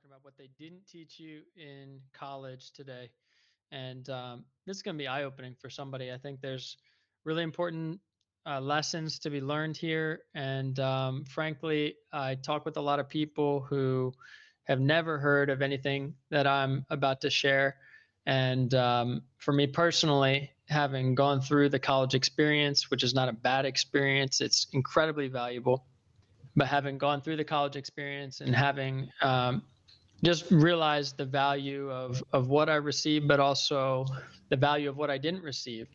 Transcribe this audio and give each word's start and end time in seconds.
talking 0.00 0.12
about 0.12 0.24
what 0.24 0.36
they 0.38 0.48
didn't 0.58 0.86
teach 0.86 1.18
you 1.18 1.40
in 1.56 2.00
college 2.12 2.72
today. 2.72 3.10
And 3.70 4.08
um, 4.08 4.44
this 4.66 4.76
is 4.76 4.82
going 4.82 4.96
to 4.96 4.98
be 4.98 5.06
eye 5.06 5.24
opening 5.24 5.54
for 5.60 5.68
somebody. 5.68 6.10
I 6.10 6.16
think 6.16 6.40
there's 6.40 6.78
really 7.24 7.42
important 7.42 8.00
uh, 8.46 8.60
lessons 8.60 9.18
to 9.20 9.30
be 9.30 9.40
learned 9.40 9.76
here. 9.76 10.20
And 10.34 10.78
um, 10.80 11.24
frankly, 11.24 11.96
I 12.12 12.36
talk 12.36 12.64
with 12.64 12.76
a 12.78 12.80
lot 12.80 12.98
of 12.98 13.08
people 13.08 13.60
who 13.60 14.14
have 14.64 14.80
never 14.80 15.18
heard 15.18 15.50
of 15.50 15.60
anything 15.60 16.14
that 16.30 16.46
I'm 16.46 16.86
about 16.88 17.20
to 17.22 17.30
share. 17.30 17.76
And 18.26 18.72
um, 18.74 19.22
for 19.38 19.52
me 19.52 19.66
personally, 19.66 20.50
having 20.68 21.14
gone 21.14 21.42
through 21.42 21.68
the 21.68 21.78
college 21.78 22.14
experience, 22.14 22.90
which 22.90 23.02
is 23.02 23.12
not 23.12 23.28
a 23.28 23.32
bad 23.32 23.66
experience, 23.66 24.40
it's 24.40 24.66
incredibly 24.72 25.28
valuable. 25.28 25.84
But 26.56 26.68
having 26.68 26.96
gone 26.96 27.20
through 27.20 27.36
the 27.36 27.44
college 27.44 27.76
experience 27.76 28.40
and 28.40 28.54
having 28.54 29.08
um, 29.22 29.62
just 30.22 30.50
realized 30.50 31.16
the 31.16 31.24
value 31.24 31.90
of, 31.90 32.22
of 32.32 32.48
what 32.48 32.68
I 32.68 32.76
received, 32.76 33.26
but 33.26 33.40
also 33.40 34.06
the 34.50 34.56
value 34.56 34.88
of 34.88 34.96
what 34.96 35.10
I 35.10 35.18
didn't 35.18 35.42
receive. 35.42 35.86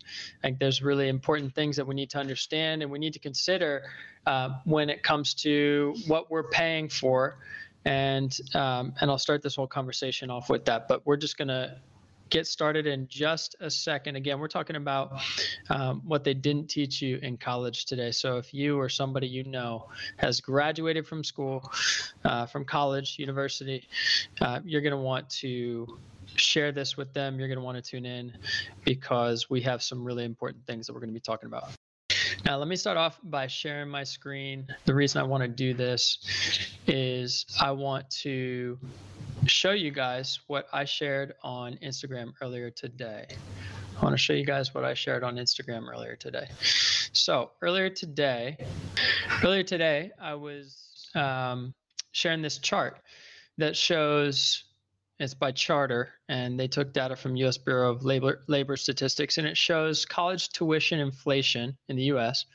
I 0.44 0.48
think 0.48 0.60
there's 0.60 0.82
really 0.82 1.10
important 1.10 1.54
things 1.54 1.76
that 1.76 1.86
we 1.86 1.94
need 1.94 2.10
to 2.12 2.18
understand 2.18 2.82
and 2.82 2.92
we 2.92 3.00
need 3.00 3.14
to 3.14 3.20
consider 3.20 3.84
uh, 4.26 4.50
when 4.64 4.90
it 4.90 5.04
comes 5.04 5.34
to 5.36 5.96
what 6.08 6.32
we're 6.32 6.50
paying 6.50 6.90
for. 6.90 7.38
And 7.86 8.36
um, 8.56 8.94
and 9.00 9.12
I'll 9.12 9.20
start 9.20 9.44
this 9.44 9.56
whole 9.56 9.68
conversation 9.68 10.32
off 10.32 10.50
with 10.50 10.66
that. 10.66 10.88
But 10.88 11.06
we're 11.06 11.18
just 11.18 11.38
gonna 11.38 11.78
get 12.30 12.48
started 12.48 12.88
in 12.88 13.08
just 13.08 13.56
a 13.60 13.70
second. 13.70 14.16
Again, 14.16 14.40
we're 14.40 14.48
talking 14.48 14.76
about 14.76 15.20
um, 15.70 16.02
what 16.06 16.24
they 16.24 16.34
didn't 16.34 16.70
teach 16.70 17.02
you 17.02 17.18
in 17.22 17.38
college 17.38 17.86
today. 17.86 18.12
So 18.12 18.38
if 18.38 18.54
you 18.54 18.80
or 18.80 18.90
somebody 18.90 19.28
you 19.28 19.44
know 19.44 19.88
has 20.18 20.42
graduated 20.42 21.08
from 21.08 21.24
school, 21.24 21.72
uh, 22.24 22.46
from 22.46 22.66
college, 22.66 23.18
university, 23.20 23.88
uh, 24.42 24.60
you're 24.64 24.82
going 24.82 24.92
to 24.92 24.98
want 24.98 25.30
to 25.30 26.00
share 26.36 26.72
this 26.72 26.98
with 26.98 27.14
them. 27.14 27.40
You're 27.40 27.48
going 27.48 27.60
to 27.60 27.64
want 27.64 27.84
to 27.84 27.90
tune 27.90 28.06
in 28.06 28.34
because 28.84 29.50
we 29.50 29.62
have 29.62 29.84
some 29.84 30.04
really 30.04 30.26
important 30.26 30.66
things 30.66 30.88
that 30.88 30.94
we're 30.94 31.00
going 31.00 31.10
to 31.10 31.14
be 31.14 31.20
talking 31.20 31.48
about. 31.48 31.70
Now, 32.46 32.58
let 32.58 32.68
me 32.68 32.76
start 32.76 32.98
off 32.98 33.20
by 33.24 33.48
sharing 33.48 33.90
my 33.90 34.04
screen. 34.04 34.68
The 34.86 34.94
reason 34.94 35.22
I 35.22 35.24
want 35.24 35.44
to 35.44 35.48
do 35.48 35.74
this 35.74 36.20
is 36.88 37.46
I 37.60 37.72
want 37.72 38.10
to 38.22 38.78
show 39.48 39.72
you 39.72 39.92
guys 39.92 40.40
what 40.48 40.68
I 40.74 40.86
shared 40.86 41.34
on 41.44 41.78
Instagram 41.84 42.34
earlier 42.42 42.70
today. 42.70 43.26
I 43.98 44.04
want 44.04 44.14
to 44.14 44.18
show 44.18 44.34
you 44.34 44.46
guys 44.46 44.74
what 44.74 44.84
I 44.84 44.94
shared 44.94 45.24
on 45.24 45.36
Instagram 45.36 45.88
earlier 45.90 46.16
today. 46.16 46.48
So, 47.14 47.52
earlier 47.62 47.90
today, 47.90 48.58
earlier 49.44 49.64
today, 49.64 50.12
I 50.22 50.36
was 50.36 51.10
um, 51.16 51.74
sharing 52.12 52.42
this 52.42 52.58
chart 52.58 52.98
that 53.58 53.76
shows 53.76 54.64
it's 55.20 55.34
by 55.34 55.52
Chartr, 55.52 56.08
and 56.28 56.60
they 56.60 56.68
took 56.68 56.92
data 56.92 57.16
from 57.16 57.36
U.S. 57.38 57.58
Bureau 57.58 57.92
of 57.92 58.04
Labor, 58.04 58.44
Labor 58.48 58.76
Statistics, 58.76 59.38
and 59.38 59.48
it 59.48 59.58
shows 59.58 60.06
college 60.06 60.50
tuition 60.50 61.00
inflation 61.00 61.78
in 61.88 61.96
the 61.96 62.04
U.S. 62.04 62.46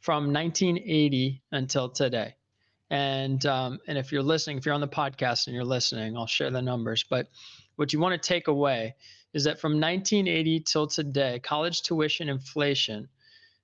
from 0.00 0.32
1980 0.32 1.42
until 1.52 1.90
today. 1.90 2.34
And 2.90 3.44
um, 3.44 3.78
and 3.86 3.98
if 3.98 4.10
you're 4.10 4.22
listening, 4.22 4.56
if 4.56 4.64
you're 4.64 4.74
on 4.74 4.80
the 4.80 4.88
podcast 4.88 5.46
and 5.46 5.54
you're 5.54 5.64
listening, 5.64 6.16
I'll 6.16 6.26
share 6.26 6.50
the 6.50 6.62
numbers. 6.62 7.04
But 7.08 7.28
what 7.76 7.92
you 7.92 8.00
want 8.00 8.20
to 8.20 8.26
take 8.26 8.48
away 8.48 8.94
is 9.34 9.44
that 9.44 9.60
from 9.60 9.72
1980 9.72 10.60
till 10.60 10.86
today, 10.86 11.38
college 11.40 11.82
tuition 11.82 12.30
inflation 12.30 13.08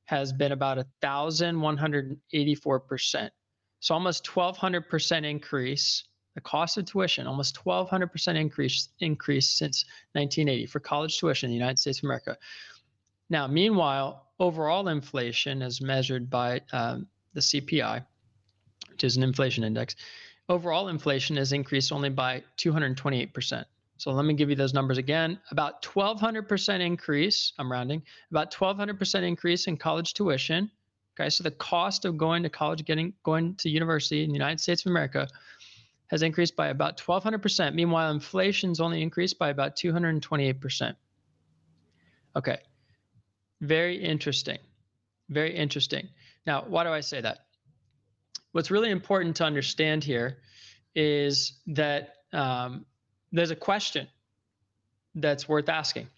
has 0.04 0.34
been 0.34 0.52
about 0.52 0.76
a 0.76 0.86
thousand 1.00 1.58
one 1.58 1.78
hundred 1.78 2.18
eighty-four 2.34 2.80
percent. 2.80 3.32
So 3.80 3.94
almost 3.94 4.34
1,200 4.36 4.90
percent 4.90 5.24
increase 5.24 6.04
the 6.34 6.40
cost 6.40 6.76
of 6.78 6.84
tuition 6.84 7.26
almost 7.26 7.64
1200% 7.64 8.36
increase 8.36 8.88
increase 9.00 9.48
since 9.48 9.84
1980 10.12 10.66
for 10.66 10.80
college 10.80 11.18
tuition 11.18 11.48
in 11.48 11.52
the 11.52 11.58
United 11.58 11.78
States 11.78 11.98
of 11.98 12.04
America. 12.04 12.36
Now, 13.30 13.46
meanwhile, 13.46 14.28
overall 14.38 14.88
inflation, 14.88 15.62
as 15.62 15.80
measured 15.80 16.28
by 16.28 16.60
um, 16.72 17.06
the 17.32 17.40
CPI, 17.40 18.04
which 18.90 19.04
is 19.04 19.16
an 19.16 19.22
inflation 19.22 19.64
index, 19.64 19.96
overall 20.48 20.88
inflation 20.88 21.36
has 21.36 21.52
increased 21.52 21.92
only 21.92 22.10
by 22.10 22.42
228%. 22.58 23.64
So 23.96 24.10
let 24.10 24.24
me 24.24 24.34
give 24.34 24.50
you 24.50 24.56
those 24.56 24.74
numbers 24.74 24.98
again. 24.98 25.38
About 25.50 25.82
1200% 25.82 26.80
increase, 26.80 27.52
I'm 27.58 27.70
rounding, 27.70 28.02
about 28.30 28.52
1200% 28.52 29.22
increase 29.22 29.66
in 29.66 29.76
college 29.76 30.14
tuition. 30.14 30.70
Okay, 31.18 31.30
so 31.30 31.44
the 31.44 31.52
cost 31.52 32.04
of 32.04 32.18
going 32.18 32.42
to 32.42 32.48
college, 32.48 32.84
getting 32.84 33.12
going 33.22 33.54
to 33.56 33.70
university 33.70 34.24
in 34.24 34.30
the 34.30 34.34
United 34.34 34.60
States 34.60 34.84
of 34.84 34.90
America 34.90 35.28
has 36.08 36.22
increased 36.22 36.56
by 36.56 36.68
about 36.68 36.98
1,200%. 36.98 37.74
Meanwhile, 37.74 38.10
inflation's 38.10 38.80
only 38.80 39.02
increased 39.02 39.38
by 39.38 39.50
about 39.50 39.76
228%. 39.76 40.94
Okay, 42.36 42.58
very 43.60 43.96
interesting. 43.96 44.58
Very 45.28 45.56
interesting. 45.56 46.08
Now, 46.46 46.64
why 46.66 46.84
do 46.84 46.90
I 46.90 47.00
say 47.00 47.20
that? 47.20 47.46
What's 48.52 48.70
really 48.70 48.90
important 48.90 49.36
to 49.36 49.44
understand 49.44 50.04
here 50.04 50.38
is 50.94 51.54
that 51.68 52.16
um, 52.32 52.84
there's 53.32 53.50
a 53.50 53.56
question 53.56 54.06
that's 55.14 55.48
worth 55.48 55.68
asking. 55.68 56.08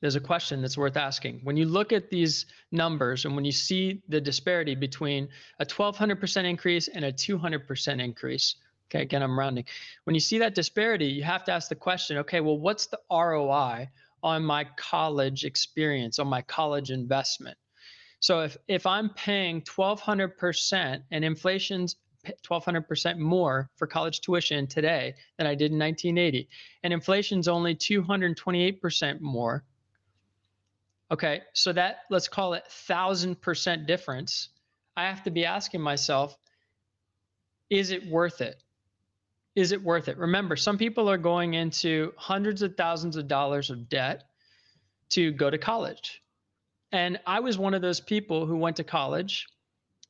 There's 0.00 0.16
a 0.16 0.20
question 0.20 0.62
that's 0.62 0.78
worth 0.78 0.96
asking. 0.96 1.40
When 1.42 1.56
you 1.56 1.66
look 1.66 1.92
at 1.92 2.08
these 2.08 2.46
numbers 2.70 3.24
and 3.24 3.34
when 3.34 3.44
you 3.44 3.52
see 3.52 4.02
the 4.08 4.20
disparity 4.20 4.74
between 4.74 5.28
a 5.58 5.66
1200% 5.66 6.44
increase 6.44 6.88
and 6.88 7.04
a 7.04 7.12
200% 7.12 8.02
increase, 8.02 8.54
Okay, 8.90 9.02
again, 9.02 9.22
I'm 9.22 9.38
rounding. 9.38 9.64
When 10.04 10.14
you 10.14 10.20
see 10.20 10.38
that 10.38 10.54
disparity, 10.54 11.06
you 11.06 11.22
have 11.22 11.44
to 11.44 11.52
ask 11.52 11.68
the 11.68 11.74
question 11.74 12.16
okay, 12.18 12.40
well, 12.40 12.58
what's 12.58 12.86
the 12.86 12.98
ROI 13.10 13.88
on 14.22 14.44
my 14.44 14.64
college 14.76 15.44
experience, 15.44 16.18
on 16.18 16.26
my 16.26 16.42
college 16.42 16.90
investment? 16.90 17.58
So 18.20 18.40
if, 18.40 18.56
if 18.66 18.86
I'm 18.86 19.10
paying 19.10 19.62
1,200% 19.62 21.02
and 21.10 21.24
inflation's 21.24 21.96
1,200% 22.26 23.18
more 23.18 23.70
for 23.76 23.86
college 23.86 24.20
tuition 24.20 24.66
today 24.66 25.14
than 25.36 25.46
I 25.46 25.54
did 25.54 25.70
in 25.70 25.78
1980, 25.78 26.48
and 26.82 26.92
inflation's 26.92 27.46
only 27.46 27.74
228% 27.74 29.20
more, 29.20 29.64
okay, 31.10 31.42
so 31.52 31.72
that 31.74 32.00
let's 32.10 32.28
call 32.28 32.54
it 32.54 32.64
1,000% 32.68 33.86
difference. 33.86 34.48
I 34.96 35.04
have 35.04 35.22
to 35.24 35.30
be 35.30 35.44
asking 35.44 35.80
myself, 35.80 36.36
is 37.70 37.90
it 37.90 38.06
worth 38.08 38.40
it? 38.40 38.62
Is 39.58 39.72
it 39.72 39.82
worth 39.82 40.06
it? 40.06 40.16
Remember, 40.18 40.54
some 40.54 40.78
people 40.78 41.10
are 41.10 41.18
going 41.18 41.54
into 41.54 42.12
hundreds 42.16 42.62
of 42.62 42.76
thousands 42.76 43.16
of 43.16 43.26
dollars 43.26 43.70
of 43.70 43.88
debt 43.88 44.22
to 45.10 45.32
go 45.32 45.50
to 45.50 45.58
college. 45.58 46.22
And 46.92 47.18
I 47.26 47.40
was 47.40 47.58
one 47.58 47.74
of 47.74 47.82
those 47.82 47.98
people 47.98 48.46
who 48.46 48.56
went 48.56 48.76
to 48.76 48.84
college 48.84 49.48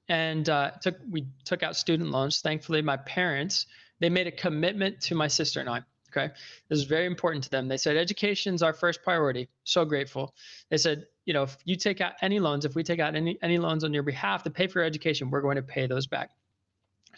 and 0.06 0.46
uh, 0.50 0.72
took 0.82 0.96
we 1.10 1.26
took 1.46 1.62
out 1.62 1.76
student 1.76 2.10
loans. 2.10 2.42
Thankfully, 2.42 2.82
my 2.82 2.98
parents 2.98 3.66
they 4.00 4.10
made 4.10 4.26
a 4.26 4.32
commitment 4.32 5.00
to 5.02 5.14
my 5.14 5.28
sister 5.28 5.60
and 5.60 5.68
I. 5.68 5.82
Okay, 6.10 6.32
this 6.68 6.78
is 6.78 6.84
very 6.84 7.06
important 7.06 7.42
to 7.44 7.50
them. 7.50 7.68
They 7.68 7.78
said 7.78 7.96
education 7.96 8.54
is 8.54 8.62
our 8.62 8.74
first 8.74 9.02
priority. 9.02 9.48
So 9.64 9.84
grateful. 9.86 10.34
They 10.70 10.76
said, 10.76 11.06
you 11.24 11.32
know, 11.32 11.44
if 11.44 11.56
you 11.64 11.76
take 11.76 12.02
out 12.02 12.12
any 12.20 12.38
loans, 12.38 12.66
if 12.66 12.74
we 12.74 12.82
take 12.82 13.00
out 13.00 13.14
any 13.14 13.38
any 13.40 13.56
loans 13.56 13.82
on 13.82 13.94
your 13.94 14.02
behalf 14.02 14.42
to 14.42 14.50
pay 14.50 14.66
for 14.66 14.80
your 14.80 14.86
education, 14.86 15.30
we're 15.30 15.40
going 15.40 15.56
to 15.56 15.62
pay 15.62 15.86
those 15.86 16.06
back. 16.06 16.32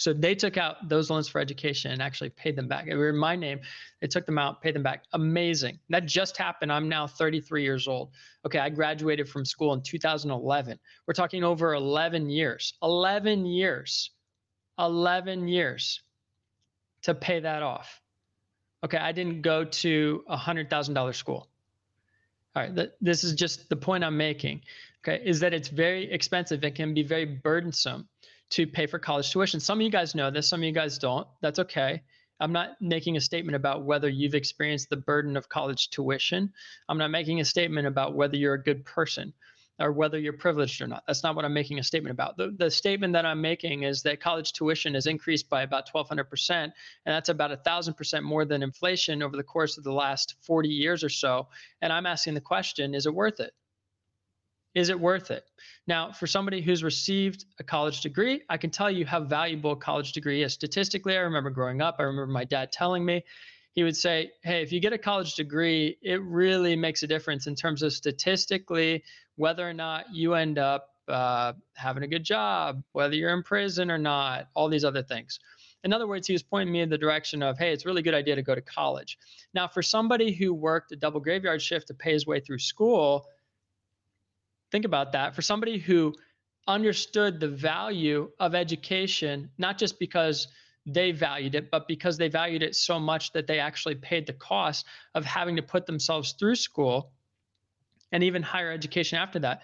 So 0.00 0.14
they 0.14 0.34
took 0.34 0.56
out 0.56 0.88
those 0.88 1.10
loans 1.10 1.28
for 1.28 1.42
education 1.42 1.90
and 1.90 2.00
actually 2.00 2.30
paid 2.30 2.56
them 2.56 2.66
back. 2.66 2.86
They 2.86 2.94
were 2.94 3.10
in 3.10 3.18
my 3.18 3.36
name. 3.36 3.60
They 4.00 4.06
took 4.06 4.24
them 4.24 4.38
out, 4.38 4.62
paid 4.62 4.74
them 4.74 4.82
back. 4.82 5.04
Amazing. 5.12 5.78
That 5.90 6.06
just 6.06 6.38
happened. 6.38 6.72
I'm 6.72 6.88
now 6.88 7.06
33 7.06 7.62
years 7.62 7.86
old. 7.86 8.12
Okay, 8.46 8.58
I 8.58 8.70
graduated 8.70 9.28
from 9.28 9.44
school 9.44 9.74
in 9.74 9.82
2011. 9.82 10.78
We're 11.06 11.12
talking 11.12 11.44
over 11.44 11.74
11 11.74 12.30
years. 12.30 12.72
11 12.82 13.44
years. 13.44 14.10
11 14.78 15.48
years 15.48 16.00
to 17.02 17.14
pay 17.14 17.40
that 17.40 17.62
off. 17.62 18.00
Okay, 18.82 18.96
I 18.96 19.12
didn't 19.12 19.42
go 19.42 19.64
to 19.64 20.24
a 20.30 20.36
$100,000 20.38 21.14
school. 21.14 21.46
All 22.56 22.62
right, 22.62 22.74
th- 22.74 22.92
this 23.02 23.22
is 23.22 23.34
just 23.34 23.68
the 23.68 23.76
point 23.76 24.02
I'm 24.02 24.16
making. 24.16 24.62
Okay, 25.04 25.22
is 25.22 25.40
that 25.40 25.52
it's 25.52 25.68
very 25.68 26.10
expensive. 26.10 26.64
It 26.64 26.74
can 26.74 26.94
be 26.94 27.02
very 27.02 27.26
burdensome 27.26 28.08
to 28.50 28.66
pay 28.66 28.86
for 28.86 28.98
college 28.98 29.30
tuition. 29.30 29.60
Some 29.60 29.78
of 29.78 29.82
you 29.82 29.90
guys 29.90 30.14
know 30.14 30.30
this, 30.30 30.48
some 30.48 30.60
of 30.60 30.64
you 30.64 30.72
guys 30.72 30.98
don't. 30.98 31.26
That's 31.40 31.58
okay. 31.60 32.02
I'm 32.40 32.52
not 32.52 32.80
making 32.80 33.16
a 33.16 33.20
statement 33.20 33.54
about 33.54 33.84
whether 33.84 34.08
you've 34.08 34.34
experienced 34.34 34.88
the 34.88 34.96
burden 34.96 35.36
of 35.36 35.48
college 35.48 35.90
tuition. 35.90 36.52
I'm 36.88 36.98
not 36.98 37.10
making 37.10 37.40
a 37.40 37.44
statement 37.44 37.86
about 37.86 38.14
whether 38.14 38.36
you're 38.36 38.54
a 38.54 38.62
good 38.62 38.84
person 38.84 39.34
or 39.78 39.92
whether 39.92 40.18
you're 40.18 40.34
privileged 40.34 40.80
or 40.82 40.86
not. 40.86 41.04
That's 41.06 41.22
not 41.22 41.34
what 41.34 41.44
I'm 41.44 41.54
making 41.54 41.78
a 41.78 41.84
statement 41.84 42.12
about. 42.12 42.36
The, 42.36 42.54
the 42.56 42.70
statement 42.70 43.14
that 43.14 43.24
I'm 43.24 43.40
making 43.40 43.82
is 43.82 44.02
that 44.02 44.20
college 44.20 44.52
tuition 44.52 44.94
has 44.94 45.06
increased 45.06 45.48
by 45.48 45.62
about 45.62 45.90
1,200%, 45.92 46.50
and 46.50 46.72
that's 47.06 47.30
about 47.30 47.50
1,000% 47.64 48.22
more 48.22 48.44
than 48.44 48.62
inflation 48.62 49.22
over 49.22 49.36
the 49.36 49.42
course 49.42 49.78
of 49.78 49.84
the 49.84 49.92
last 49.92 50.34
40 50.42 50.68
years 50.68 51.02
or 51.02 51.08
so. 51.08 51.48
And 51.80 51.92
I'm 51.92 52.06
asking 52.06 52.34
the 52.34 52.40
question 52.40 52.94
is 52.94 53.06
it 53.06 53.14
worth 53.14 53.40
it? 53.40 53.52
Is 54.74 54.88
it 54.88 54.98
worth 54.98 55.30
it? 55.30 55.44
Now, 55.86 56.12
for 56.12 56.26
somebody 56.26 56.60
who's 56.60 56.84
received 56.84 57.44
a 57.58 57.64
college 57.64 58.00
degree, 58.00 58.42
I 58.48 58.56
can 58.56 58.70
tell 58.70 58.90
you 58.90 59.04
how 59.04 59.20
valuable 59.20 59.72
a 59.72 59.76
college 59.76 60.12
degree 60.12 60.42
is. 60.42 60.52
Statistically, 60.52 61.16
I 61.16 61.20
remember 61.20 61.50
growing 61.50 61.80
up, 61.80 61.96
I 61.98 62.04
remember 62.04 62.32
my 62.32 62.44
dad 62.44 62.70
telling 62.72 63.04
me, 63.04 63.24
he 63.72 63.82
would 63.82 63.96
say, 63.96 64.30
Hey, 64.42 64.62
if 64.62 64.72
you 64.72 64.80
get 64.80 64.92
a 64.92 64.98
college 64.98 65.34
degree, 65.34 65.96
it 66.02 66.20
really 66.22 66.76
makes 66.76 67.02
a 67.02 67.06
difference 67.06 67.46
in 67.46 67.54
terms 67.54 67.82
of 67.82 67.92
statistically 67.92 69.02
whether 69.36 69.68
or 69.68 69.72
not 69.72 70.12
you 70.12 70.34
end 70.34 70.58
up 70.58 70.88
uh, 71.08 71.52
having 71.74 72.02
a 72.02 72.08
good 72.08 72.24
job, 72.24 72.82
whether 72.92 73.14
you're 73.14 73.34
in 73.34 73.42
prison 73.42 73.90
or 73.90 73.98
not, 73.98 74.48
all 74.54 74.68
these 74.68 74.84
other 74.84 75.02
things. 75.02 75.40
In 75.82 75.92
other 75.92 76.06
words, 76.06 76.26
he 76.26 76.34
was 76.34 76.42
pointing 76.42 76.72
me 76.72 76.80
in 76.80 76.90
the 76.90 76.98
direction 76.98 77.42
of, 77.42 77.58
hey, 77.58 77.72
it's 77.72 77.84
a 77.84 77.88
really 77.88 78.02
good 78.02 78.14
idea 78.14 78.36
to 78.36 78.42
go 78.42 78.54
to 78.54 78.60
college. 78.60 79.18
Now, 79.54 79.66
for 79.66 79.82
somebody 79.82 80.32
who 80.32 80.52
worked 80.52 80.92
a 80.92 80.96
double 80.96 81.20
graveyard 81.20 81.62
shift 81.62 81.88
to 81.88 81.94
pay 81.94 82.12
his 82.12 82.26
way 82.26 82.38
through 82.38 82.58
school, 82.58 83.26
think 84.70 84.84
about 84.84 85.12
that. 85.12 85.34
For 85.34 85.42
somebody 85.42 85.78
who 85.78 86.14
understood 86.66 87.40
the 87.40 87.48
value 87.48 88.30
of 88.38 88.54
education, 88.54 89.50
not 89.58 89.78
just 89.78 89.98
because 89.98 90.48
they 90.86 91.12
valued 91.12 91.54
it, 91.54 91.70
but 91.70 91.86
because 91.88 92.16
they 92.16 92.28
valued 92.28 92.62
it 92.62 92.74
so 92.74 92.98
much 92.98 93.32
that 93.32 93.46
they 93.46 93.58
actually 93.58 93.94
paid 93.96 94.26
the 94.26 94.32
cost 94.32 94.86
of 95.14 95.24
having 95.24 95.56
to 95.56 95.62
put 95.62 95.86
themselves 95.86 96.32
through 96.38 96.54
school 96.54 97.12
and 98.12 98.24
even 98.24 98.42
higher 98.42 98.72
education 98.72 99.18
after 99.18 99.38
that 99.40 99.62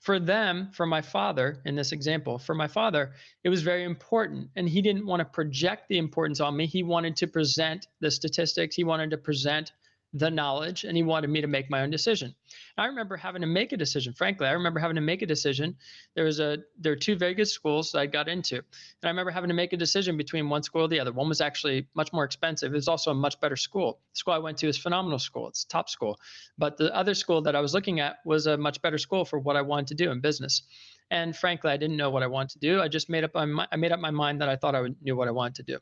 for 0.00 0.20
them, 0.20 0.70
for 0.72 0.86
my 0.86 1.02
father 1.02 1.60
in 1.64 1.74
this 1.74 1.92
example, 1.92 2.38
for 2.38 2.54
my 2.54 2.68
father, 2.68 3.12
it 3.42 3.48
was 3.48 3.62
very 3.62 3.84
important. 3.84 4.48
And 4.56 4.68
he 4.68 4.80
didn't 4.80 5.06
want 5.06 5.20
to 5.20 5.24
project 5.24 5.88
the 5.88 5.98
importance 5.98 6.40
on 6.40 6.56
me. 6.56 6.66
He 6.66 6.82
wanted 6.82 7.16
to 7.16 7.26
present 7.26 7.86
the 8.00 8.10
statistics, 8.10 8.76
he 8.76 8.84
wanted 8.84 9.10
to 9.10 9.18
present 9.18 9.72
the 10.14 10.30
knowledge 10.30 10.84
and 10.84 10.96
he 10.96 11.02
wanted 11.02 11.28
me 11.28 11.40
to 11.40 11.46
make 11.46 11.68
my 11.68 11.82
own 11.82 11.90
decision. 11.90 12.34
I 12.78 12.86
remember 12.86 13.16
having 13.16 13.42
to 13.42 13.46
make 13.46 13.72
a 13.72 13.76
decision. 13.76 14.14
Frankly, 14.14 14.46
I 14.46 14.52
remember 14.52 14.80
having 14.80 14.94
to 14.94 15.02
make 15.02 15.20
a 15.20 15.26
decision. 15.26 15.76
There 16.14 16.24
was 16.24 16.40
a 16.40 16.58
there 16.78 16.92
were 16.92 16.96
two 16.96 17.16
very 17.16 17.34
good 17.34 17.48
schools 17.48 17.92
that 17.92 17.98
I 17.98 18.06
got 18.06 18.28
into. 18.28 18.56
And 18.56 18.64
I 19.04 19.08
remember 19.08 19.30
having 19.30 19.48
to 19.48 19.54
make 19.54 19.74
a 19.74 19.76
decision 19.76 20.16
between 20.16 20.48
one 20.48 20.62
school 20.62 20.82
or 20.82 20.88
the 20.88 21.00
other. 21.00 21.12
One 21.12 21.28
was 21.28 21.40
actually 21.40 21.88
much 21.94 22.12
more 22.12 22.24
expensive. 22.24 22.72
It 22.72 22.76
was 22.76 22.88
also 22.88 23.10
a 23.10 23.14
much 23.14 23.38
better 23.40 23.56
school. 23.56 24.00
The 24.14 24.18
school 24.18 24.34
I 24.34 24.38
went 24.38 24.56
to 24.58 24.68
is 24.68 24.78
phenomenal 24.78 25.18
school. 25.18 25.48
It's 25.48 25.64
top 25.64 25.90
school. 25.90 26.18
But 26.56 26.78
the 26.78 26.94
other 26.94 27.14
school 27.14 27.42
that 27.42 27.54
I 27.54 27.60
was 27.60 27.74
looking 27.74 28.00
at 28.00 28.16
was 28.24 28.46
a 28.46 28.56
much 28.56 28.80
better 28.80 28.98
school 28.98 29.26
for 29.26 29.38
what 29.38 29.56
I 29.56 29.62
wanted 29.62 29.88
to 29.88 29.94
do 29.94 30.10
in 30.10 30.20
business. 30.20 30.62
And 31.10 31.36
frankly, 31.36 31.70
I 31.70 31.76
didn't 31.76 31.96
know 31.96 32.10
what 32.10 32.22
I 32.22 32.26
wanted 32.28 32.50
to 32.52 32.58
do. 32.60 32.80
I 32.80 32.88
just 32.88 33.10
made 33.10 33.24
up 33.24 33.34
my 33.34 33.66
I 33.70 33.76
made 33.76 33.92
up 33.92 34.00
my 34.00 34.10
mind 34.10 34.40
that 34.40 34.48
I 34.48 34.56
thought 34.56 34.74
I 34.74 34.88
knew 35.02 35.16
what 35.16 35.28
I 35.28 35.32
wanted 35.32 35.56
to 35.56 35.62
do 35.74 35.78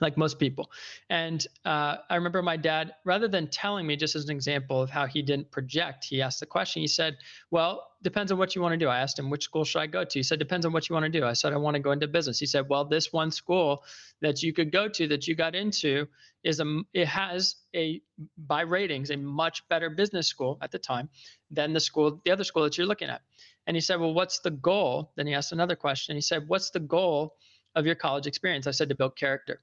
like 0.00 0.16
most 0.16 0.38
people. 0.38 0.70
And 1.10 1.46
uh, 1.64 1.96
I 2.08 2.16
remember 2.16 2.42
my 2.42 2.56
dad, 2.56 2.94
rather 3.04 3.28
than 3.28 3.48
telling 3.48 3.86
me, 3.86 3.96
just 3.96 4.16
as 4.16 4.24
an 4.24 4.30
example 4.30 4.80
of 4.80 4.90
how 4.90 5.06
he 5.06 5.22
didn't 5.22 5.50
project, 5.50 6.04
he 6.04 6.22
asked 6.22 6.40
the 6.40 6.46
question. 6.46 6.82
He 6.82 6.88
said, 6.88 7.16
Well, 7.50 7.88
depends 8.02 8.32
on 8.32 8.38
what 8.38 8.54
you 8.54 8.62
want 8.62 8.72
to 8.72 8.76
do. 8.76 8.88
I 8.88 8.98
asked 8.98 9.18
him, 9.18 9.30
Which 9.30 9.44
school 9.44 9.64
should 9.64 9.80
I 9.80 9.86
go 9.86 10.04
to? 10.04 10.18
He 10.18 10.22
said, 10.22 10.38
Depends 10.38 10.66
on 10.66 10.72
what 10.72 10.88
you 10.88 10.94
want 10.94 11.04
to 11.04 11.20
do. 11.20 11.24
I 11.24 11.32
said, 11.32 11.52
I 11.52 11.56
want 11.56 11.74
to 11.74 11.80
go 11.80 11.92
into 11.92 12.06
business. 12.08 12.38
He 12.38 12.46
said, 12.46 12.68
Well, 12.68 12.84
this 12.84 13.12
one 13.12 13.30
school 13.30 13.84
that 14.20 14.42
you 14.42 14.52
could 14.52 14.72
go 14.72 14.88
to 14.88 15.08
that 15.08 15.26
you 15.26 15.34
got 15.34 15.54
into 15.54 16.06
is 16.44 16.60
a, 16.60 16.80
it 16.94 17.06
has 17.06 17.56
a, 17.74 18.00
by 18.36 18.62
ratings, 18.62 19.10
a 19.10 19.16
much 19.16 19.68
better 19.68 19.90
business 19.90 20.28
school 20.28 20.58
at 20.62 20.70
the 20.70 20.78
time 20.78 21.08
than 21.50 21.72
the 21.72 21.80
school, 21.80 22.20
the 22.24 22.30
other 22.30 22.44
school 22.44 22.62
that 22.62 22.78
you're 22.78 22.86
looking 22.86 23.08
at. 23.08 23.22
And 23.66 23.76
he 23.76 23.80
said, 23.80 24.00
Well, 24.00 24.14
what's 24.14 24.40
the 24.40 24.50
goal? 24.50 25.12
Then 25.16 25.26
he 25.26 25.34
asked 25.34 25.52
another 25.52 25.76
question. 25.76 26.14
He 26.14 26.22
said, 26.22 26.48
What's 26.48 26.70
the 26.70 26.80
goal 26.80 27.36
of 27.74 27.84
your 27.84 27.94
college 27.94 28.26
experience? 28.26 28.66
I 28.66 28.70
said, 28.70 28.88
To 28.88 28.94
build 28.94 29.16
character. 29.16 29.60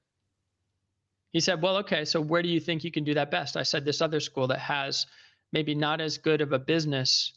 He 1.35 1.41
said, 1.41 1.61
Well, 1.61 1.75
okay, 1.79 2.05
so 2.05 2.21
where 2.21 2.41
do 2.41 2.47
you 2.47 2.61
think 2.61 2.85
you 2.85 2.91
can 2.91 3.03
do 3.03 3.15
that 3.15 3.29
best? 3.29 3.57
I 3.57 3.63
said, 3.63 3.83
This 3.83 4.01
other 4.01 4.21
school 4.21 4.47
that 4.47 4.59
has 4.59 5.05
maybe 5.51 5.75
not 5.75 5.99
as 5.99 6.17
good 6.17 6.39
of 6.39 6.53
a 6.53 6.59
business 6.59 7.33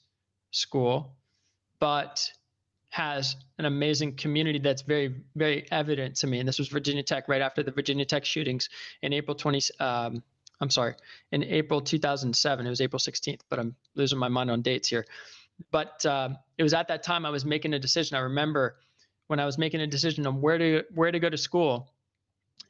school, 0.53 1.17
but 1.81 2.31
has 2.91 3.35
an 3.59 3.65
amazing 3.65 4.15
community 4.15 4.61
that's 4.61 4.83
very, 4.83 5.17
very 5.35 5.67
evident 5.73 6.15
to 6.19 6.29
me. 6.29 6.39
And 6.39 6.49
this 6.49 6.61
was 6.61 6.69
Virginia 6.69 7.03
Tech 7.03 7.27
right 7.27 7.43
after 7.43 7.65
the 7.65 7.73
Virginia 7.73 8.05
Tech 8.05 8.25
shootings 8.25 8.69
in 9.03 9.13
April 9.13 9.35
20. 9.35 9.63
Um, 9.81 10.23
I'm 10.61 10.71
sorry, 10.71 10.95
in 11.33 11.43
April 11.43 11.81
2007. 11.81 12.67
It 12.67 12.71
was 12.71 12.81
April 12.81 13.01
16th, 13.01 13.41
but 13.51 13.59
I'm 13.59 13.75
losing 13.97 14.17
my 14.21 14.29
mind 14.29 14.49
on 14.49 14.63
dates 14.63 14.89
here. 14.89 15.07
But 15.73 16.07
uh, 16.07 16.29
it 16.57 16.63
was 16.63 16.73
at 16.73 16.87
that 16.87 17.03
time 17.03 17.27
I 17.27 17.31
was 17.31 17.45
making 17.45 17.75
a 17.75 17.81
decision. 17.81 18.17
I 18.17 18.21
remember 18.21 18.77
when 19.27 19.41
I 19.41 19.45
was 19.45 19.59
making 19.59 19.81
a 19.81 19.89
decision 19.89 20.25
on 20.25 20.41
where 20.41 20.59
to 20.59 20.85
where 20.95 21.11
to 21.11 21.19
go 21.19 21.29
to 21.29 21.37
school 21.37 21.91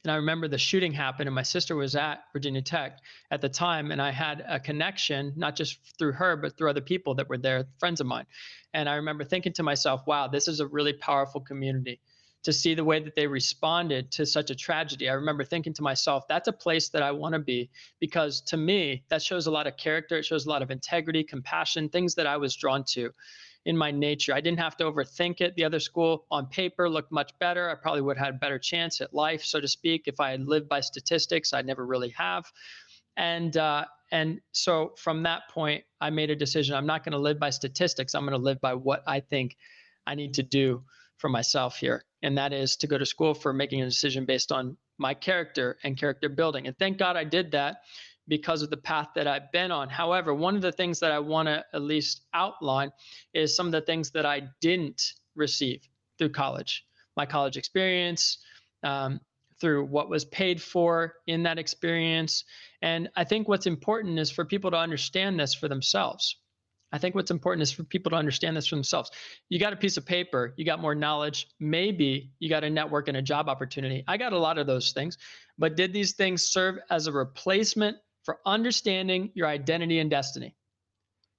and 0.03 0.11
I 0.11 0.15
remember 0.15 0.47
the 0.47 0.57
shooting 0.57 0.93
happened, 0.93 1.27
and 1.27 1.35
my 1.35 1.43
sister 1.43 1.75
was 1.75 1.95
at 1.95 2.23
Virginia 2.31 2.61
Tech 2.61 2.99
at 3.31 3.41
the 3.41 3.49
time, 3.49 3.91
and 3.91 4.01
I 4.01 4.11
had 4.11 4.43
a 4.47 4.59
connection, 4.59 5.33
not 5.35 5.55
just 5.57 5.77
through 5.97 6.13
her, 6.13 6.37
but 6.37 6.57
through 6.57 6.69
other 6.69 6.81
people 6.81 7.15
that 7.15 7.27
were 7.27 7.37
there, 7.37 7.65
friends 7.79 7.99
of 7.99 8.07
mine. 8.07 8.25
And 8.73 8.87
I 8.87 8.95
remember 8.95 9.25
thinking 9.25 9.51
to 9.53 9.63
myself, 9.63 10.07
wow, 10.07 10.27
this 10.27 10.47
is 10.47 10.61
a 10.61 10.67
really 10.67 10.93
powerful 10.93 11.41
community. 11.41 11.99
To 12.43 12.53
see 12.53 12.73
the 12.73 12.85
way 12.85 13.01
that 13.01 13.17
they 13.17 13.27
responded 13.27 14.11
to 14.11 14.25
such 14.25 14.49
a 14.49 14.55
tragedy, 14.55 15.09
I 15.09 15.13
remember 15.13 15.43
thinking 15.43 15.73
to 15.73 15.83
myself, 15.83 16.23
that's 16.29 16.47
a 16.47 16.53
place 16.53 16.87
that 16.89 17.03
I 17.03 17.11
want 17.11 17.33
to 17.33 17.39
be 17.39 17.69
because 17.99 18.39
to 18.43 18.55
me, 18.55 19.03
that 19.09 19.21
shows 19.21 19.47
a 19.47 19.51
lot 19.51 19.67
of 19.67 19.75
character. 19.75 20.17
It 20.17 20.23
shows 20.23 20.45
a 20.45 20.49
lot 20.49 20.61
of 20.61 20.71
integrity, 20.71 21.25
compassion, 21.25 21.89
things 21.89 22.15
that 22.15 22.27
I 22.27 22.37
was 22.37 22.55
drawn 22.55 22.85
to 22.91 23.11
in 23.69 23.77
my 23.77 23.91
nature. 23.91 24.33
I 24.33 24.41
didn't 24.41 24.57
have 24.57 24.75
to 24.77 24.83
overthink 24.85 25.41
it. 25.41 25.55
The 25.55 25.63
other 25.63 25.79
school 25.79 26.25
on 26.31 26.47
paper 26.47 26.89
looked 26.89 27.11
much 27.11 27.37
better. 27.37 27.69
I 27.69 27.75
probably 27.75 28.01
would 28.01 28.17
have 28.17 28.25
had 28.25 28.35
a 28.35 28.37
better 28.39 28.57
chance 28.57 28.99
at 28.99 29.13
life, 29.13 29.43
so 29.43 29.61
to 29.61 29.67
speak, 29.67 30.07
if 30.07 30.19
I 30.19 30.31
had 30.31 30.47
lived 30.47 30.67
by 30.67 30.79
statistics. 30.79 31.53
I 31.53 31.61
never 31.61 31.85
really 31.85 32.09
have. 32.17 32.45
And 33.15 33.55
uh, 33.55 33.85
and 34.11 34.41
so 34.53 34.93
from 34.97 35.21
that 35.21 35.43
point, 35.51 35.83
I 36.01 36.09
made 36.09 36.31
a 36.31 36.35
decision. 36.35 36.73
I'm 36.73 36.87
not 36.87 37.03
going 37.03 37.11
to 37.11 37.19
live 37.19 37.39
by 37.39 37.51
statistics. 37.51 38.15
I'm 38.15 38.23
going 38.23 38.39
to 38.39 38.43
live 38.43 38.59
by 38.59 38.73
what 38.73 39.03
I 39.05 39.19
think 39.19 39.55
I 40.07 40.15
need 40.15 40.33
to 40.33 40.43
do 40.43 40.83
for 41.17 41.29
myself 41.29 41.77
here, 41.77 42.03
and 42.23 42.35
that 42.39 42.53
is 42.53 42.75
to 42.77 42.87
go 42.87 42.97
to 42.97 43.05
school 43.05 43.35
for 43.35 43.53
making 43.53 43.83
a 43.83 43.85
decision 43.85 44.25
based 44.25 44.51
on 44.51 44.77
my 44.97 45.13
character 45.13 45.77
and 45.83 45.95
character 45.95 46.27
building. 46.27 46.65
And 46.65 46.75
thank 46.79 46.97
God 46.97 47.15
I 47.15 47.23
did 47.23 47.51
that 47.51 47.81
because 48.29 48.61
of 48.61 48.69
the 48.69 48.77
path 48.77 49.09
that 49.15 49.27
I've 49.27 49.51
been 49.51 49.71
on. 49.71 49.89
However, 49.89 50.33
one 50.33 50.55
of 50.55 50.61
the 50.61 50.71
things 50.71 50.99
that 50.99 51.11
I 51.11 51.19
want 51.19 51.47
to 51.47 51.65
at 51.73 51.81
least 51.81 52.21
outline 52.33 52.91
is 53.33 53.55
some 53.55 53.65
of 53.65 53.71
the 53.71 53.81
things 53.81 54.11
that 54.11 54.25
I 54.25 54.43
didn't 54.61 55.13
receive 55.35 55.87
through 56.17 56.29
college, 56.29 56.85
my 57.17 57.25
college 57.25 57.57
experience, 57.57 58.37
um, 58.83 59.19
through 59.59 59.85
what 59.85 60.09
was 60.09 60.23
paid 60.25 60.61
for 60.61 61.15
in 61.27 61.43
that 61.43 61.59
experience. 61.59 62.45
And 62.81 63.09
I 63.15 63.23
think 63.25 63.47
what's 63.47 63.67
important 63.67 64.19
is 64.19 64.31
for 64.31 64.45
people 64.45 64.71
to 64.71 64.77
understand 64.77 65.39
this 65.39 65.53
for 65.53 65.67
themselves. 65.67 66.37
I 66.91 66.97
think 66.97 67.13
what's 67.13 67.29
important 67.29 67.61
is 67.61 67.71
for 67.71 67.83
people 67.83 68.09
to 68.11 68.15
understand 68.15 68.57
this 68.57 68.67
for 68.67 68.75
themselves. 68.75 69.11
You 69.49 69.59
got 69.59 69.73
a 69.73 69.75
piece 69.75 69.97
of 69.97 70.05
paper, 70.05 70.53
you 70.57 70.65
got 70.65 70.79
more 70.79 70.95
knowledge, 70.95 71.47
maybe 71.59 72.31
you 72.39 72.49
got 72.49 72.63
a 72.63 72.69
network 72.69 73.07
and 73.07 73.17
a 73.17 73.21
job 73.21 73.47
opportunity. 73.47 74.03
I 74.07 74.17
got 74.17 74.33
a 74.33 74.39
lot 74.39 74.57
of 74.57 74.65
those 74.65 74.91
things, 74.91 75.17
but 75.57 75.75
did 75.75 75.93
these 75.93 76.13
things 76.13 76.43
serve 76.43 76.79
as 76.89 77.05
a 77.05 77.11
replacement 77.11 77.97
for 78.23 78.39
understanding 78.45 79.31
your 79.33 79.47
identity 79.47 79.99
and 79.99 80.09
destiny. 80.09 80.55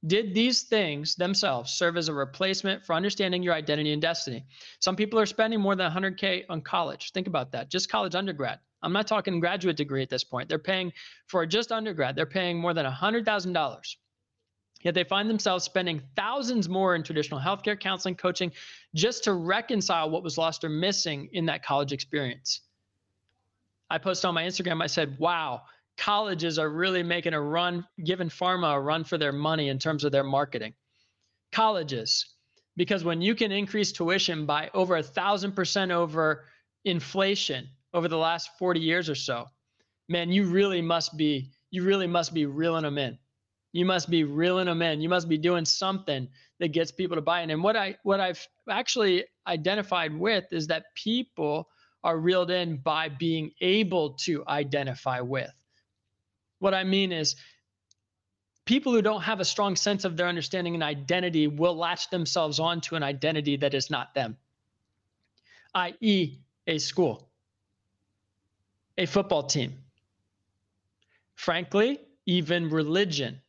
Did 0.06 0.34
these 0.34 0.62
things 0.62 1.14
themselves 1.14 1.72
serve 1.72 1.98
as 1.98 2.08
a 2.08 2.14
replacement 2.14 2.86
for 2.86 2.94
understanding 2.94 3.42
your 3.42 3.52
identity 3.52 3.92
and 3.92 4.00
destiny? 4.00 4.46
Some 4.80 4.96
people 4.96 5.18
are 5.20 5.26
spending 5.26 5.60
more 5.60 5.76
than 5.76 5.90
100K 5.92 6.44
on 6.48 6.62
college. 6.62 7.12
Think 7.12 7.26
about 7.26 7.52
that. 7.52 7.70
Just 7.70 7.90
college 7.90 8.14
undergrad. 8.14 8.60
I'm 8.82 8.94
not 8.94 9.06
talking 9.06 9.40
graduate 9.40 9.76
degree 9.76 10.02
at 10.02 10.08
this 10.08 10.24
point. 10.24 10.48
They're 10.48 10.58
paying 10.58 10.92
for 11.26 11.44
just 11.44 11.70
undergrad, 11.70 12.16
they're 12.16 12.24
paying 12.24 12.58
more 12.58 12.72
than 12.72 12.86
$100,000. 12.86 13.96
Yet 14.82 14.94
they 14.94 15.04
find 15.04 15.28
themselves 15.28 15.64
spending 15.64 16.00
thousands 16.16 16.66
more 16.66 16.94
in 16.94 17.02
traditional 17.02 17.38
healthcare, 17.38 17.78
counseling, 17.78 18.14
coaching, 18.14 18.52
just 18.94 19.24
to 19.24 19.34
reconcile 19.34 20.08
what 20.08 20.22
was 20.22 20.38
lost 20.38 20.64
or 20.64 20.70
missing 20.70 21.28
in 21.32 21.44
that 21.46 21.62
college 21.62 21.92
experience. 21.92 22.62
I 23.90 23.98
posted 23.98 24.28
on 24.28 24.34
my 24.34 24.44
Instagram, 24.44 24.82
I 24.82 24.86
said, 24.86 25.18
wow, 25.18 25.62
colleges 26.00 26.58
are 26.58 26.70
really 26.70 27.02
making 27.02 27.34
a 27.34 27.40
run, 27.40 27.86
giving 28.04 28.30
pharma 28.30 28.74
a 28.74 28.80
run 28.80 29.04
for 29.04 29.18
their 29.18 29.32
money 29.32 29.68
in 29.68 29.78
terms 29.78 30.02
of 30.02 30.10
their 30.10 30.24
marketing. 30.24 30.72
Colleges, 31.52 32.36
because 32.76 33.04
when 33.04 33.20
you 33.20 33.34
can 33.34 33.52
increase 33.52 33.92
tuition 33.92 34.46
by 34.46 34.70
over 34.72 34.96
a 34.96 35.02
thousand 35.02 35.52
percent 35.52 35.90
over 35.90 36.46
inflation 36.86 37.68
over 37.92 38.08
the 38.08 38.16
last 38.16 38.48
40 38.58 38.80
years 38.80 39.10
or 39.10 39.14
so, 39.14 39.46
man, 40.08 40.32
you 40.32 40.46
really 40.46 40.80
must 40.80 41.18
be, 41.18 41.50
you 41.70 41.84
really 41.84 42.06
must 42.06 42.32
be 42.32 42.46
reeling 42.46 42.84
them 42.84 42.96
in. 42.96 43.18
You 43.72 43.84
must 43.84 44.08
be 44.08 44.24
reeling 44.24 44.66
them 44.66 44.80
in. 44.80 45.02
You 45.02 45.08
must 45.10 45.28
be 45.28 45.36
doing 45.36 45.66
something 45.66 46.26
that 46.60 46.68
gets 46.68 46.90
people 46.90 47.16
to 47.16 47.22
buy 47.22 47.42
in. 47.42 47.50
And 47.50 47.62
what 47.62 47.76
I 47.76 47.96
what 48.02 48.20
I've 48.20 48.44
actually 48.68 49.26
identified 49.46 50.18
with 50.18 50.44
is 50.50 50.66
that 50.68 50.86
people 50.94 51.68
are 52.02 52.18
reeled 52.18 52.50
in 52.50 52.78
by 52.78 53.10
being 53.10 53.52
able 53.60 54.14
to 54.14 54.42
identify 54.48 55.20
with. 55.20 55.52
What 56.60 56.74
I 56.74 56.84
mean 56.84 57.10
is, 57.10 57.36
people 58.66 58.92
who 58.92 59.02
don't 59.02 59.22
have 59.22 59.40
a 59.40 59.44
strong 59.44 59.74
sense 59.74 60.04
of 60.04 60.16
their 60.16 60.28
understanding 60.28 60.74
and 60.74 60.82
identity 60.82 61.48
will 61.48 61.74
latch 61.74 62.08
themselves 62.10 62.60
onto 62.60 62.94
an 62.94 63.02
identity 63.02 63.56
that 63.56 63.74
is 63.74 63.90
not 63.90 64.14
them, 64.14 64.36
i.e., 65.74 66.38
a 66.66 66.78
school, 66.78 67.28
a 68.96 69.06
football 69.06 69.42
team, 69.42 69.78
frankly, 71.34 71.98
even 72.26 72.68
religion. 72.68 73.40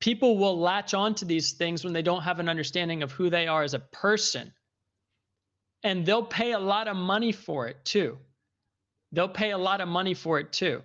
People 0.00 0.38
will 0.38 0.58
latch 0.58 0.94
onto 0.94 1.26
these 1.26 1.52
things 1.52 1.82
when 1.82 1.92
they 1.92 2.02
don't 2.02 2.22
have 2.22 2.38
an 2.38 2.48
understanding 2.48 3.02
of 3.02 3.10
who 3.10 3.30
they 3.30 3.48
are 3.48 3.62
as 3.62 3.74
a 3.74 3.78
person. 3.78 4.52
And 5.82 6.06
they'll 6.06 6.22
pay 6.22 6.52
a 6.52 6.58
lot 6.58 6.88
of 6.88 6.96
money 6.96 7.32
for 7.32 7.66
it 7.66 7.84
too. 7.84 8.18
They'll 9.12 9.28
pay 9.28 9.50
a 9.50 9.58
lot 9.58 9.80
of 9.80 9.88
money 9.88 10.14
for 10.14 10.38
it 10.38 10.52
too. 10.52 10.82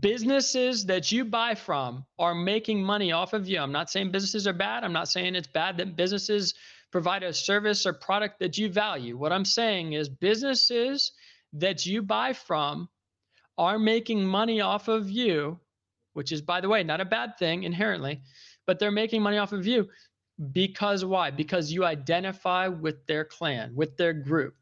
Businesses 0.00 0.86
that 0.86 1.12
you 1.12 1.24
buy 1.24 1.54
from 1.54 2.04
are 2.18 2.34
making 2.34 2.82
money 2.82 3.12
off 3.12 3.32
of 3.32 3.48
you. 3.48 3.60
I'm 3.60 3.72
not 3.72 3.90
saying 3.90 4.10
businesses 4.10 4.46
are 4.46 4.52
bad. 4.52 4.82
I'm 4.82 4.92
not 4.92 5.08
saying 5.08 5.34
it's 5.34 5.46
bad 5.46 5.76
that 5.78 5.96
businesses 5.96 6.54
provide 6.90 7.22
a 7.22 7.32
service 7.32 7.86
or 7.86 7.92
product 7.92 8.40
that 8.40 8.58
you 8.58 8.68
value. 8.68 9.16
What 9.16 9.32
I'm 9.32 9.44
saying 9.44 9.92
is 9.92 10.08
businesses 10.08 11.12
that 11.52 11.86
you 11.86 12.02
buy 12.02 12.32
from 12.32 12.88
are 13.58 13.78
making 13.78 14.24
money 14.24 14.60
off 14.60 14.88
of 14.88 15.10
you 15.10 15.60
which 16.14 16.32
is, 16.32 16.40
by 16.40 16.60
the 16.60 16.68
way, 16.68 16.82
not 16.82 17.00
a 17.00 17.04
bad 17.04 17.36
thing 17.38 17.64
inherently, 17.64 18.22
but 18.66 18.78
they're 18.78 18.90
making 18.90 19.22
money 19.22 19.36
off 19.36 19.52
of 19.52 19.66
you 19.66 19.88
because 20.52 21.04
why? 21.04 21.30
Because 21.30 21.70
you 21.70 21.84
identify 21.84 22.66
with 22.68 23.06
their 23.06 23.24
clan, 23.24 23.74
with 23.74 23.96
their 23.96 24.12
group. 24.12 24.54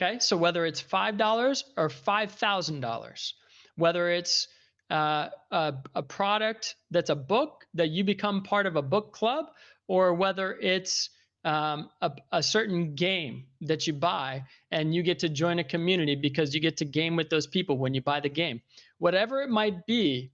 Okay, 0.00 0.20
so 0.20 0.36
whether 0.36 0.64
it's 0.64 0.80
$5 0.80 1.62
or 1.76 1.88
$5,000, 1.88 3.32
whether 3.74 4.10
it's 4.10 4.46
uh, 4.90 5.28
a, 5.50 5.74
a 5.96 6.02
product 6.04 6.76
that's 6.92 7.10
a 7.10 7.16
book 7.16 7.66
that 7.74 7.90
you 7.90 8.04
become 8.04 8.44
part 8.44 8.66
of 8.66 8.76
a 8.76 8.82
book 8.82 9.12
club, 9.12 9.46
or 9.88 10.14
whether 10.14 10.54
it's 10.54 11.10
um, 11.44 11.90
a, 12.00 12.12
a, 12.30 12.42
certain 12.42 12.94
game 12.94 13.46
that 13.62 13.88
you 13.88 13.92
buy 13.92 14.44
and 14.70 14.94
you 14.94 15.02
get 15.02 15.18
to 15.20 15.28
join 15.28 15.58
a 15.58 15.64
community 15.64 16.14
because 16.14 16.54
you 16.54 16.60
get 16.60 16.76
to 16.76 16.84
game 16.84 17.16
with 17.16 17.28
those 17.28 17.46
people 17.46 17.76
when 17.76 17.92
you 17.92 18.00
buy 18.00 18.20
the 18.20 18.28
game. 18.28 18.60
Whatever 18.98 19.42
it 19.42 19.50
might 19.50 19.84
be, 19.86 20.30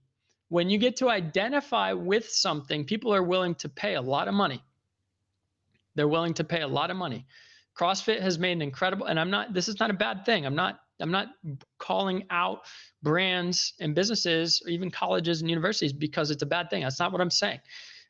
when 0.49 0.69
you 0.69 0.77
get 0.77 0.97
to 0.97 1.09
identify 1.09 1.93
with 1.93 2.29
something, 2.29 2.85
people 2.85 3.13
are 3.13 3.23
willing 3.23 3.55
to 3.55 3.69
pay 3.69 3.95
a 3.95 4.01
lot 4.01 4.27
of 4.27 4.35
money. 4.35 4.61
They're 5.95 6.07
willing 6.07 6.35
to 6.35 6.43
pay 6.43 6.61
a 6.61 6.67
lot 6.67 6.91
of 6.91 6.97
money. 6.97 7.25
CrossFit 7.77 8.21
has 8.21 8.39
made 8.39 8.53
an 8.53 8.61
incredible, 8.61 9.07
and 9.07 9.19
I'm 9.19 9.29
not, 9.29 9.53
this 9.53 9.67
is 9.67 9.79
not 9.79 9.89
a 9.89 9.93
bad 9.93 10.25
thing. 10.25 10.45
I'm 10.45 10.55
not, 10.55 10.79
I'm 11.01 11.11
not 11.11 11.27
calling 11.77 12.25
out 12.29 12.61
brands 13.03 13.73
and 13.81 13.93
businesses 13.93 14.61
or 14.65 14.69
even 14.69 14.89
colleges 14.89 15.41
and 15.41 15.49
universities 15.49 15.91
because 15.91 16.31
it's 16.31 16.43
a 16.43 16.45
bad 16.45 16.69
thing. 16.69 16.83
That's 16.83 16.99
not 16.99 17.11
what 17.11 17.21
I'm 17.21 17.29
saying. 17.29 17.59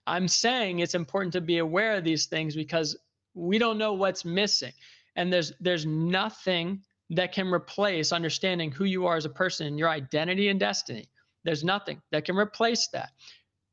I'm 0.07 0.27
saying 0.27 0.79
it's 0.79 0.93
important 0.93 1.33
to 1.33 1.41
be 1.41 1.57
aware 1.57 1.95
of 1.95 2.03
these 2.03 2.27
things 2.27 2.55
because 2.55 2.95
we 3.33 3.57
don't 3.57 3.77
know 3.79 3.93
what's 3.93 4.23
missing. 4.23 4.71
And 5.15 5.33
there's 5.33 5.53
there's 5.59 5.85
nothing 5.85 6.81
that 7.09 7.31
can 7.31 7.51
replace 7.51 8.11
understanding 8.11 8.71
who 8.71 8.85
you 8.85 9.05
are 9.05 9.15
as 9.15 9.25
a 9.25 9.29
person 9.29 9.67
and 9.67 9.79
your 9.79 9.89
identity 9.89 10.49
and 10.49 10.59
destiny. 10.59 11.09
There's 11.43 11.63
nothing 11.63 12.01
that 12.11 12.25
can 12.25 12.35
replace 12.35 12.87
that. 12.89 13.11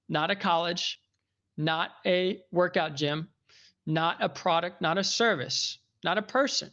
Not 0.09 0.31
a 0.31 0.37
college, 0.37 1.01
not 1.57 1.91
a 2.07 2.41
workout 2.51 2.95
gym, 2.95 3.29
not 3.87 4.17
a 4.21 4.29
product, 4.29 4.81
not 4.81 4.99
a 4.99 5.05
service, 5.05 5.79
not 6.05 6.19
a 6.19 6.23
person. 6.23 6.71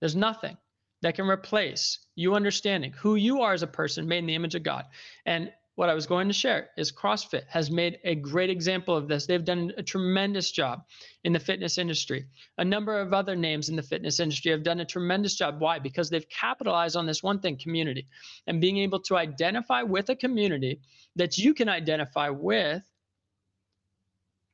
There's 0.00 0.16
nothing 0.16 0.56
that 1.02 1.14
can 1.14 1.28
replace 1.28 1.98
you 2.14 2.34
understanding 2.34 2.92
who 2.92 3.16
you 3.16 3.42
are 3.42 3.52
as 3.52 3.62
a 3.62 3.66
person 3.66 4.06
made 4.06 4.18
in 4.18 4.26
the 4.26 4.34
image 4.34 4.54
of 4.54 4.62
God. 4.62 4.84
And 5.26 5.52
what 5.74 5.88
I 5.88 5.94
was 5.94 6.06
going 6.06 6.28
to 6.28 6.34
share 6.34 6.68
is 6.76 6.92
CrossFit 6.92 7.44
has 7.48 7.70
made 7.70 7.98
a 8.04 8.14
great 8.14 8.50
example 8.50 8.94
of 8.94 9.08
this. 9.08 9.26
They've 9.26 9.44
done 9.44 9.72
a 9.78 9.82
tremendous 9.82 10.50
job 10.50 10.84
in 11.24 11.32
the 11.32 11.40
fitness 11.40 11.78
industry. 11.78 12.26
A 12.58 12.64
number 12.64 13.00
of 13.00 13.14
other 13.14 13.34
names 13.34 13.70
in 13.70 13.76
the 13.76 13.82
fitness 13.82 14.20
industry 14.20 14.50
have 14.52 14.62
done 14.62 14.80
a 14.80 14.84
tremendous 14.84 15.34
job. 15.34 15.60
Why? 15.60 15.78
Because 15.78 16.10
they've 16.10 16.28
capitalized 16.28 16.94
on 16.94 17.06
this 17.06 17.22
one 17.22 17.40
thing 17.40 17.56
community 17.56 18.06
and 18.46 18.60
being 18.60 18.78
able 18.78 19.00
to 19.00 19.16
identify 19.16 19.82
with 19.82 20.10
a 20.10 20.16
community 20.16 20.80
that 21.16 21.38
you 21.38 21.54
can 21.54 21.70
identify 21.70 22.28
with 22.28 22.82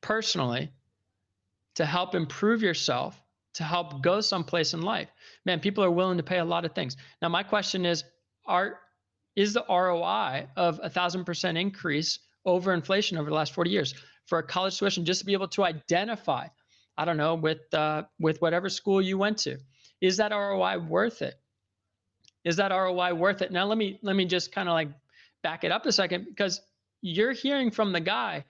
personally 0.01 0.71
to 1.75 1.85
help 1.85 2.15
improve 2.15 2.61
yourself, 2.61 3.19
to 3.59 3.65
help 3.65 4.01
go 4.01 4.21
someplace 4.21 4.73
in 4.73 4.81
life. 4.81 5.09
Man, 5.45 5.59
people 5.59 5.83
are 5.83 5.91
willing 5.91 6.15
to 6.15 6.23
pay 6.23 6.39
a 6.39 6.45
lot 6.45 6.63
of 6.63 6.73
things. 6.73 6.95
Now, 7.21 7.27
my 7.27 7.43
question 7.43 7.85
is, 7.85 8.05
are 8.45 8.79
is 9.35 9.53
the 9.53 9.65
ROI 9.69 10.47
of 10.55 10.79
a 10.81 10.89
thousand 10.89 11.25
percent 11.25 11.57
increase 11.57 12.19
over 12.45 12.73
inflation 12.73 13.17
over 13.17 13.29
the 13.29 13.35
last 13.35 13.53
40 13.53 13.69
years 13.69 13.93
for 14.27 14.39
a 14.39 14.43
college 14.43 14.79
tuition 14.79 15.03
just 15.03 15.19
to 15.19 15.25
be 15.25 15.33
able 15.33 15.49
to 15.49 15.65
identify, 15.65 16.47
I 16.97 17.03
don't 17.03 17.17
know, 17.17 17.35
with 17.35 17.73
uh, 17.73 18.03
with 18.17 18.41
whatever 18.41 18.69
school 18.69 19.01
you 19.01 19.17
went 19.17 19.37
to. 19.39 19.57
Is 19.99 20.15
that 20.17 20.31
ROI 20.31 20.79
worth 20.79 21.21
it? 21.21 21.35
Is 22.45 22.55
that 22.55 22.71
ROI 22.71 23.13
worth 23.13 23.41
it? 23.41 23.51
Now 23.51 23.65
let 23.65 23.77
me 23.77 23.99
let 24.01 24.15
me 24.15 24.23
just 24.23 24.53
kind 24.53 24.69
of 24.69 24.73
like 24.73 24.87
back 25.43 25.65
it 25.65 25.71
up 25.73 25.85
a 25.85 25.91
second 25.91 26.27
because 26.29 26.61
you're 27.01 27.33
hearing 27.33 27.71
from 27.71 27.91
the 27.91 27.99
guy 27.99 28.45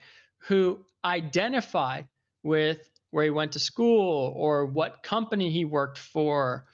who 0.46 0.78
identified 1.04 2.06
with 2.44 2.88
where 3.10 3.24
he 3.24 3.30
went 3.30 3.52
to 3.52 3.58
school 3.58 4.32
or 4.36 4.66
what 4.66 5.02
company 5.02 5.50
he 5.50 5.64
worked 5.64 5.98
for. 5.98 6.66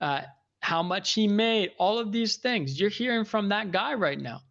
Uh, 0.00 0.22
how 0.60 0.82
much 0.82 1.14
he 1.14 1.26
made, 1.26 1.72
all 1.78 1.98
of 1.98 2.12
these 2.12 2.36
things. 2.36 2.78
You're 2.78 2.90
hearing 2.90 3.24
from 3.24 3.48
that 3.48 3.72
guy 3.72 3.94
right 3.94 4.20
now. 4.20 4.42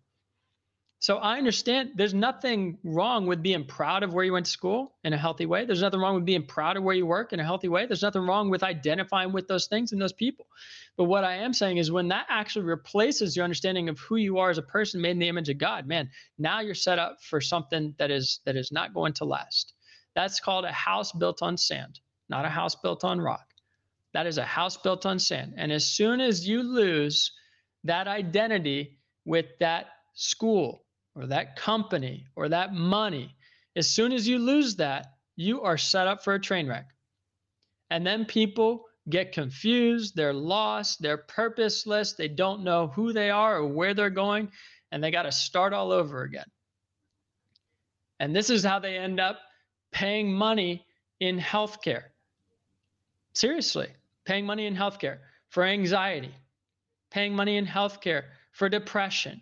So 1.01 1.15
I 1.15 1.37
understand 1.37 1.91
there's 1.95 2.13
nothing 2.13 2.77
wrong 2.83 3.25
with 3.25 3.41
being 3.41 3.63
proud 3.63 4.03
of 4.03 4.13
where 4.13 4.25
you 4.25 4.33
went 4.33 4.47
to 4.47 4.51
school 4.51 4.97
in 5.05 5.13
a 5.13 5.17
healthy 5.17 5.45
way. 5.45 5.63
There's 5.63 5.81
nothing 5.81 6.01
wrong 6.01 6.15
with 6.15 6.25
being 6.25 6.45
proud 6.45 6.75
of 6.75 6.83
where 6.83 6.95
you 6.95 7.05
work 7.05 7.31
in 7.31 7.39
a 7.39 7.43
healthy 7.43 7.69
way. 7.69 7.85
There's 7.85 8.01
nothing 8.01 8.23
wrong 8.23 8.49
with 8.49 8.63
identifying 8.63 9.31
with 9.31 9.47
those 9.47 9.67
things 9.67 9.93
and 9.93 10.01
those 10.01 10.11
people. 10.11 10.45
But 10.97 11.05
what 11.05 11.23
I 11.23 11.35
am 11.35 11.53
saying 11.53 11.77
is 11.77 11.89
when 11.89 12.09
that 12.09 12.25
actually 12.27 12.65
replaces 12.65 13.33
your 13.33 13.45
understanding 13.45 13.87
of 13.87 13.97
who 13.97 14.17
you 14.17 14.39
are 14.39 14.49
as 14.49 14.57
a 14.57 14.61
person 14.61 14.99
made 14.99 15.11
in 15.11 15.19
the 15.19 15.29
image 15.29 15.47
of 15.47 15.57
God, 15.57 15.87
man, 15.87 16.09
now 16.37 16.59
you're 16.59 16.75
set 16.75 16.99
up 16.99 17.23
for 17.23 17.39
something 17.39 17.95
that 17.97 18.11
is 18.11 18.41
that 18.43 18.57
is 18.57 18.69
not 18.69 18.93
going 18.93 19.13
to 19.13 19.25
last. 19.25 19.73
That's 20.19 20.41
called 20.41 20.65
a 20.65 20.71
house 20.73 21.13
built 21.13 21.41
on 21.41 21.55
sand, 21.55 22.01
not 22.27 22.43
a 22.43 22.49
house 22.49 22.75
built 22.75 23.05
on 23.05 23.21
rock. 23.21 23.53
That 24.13 24.27
is 24.27 24.37
a 24.37 24.43
house 24.43 24.75
built 24.75 25.05
on 25.05 25.17
sand. 25.17 25.53
And 25.55 25.71
as 25.71 25.85
soon 25.85 26.19
as 26.19 26.45
you 26.45 26.61
lose 26.61 27.31
that 27.85 28.09
identity 28.09 28.97
with 29.23 29.45
that 29.61 29.85
school 30.15 30.83
or 31.15 31.27
that 31.27 31.55
company 31.55 32.27
or 32.35 32.49
that 32.49 32.73
money, 32.73 33.33
as 33.77 33.89
soon 33.89 34.11
as 34.11 34.27
you 34.27 34.39
lose 34.39 34.75
that, 34.75 35.07
you 35.37 35.61
are 35.61 35.77
set 35.77 36.05
up 36.05 36.21
for 36.21 36.33
a 36.33 36.41
train 36.41 36.67
wreck. 36.67 36.89
And 37.89 38.05
then 38.05 38.25
people 38.25 38.87
get 39.07 39.31
confused, 39.31 40.17
they're 40.17 40.33
lost, 40.33 41.01
they're 41.01 41.15
purposeless, 41.29 42.11
they 42.11 42.27
don't 42.27 42.65
know 42.65 42.87
who 42.87 43.13
they 43.13 43.29
are 43.29 43.59
or 43.59 43.67
where 43.67 43.93
they're 43.93 44.09
going, 44.09 44.51
and 44.91 45.01
they 45.01 45.11
got 45.11 45.23
to 45.23 45.31
start 45.31 45.71
all 45.71 45.93
over 45.93 46.23
again. 46.23 46.51
And 48.19 48.35
this 48.35 48.49
is 48.49 48.65
how 48.65 48.79
they 48.79 48.97
end 48.97 49.21
up 49.21 49.39
paying 49.91 50.31
money 50.31 50.85
in 51.19 51.39
healthcare. 51.39 52.03
Seriously 53.33 53.89
paying 54.29 54.45
money 54.45 54.67
in 54.67 54.75
healthcare 54.75 55.17
for 55.49 55.63
anxiety, 55.63 56.35
paying 57.09 57.35
money 57.35 57.57
in 57.57 57.65
healthcare 57.65 58.25
for 58.51 58.69
depression, 58.69 59.41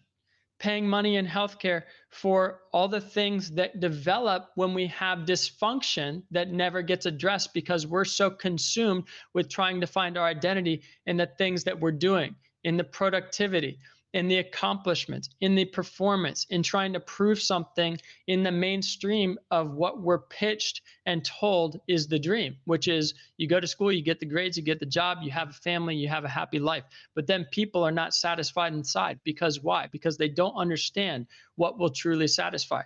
paying 0.60 0.88
money 0.88 1.18
in 1.18 1.28
healthcare 1.28 1.84
for 2.10 2.62
all 2.72 2.88
the 2.88 3.02
things 3.02 3.52
that 3.52 3.82
develop 3.82 4.50
when 4.56 4.74
we 4.74 4.88
have 4.88 5.20
dysfunction 5.20 6.24
that 6.32 6.52
never 6.52 6.82
gets 6.82 7.06
addressed 7.06 7.54
because 7.54 7.86
we're 7.86 8.06
so 8.06 8.30
consumed 8.30 9.04
with 9.34 9.50
trying 9.50 9.82
to 9.82 9.88
find 9.88 10.18
our 10.18 10.26
identity 10.26 10.82
in 11.06 11.18
the 11.18 11.28
things 11.38 11.66
that 11.66 11.78
we're 11.78 11.92
doing, 11.92 12.34
in 12.64 12.78
the 12.78 12.84
productivity, 12.86 13.78
in 14.14 14.28
the 14.28 14.38
accomplishments, 14.38 15.30
in 15.42 15.56
the 15.56 15.66
performance, 15.66 16.46
in 16.50 16.64
trying 16.64 16.94
to 16.94 17.00
prove 17.00 17.42
something 17.42 18.00
in 18.28 18.42
the 18.42 18.52
mainstream 18.52 19.38
of 19.52 19.74
what 19.74 20.02
we're 20.02 20.20
pitched 20.20 20.82
and 21.06 21.26
told 21.26 21.80
is 21.88 22.08
the 22.08 22.18
dream, 22.18 22.56
which 22.66 22.88
is 22.88 23.14
you 23.38 23.48
go 23.48 23.60
to 23.60 23.68
school, 23.68 23.92
you 23.92 24.02
get 24.02 24.20
the 24.20 24.26
grades, 24.26 24.58
you 24.58 24.64
get 24.64 24.80
the 24.80 24.86
job, 24.86 25.20
you 25.22 25.32
have 25.32 25.50
a 25.50 25.54
family, 25.54 25.96
you 25.96 26.08
have 26.08 26.24
a 26.24 26.30
happy 26.30 26.58
life. 26.58 26.84
But 27.16 27.28
then 27.28 27.46
people 27.52 27.84
are 27.84 27.92
not 27.92 28.14
satisfied 28.14 28.74
inside 28.74 29.20
because 29.24 29.62
why? 29.62 29.88
Because 29.92 30.18
they 30.18 30.30
don't 30.30 30.56
understand 30.56 31.28
what 31.56 31.78
will 31.78 31.90
truly 31.90 32.28
satisfy. 32.28 32.84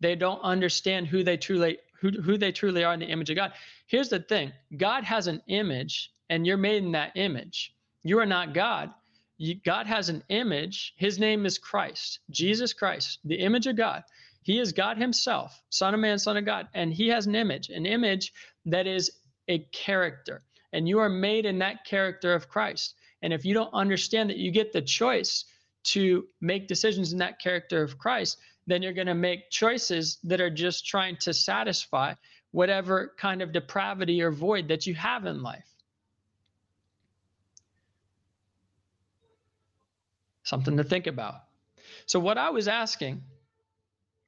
They 0.00 0.14
don't 0.14 0.40
understand 0.42 1.08
who 1.08 1.24
they 1.24 1.36
truly 1.36 1.78
who, 2.00 2.10
who 2.10 2.36
they 2.36 2.50
truly 2.50 2.82
are 2.82 2.94
in 2.94 3.00
the 3.00 3.06
image 3.06 3.30
of 3.30 3.36
God. 3.36 3.52
Here's 3.86 4.08
the 4.08 4.18
thing 4.20 4.52
God 4.76 5.04
has 5.04 5.26
an 5.26 5.42
image, 5.46 6.12
and 6.30 6.46
you're 6.46 6.56
made 6.56 6.84
in 6.84 6.92
that 6.92 7.12
image. 7.16 7.74
You 8.02 8.18
are 8.18 8.26
not 8.26 8.54
God 8.54 8.92
God 9.64 9.86
has 9.86 10.08
an 10.08 10.22
image. 10.28 10.94
His 10.96 11.18
name 11.18 11.46
is 11.46 11.58
Christ, 11.58 12.20
Jesus 12.30 12.72
Christ, 12.72 13.18
the 13.24 13.36
image 13.36 13.66
of 13.66 13.76
God. 13.76 14.02
He 14.42 14.58
is 14.58 14.72
God 14.72 14.98
Himself, 14.98 15.62
Son 15.70 15.94
of 15.94 16.00
Man, 16.00 16.18
Son 16.18 16.36
of 16.36 16.44
God. 16.44 16.68
And 16.74 16.92
He 16.92 17.08
has 17.08 17.26
an 17.26 17.34
image, 17.34 17.68
an 17.70 17.86
image 17.86 18.32
that 18.66 18.86
is 18.86 19.10
a 19.48 19.60
character. 19.72 20.42
And 20.72 20.88
you 20.88 20.98
are 20.98 21.08
made 21.08 21.46
in 21.46 21.58
that 21.58 21.84
character 21.84 22.34
of 22.34 22.48
Christ. 22.48 22.94
And 23.22 23.32
if 23.32 23.44
you 23.44 23.54
don't 23.54 23.72
understand 23.72 24.30
that 24.30 24.38
you 24.38 24.50
get 24.50 24.72
the 24.72 24.82
choice 24.82 25.44
to 25.84 26.26
make 26.40 26.68
decisions 26.68 27.12
in 27.12 27.18
that 27.18 27.40
character 27.40 27.82
of 27.82 27.98
Christ, 27.98 28.38
then 28.66 28.82
you're 28.82 28.92
going 28.92 29.06
to 29.06 29.14
make 29.14 29.50
choices 29.50 30.18
that 30.24 30.40
are 30.40 30.50
just 30.50 30.86
trying 30.86 31.16
to 31.18 31.34
satisfy 31.34 32.14
whatever 32.52 33.14
kind 33.18 33.42
of 33.42 33.52
depravity 33.52 34.22
or 34.22 34.30
void 34.30 34.68
that 34.68 34.86
you 34.86 34.94
have 34.94 35.26
in 35.26 35.42
life. 35.42 35.71
Something 40.52 40.76
to 40.76 40.84
think 40.84 41.06
about. 41.06 41.36
So, 42.04 42.20
what 42.20 42.36
I 42.36 42.50
was 42.50 42.68
asking 42.68 43.22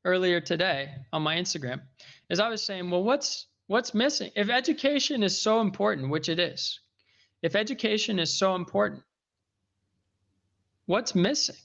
earlier 0.06 0.40
today 0.40 0.88
on 1.12 1.20
my 1.20 1.36
Instagram 1.36 1.82
is 2.30 2.40
I 2.40 2.48
was 2.48 2.62
saying, 2.62 2.90
well, 2.90 3.04
what's 3.04 3.46
what's 3.66 3.92
missing? 3.92 4.30
If 4.34 4.48
education 4.48 5.22
is 5.22 5.42
so 5.42 5.60
important, 5.60 6.08
which 6.08 6.30
it 6.30 6.38
is, 6.38 6.80
if 7.42 7.54
education 7.54 8.18
is 8.18 8.38
so 8.38 8.54
important, 8.54 9.02
what's 10.86 11.14
missing? 11.14 11.56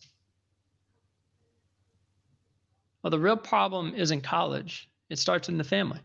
Well, 3.02 3.12
the 3.12 3.20
real 3.20 3.38
problem 3.38 3.96
isn't 3.96 4.24
college. 4.24 4.90
It 5.10 5.20
starts 5.20 5.48
in 5.48 5.58
the 5.58 5.64
family. 5.64 6.02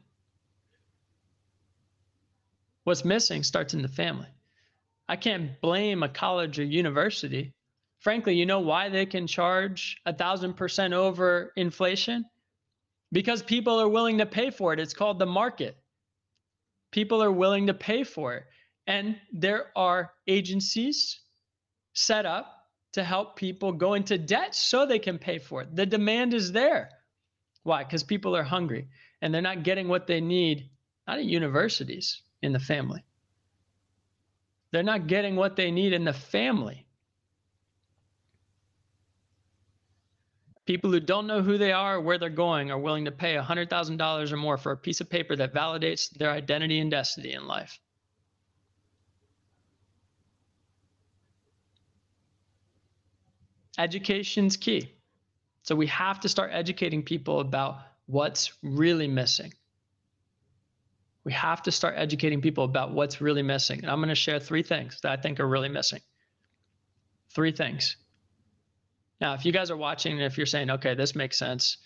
What's 2.85 3.05
missing 3.05 3.43
starts 3.43 3.75
in 3.75 3.83
the 3.83 3.89
family. 3.89 4.29
I 5.09 5.17
can't 5.17 5.61
blame 5.61 6.05
a 6.05 6.09
college 6.09 6.61
or 6.61 6.65
university. 6.65 7.53
Frankly, 8.05 8.35
you 8.35 8.45
know 8.45 8.61
why 8.61 8.91
they 8.91 9.07
can 9.07 9.27
charge 9.27 9.97
a 10.05 10.13
thousand 10.13 10.55
percent 10.55 10.93
over 10.93 11.53
inflation? 11.57 12.27
Because 13.11 13.43
people 13.43 13.81
are 13.81 13.89
willing 13.89 14.19
to 14.19 14.27
pay 14.27 14.51
for 14.51 14.75
it. 14.75 14.79
It's 14.79 14.93
called 14.93 15.19
the 15.19 15.27
market. 15.27 15.75
People 16.93 17.23
are 17.23 17.33
willing 17.33 17.69
to 17.69 17.75
pay 17.75 18.05
for 18.05 18.35
it. 18.35 18.45
And 18.87 19.17
there 19.33 19.69
are 19.75 20.13
agencies 20.27 21.19
set 21.95 22.27
up 22.27 22.47
to 22.93 23.03
help 23.03 23.37
people 23.37 23.73
go 23.73 23.95
into 23.95 24.19
debt 24.19 24.55
so 24.55 24.85
they 24.85 24.99
can 24.99 25.19
pay 25.19 25.39
for 25.39 25.63
it. 25.63 25.75
The 25.75 25.87
demand 25.87 26.35
is 26.35 26.53
there. 26.53 26.91
Why? 27.63 27.85
Because 27.85 28.03
people 28.03 28.37
are 28.37 28.43
hungry 28.43 28.89
and 29.23 29.33
they're 29.33 29.41
not 29.41 29.63
getting 29.63 29.89
what 29.89 30.07
they 30.07 30.21
need, 30.21 30.69
not 31.09 31.19
at 31.19 31.25
universities, 31.25 32.21
in 32.43 32.53
the 32.53 32.61
family. 32.61 33.03
They're 34.73 34.83
not 34.83 35.07
getting 35.07 35.37
what 35.37 35.57
they 35.57 35.71
need 35.71 35.95
in 35.95 36.05
the 36.05 36.13
family. 36.13 36.84
People 40.67 40.91
who 40.91 41.01
don't 41.01 41.27
know 41.27 41.43
who 41.43 41.59
they 41.59 41.73
are 41.73 41.97
or 41.97 42.01
where 42.01 42.19
they're 42.19 42.31
going 42.31 42.71
are 42.71 42.79
willing 42.79 43.05
to 43.05 43.13
pay 43.13 43.35
$100,000 43.35 44.33
or 44.33 44.37
more 44.37 44.57
for 44.57 44.73
a 44.73 44.77
piece 44.77 45.01
of 45.01 45.11
paper 45.11 45.37
that 45.37 45.53
validates 45.53 46.11
their 46.11 46.31
identity 46.31 46.81
and 46.81 46.91
destiny 46.91 47.35
in 47.35 47.47
life. 47.47 47.79
Education's 53.77 54.57
key. 54.57 54.95
So 55.63 55.75
we 55.75 55.87
have 55.89 56.21
to 56.21 56.29
start 56.29 56.51
educating 56.53 57.03
people 57.03 57.41
about 57.41 57.79
what's 58.07 58.53
really 58.63 59.09
missing. 59.09 59.53
We 61.25 61.33
have 61.33 61.63
to 61.63 61.73
start 61.73 61.95
educating 61.97 62.41
people 62.41 62.65
about 62.65 62.93
what's 62.93 63.21
really 63.21 63.43
missing. 63.43 63.81
And 63.81 63.91
I'm 63.91 63.99
going 63.99 64.11
to 64.11 64.15
share 64.15 64.39
three 64.39 64.63
things 64.63 65.01
that 65.03 65.19
I 65.19 65.21
think 65.21 65.41
are 65.41 65.49
really 65.49 65.71
missing. 65.71 66.01
Three 67.35 67.53
things. 67.53 67.97
Now, 69.21 69.35
if 69.35 69.45
you 69.45 69.53
guys 69.53 69.71
are 69.71 69.77
watching 69.77 70.19
if 70.19 70.37
you're 70.37 70.47
saying, 70.47 70.71
okay, 70.71 70.95
this 70.95 71.15
makes 71.15 71.39
sense, 71.39 71.79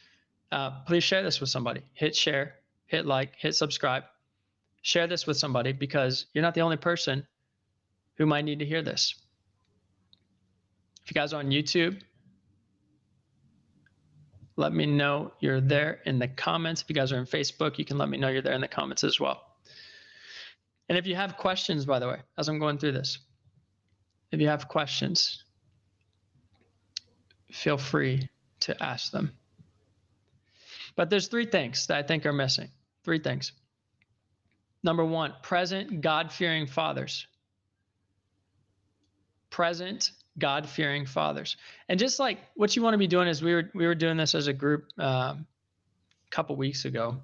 uh, 0.50 0.82
please 0.86 1.04
share 1.04 1.22
this 1.22 1.40
with 1.40 1.50
somebody. 1.50 1.82
Hit 1.94 2.16
share, 2.16 2.54
hit 2.86 3.06
like, 3.06 3.34
hit 3.36 3.54
subscribe. 3.54 4.04
Share 4.82 5.06
this 5.06 5.26
with 5.26 5.36
somebody 5.36 5.72
because 5.72 6.26
you're 6.32 6.42
not 6.42 6.54
the 6.54 6.62
only 6.62 6.76
person 6.76 7.26
who 8.16 8.26
might 8.26 8.44
need 8.44 8.60
to 8.60 8.64
hear 8.64 8.82
this. 8.82 9.14
If 11.04 11.10
you 11.10 11.14
guys 11.14 11.32
are 11.32 11.38
on 11.38 11.50
YouTube, 11.50 12.00
let 14.56 14.72
me 14.72 14.86
know 14.86 15.32
you're 15.40 15.60
there 15.60 16.00
in 16.04 16.18
the 16.18 16.28
comments. 16.28 16.82
If 16.82 16.88
you 16.88 16.94
guys 16.94 17.12
are 17.12 17.18
in 17.18 17.26
Facebook, 17.26 17.78
you 17.78 17.84
can 17.84 17.98
let 17.98 18.08
me 18.08 18.18
know 18.18 18.28
you're 18.28 18.42
there 18.42 18.54
in 18.54 18.60
the 18.60 18.68
comments 18.68 19.04
as 19.04 19.20
well. 19.20 19.42
And 20.88 20.96
if 20.96 21.06
you 21.06 21.14
have 21.14 21.36
questions, 21.36 21.84
by 21.84 21.98
the 21.98 22.08
way, 22.08 22.20
as 22.38 22.48
I'm 22.48 22.58
going 22.58 22.78
through 22.78 22.92
this, 22.92 23.18
if 24.32 24.40
you 24.40 24.48
have 24.48 24.68
questions, 24.68 25.44
feel 27.50 27.78
free 27.78 28.28
to 28.60 28.82
ask 28.82 29.10
them. 29.12 29.32
But 30.96 31.10
there's 31.10 31.28
three 31.28 31.46
things 31.46 31.86
that 31.86 31.96
I 31.96 32.02
think 32.02 32.26
are 32.26 32.32
missing. 32.32 32.68
Three 33.04 33.20
things. 33.20 33.52
Number 34.82 35.04
one, 35.04 35.34
present 35.42 36.00
God 36.00 36.32
fearing 36.32 36.66
fathers. 36.66 37.26
Present 39.50 40.10
God 40.38 40.68
fearing 40.68 41.06
fathers. 41.06 41.56
And 41.88 41.98
just 41.98 42.18
like 42.18 42.38
what 42.54 42.76
you 42.76 42.82
want 42.82 42.94
to 42.94 42.98
be 42.98 43.06
doing 43.06 43.28
is 43.28 43.42
we 43.42 43.54
were 43.54 43.70
we 43.74 43.86
were 43.86 43.94
doing 43.94 44.16
this 44.16 44.34
as 44.34 44.46
a 44.46 44.52
group 44.52 44.86
um, 44.98 45.46
a 46.26 46.30
couple 46.30 46.56
weeks 46.56 46.84
ago. 46.84 47.18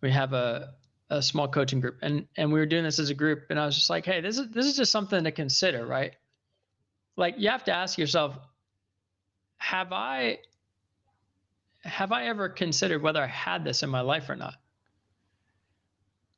We 0.00 0.10
have 0.10 0.32
a 0.32 0.74
a 1.10 1.20
small 1.20 1.48
coaching 1.48 1.80
group 1.80 1.98
and 2.02 2.26
and 2.36 2.52
we 2.52 2.60
were 2.60 2.66
doing 2.66 2.84
this 2.84 2.98
as 2.98 3.10
a 3.10 3.14
group 3.14 3.46
and 3.50 3.58
I 3.58 3.66
was 3.66 3.74
just 3.74 3.90
like, 3.90 4.04
hey, 4.04 4.20
this 4.20 4.38
is 4.38 4.48
this 4.48 4.66
is 4.66 4.76
just 4.76 4.92
something 4.92 5.24
to 5.24 5.32
consider, 5.32 5.84
right? 5.86 6.14
Like 7.16 7.34
you 7.38 7.50
have 7.50 7.64
to 7.64 7.72
ask 7.72 7.98
yourself, 7.98 8.38
have 9.58 9.92
I 9.92 10.38
have 11.82 12.12
I 12.12 12.26
ever 12.26 12.48
considered 12.48 13.02
whether 13.02 13.22
I 13.22 13.26
had 13.26 13.64
this 13.64 13.82
in 13.82 13.90
my 13.90 14.00
life 14.00 14.28
or 14.28 14.36
not? 14.36 14.54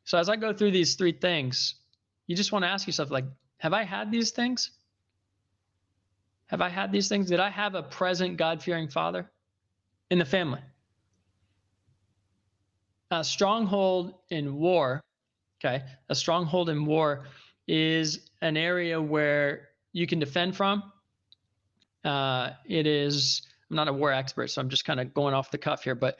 So 0.04 0.18
as 0.18 0.28
I 0.28 0.37
go 0.37 0.52
through 0.52 0.72
these 0.72 0.94
three 0.94 1.12
things, 1.12 1.74
you 2.26 2.37
just 2.37 2.52
want 2.52 2.64
to 2.64 2.68
ask 2.68 2.87
yourself 2.87 3.11
like 3.11 3.24
have 3.58 3.72
I 3.72 3.85
had 3.85 4.11
these 4.11 4.32
things? 4.32 4.70
Have 6.46 6.61
I 6.61 6.68
had 6.68 6.92
these 6.92 7.08
things? 7.08 7.28
Did 7.28 7.40
I 7.40 7.48
have 7.48 7.74
a 7.74 7.82
present 7.82 8.37
God 8.37 8.62
fearing 8.62 8.88
father 8.88 9.30
in 10.11 10.18
the 10.18 10.24
family? 10.24 10.61
A 13.11 13.22
stronghold 13.22 14.14
in 14.30 14.56
war, 14.56 15.00
okay, 15.61 15.85
a 16.08 16.14
stronghold 16.14 16.68
in 16.68 16.85
war 16.85 17.26
is 17.68 18.30
an 18.40 18.56
area 18.56 19.00
where 19.00 19.68
you 19.92 20.07
can 20.07 20.18
defend 20.18 20.57
from. 20.57 20.83
Uh, 22.05 22.50
it 22.66 22.87
is, 22.87 23.42
I'm 23.70 23.76
not 23.76 23.88
a 23.88 23.92
war 23.92 24.12
expert, 24.12 24.48
so 24.48 24.61
I'm 24.61 24.68
just 24.68 24.85
kind 24.85 25.00
of 25.00 25.14
going 25.14 25.35
off 25.35 25.50
the 25.50 25.59
cuff 25.59 25.85
here, 25.85 25.94
but 25.94 26.18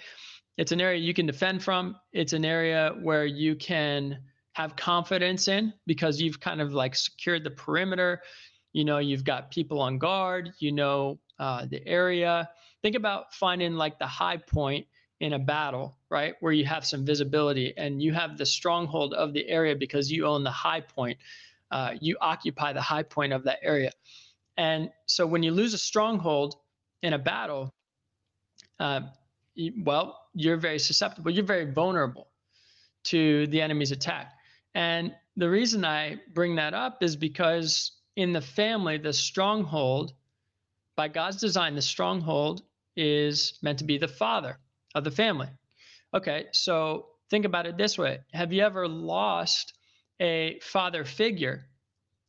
it's 0.57 0.73
an 0.73 0.81
area 0.81 1.01
you 1.01 1.15
can 1.15 1.27
defend 1.27 1.63
from. 1.63 1.97
It's 2.13 2.33
an 2.33 2.45
area 2.45 2.95
where 3.01 3.25
you 3.25 3.57
can 3.57 4.19
have 4.53 4.77
confidence 4.77 5.49
in 5.49 5.73
because 5.87 6.21
you've 6.21 6.39
kind 6.39 6.61
of 6.61 6.75
like 6.75 6.95
secured 6.95 7.43
the 7.43 7.51
perimeter. 7.51 8.23
You 8.73 8.85
know, 8.85 8.99
you've 8.99 9.25
got 9.25 9.51
people 9.51 9.81
on 9.81 9.99
guard, 9.99 10.53
you 10.59 10.73
know, 10.73 11.19
uh, 11.39 11.67
the 11.67 11.87
area. 11.87 12.49
Think 12.83 12.97
about 12.97 13.35
finding 13.35 13.75
like 13.75 13.99
the 13.99 14.07
high 14.07 14.37
point 14.37 14.87
in 15.21 15.35
a 15.35 15.39
battle, 15.39 15.97
right? 16.11 16.35
Where 16.41 16.53
you 16.53 16.65
have 16.67 16.85
some 16.85 17.07
visibility 17.07 17.73
and 17.77 18.03
you 18.03 18.13
have 18.13 18.37
the 18.37 18.47
stronghold 18.47 19.15
of 19.15 19.33
the 19.33 19.49
area 19.49 19.77
because 19.77 20.11
you 20.11 20.27
own 20.27 20.43
the 20.43 20.51
high 20.51 20.81
point. 20.81 21.19
Uh, 21.73 21.95
you 22.01 22.17
occupy 22.21 22.73
the 22.73 22.81
high 22.81 23.03
point 23.03 23.33
of 23.33 23.45
that 23.45 23.59
area. 23.63 23.91
And 24.57 24.91
so 25.07 25.27
when 25.27 25.43
you 25.43 25.51
lose 25.51 25.75
a 25.75 25.79
stronghold 25.79 26.55
in 27.03 27.15
a 27.15 27.19
battle, 27.19 27.73
uh, 28.79 29.01
well, 29.83 30.19
you're 30.35 30.59
very 30.59 30.79
susceptible, 30.79 31.31
you're 31.31 31.45
very 31.45 31.71
vulnerable 31.73 32.29
to 33.05 33.47
the 33.49 33.61
enemy's 33.61 33.91
attack. 33.91 34.33
And 34.75 35.15
the 35.37 35.49
reason 35.49 35.85
I 35.85 36.21
bring 36.35 36.57
that 36.57 36.75
up 36.75 37.03
is 37.03 37.17
because 37.17 37.93
in 38.17 38.33
the 38.33 38.41
family, 38.41 38.99
the 38.99 39.13
stronghold, 39.13 40.13
by 40.95 41.09
God's 41.09 41.39
design, 41.39 41.75
the 41.75 41.83
stronghold 41.83 42.63
is 42.97 43.59
meant 43.63 43.79
to 43.79 43.85
be 43.85 43.97
the 43.99 44.09
father 44.09 44.59
of 44.95 45.05
the 45.05 45.11
family. 45.11 45.49
Okay, 46.15 46.47
so 46.53 47.07
think 47.31 47.47
about 47.47 47.67
it 47.67 47.79
this 47.79 47.97
way 47.97 48.21
Have 48.35 48.53
you 48.53 48.63
ever 48.63 48.87
lost 48.87 49.73
a 50.21 50.59
father 50.61 51.05
figure 51.05 51.67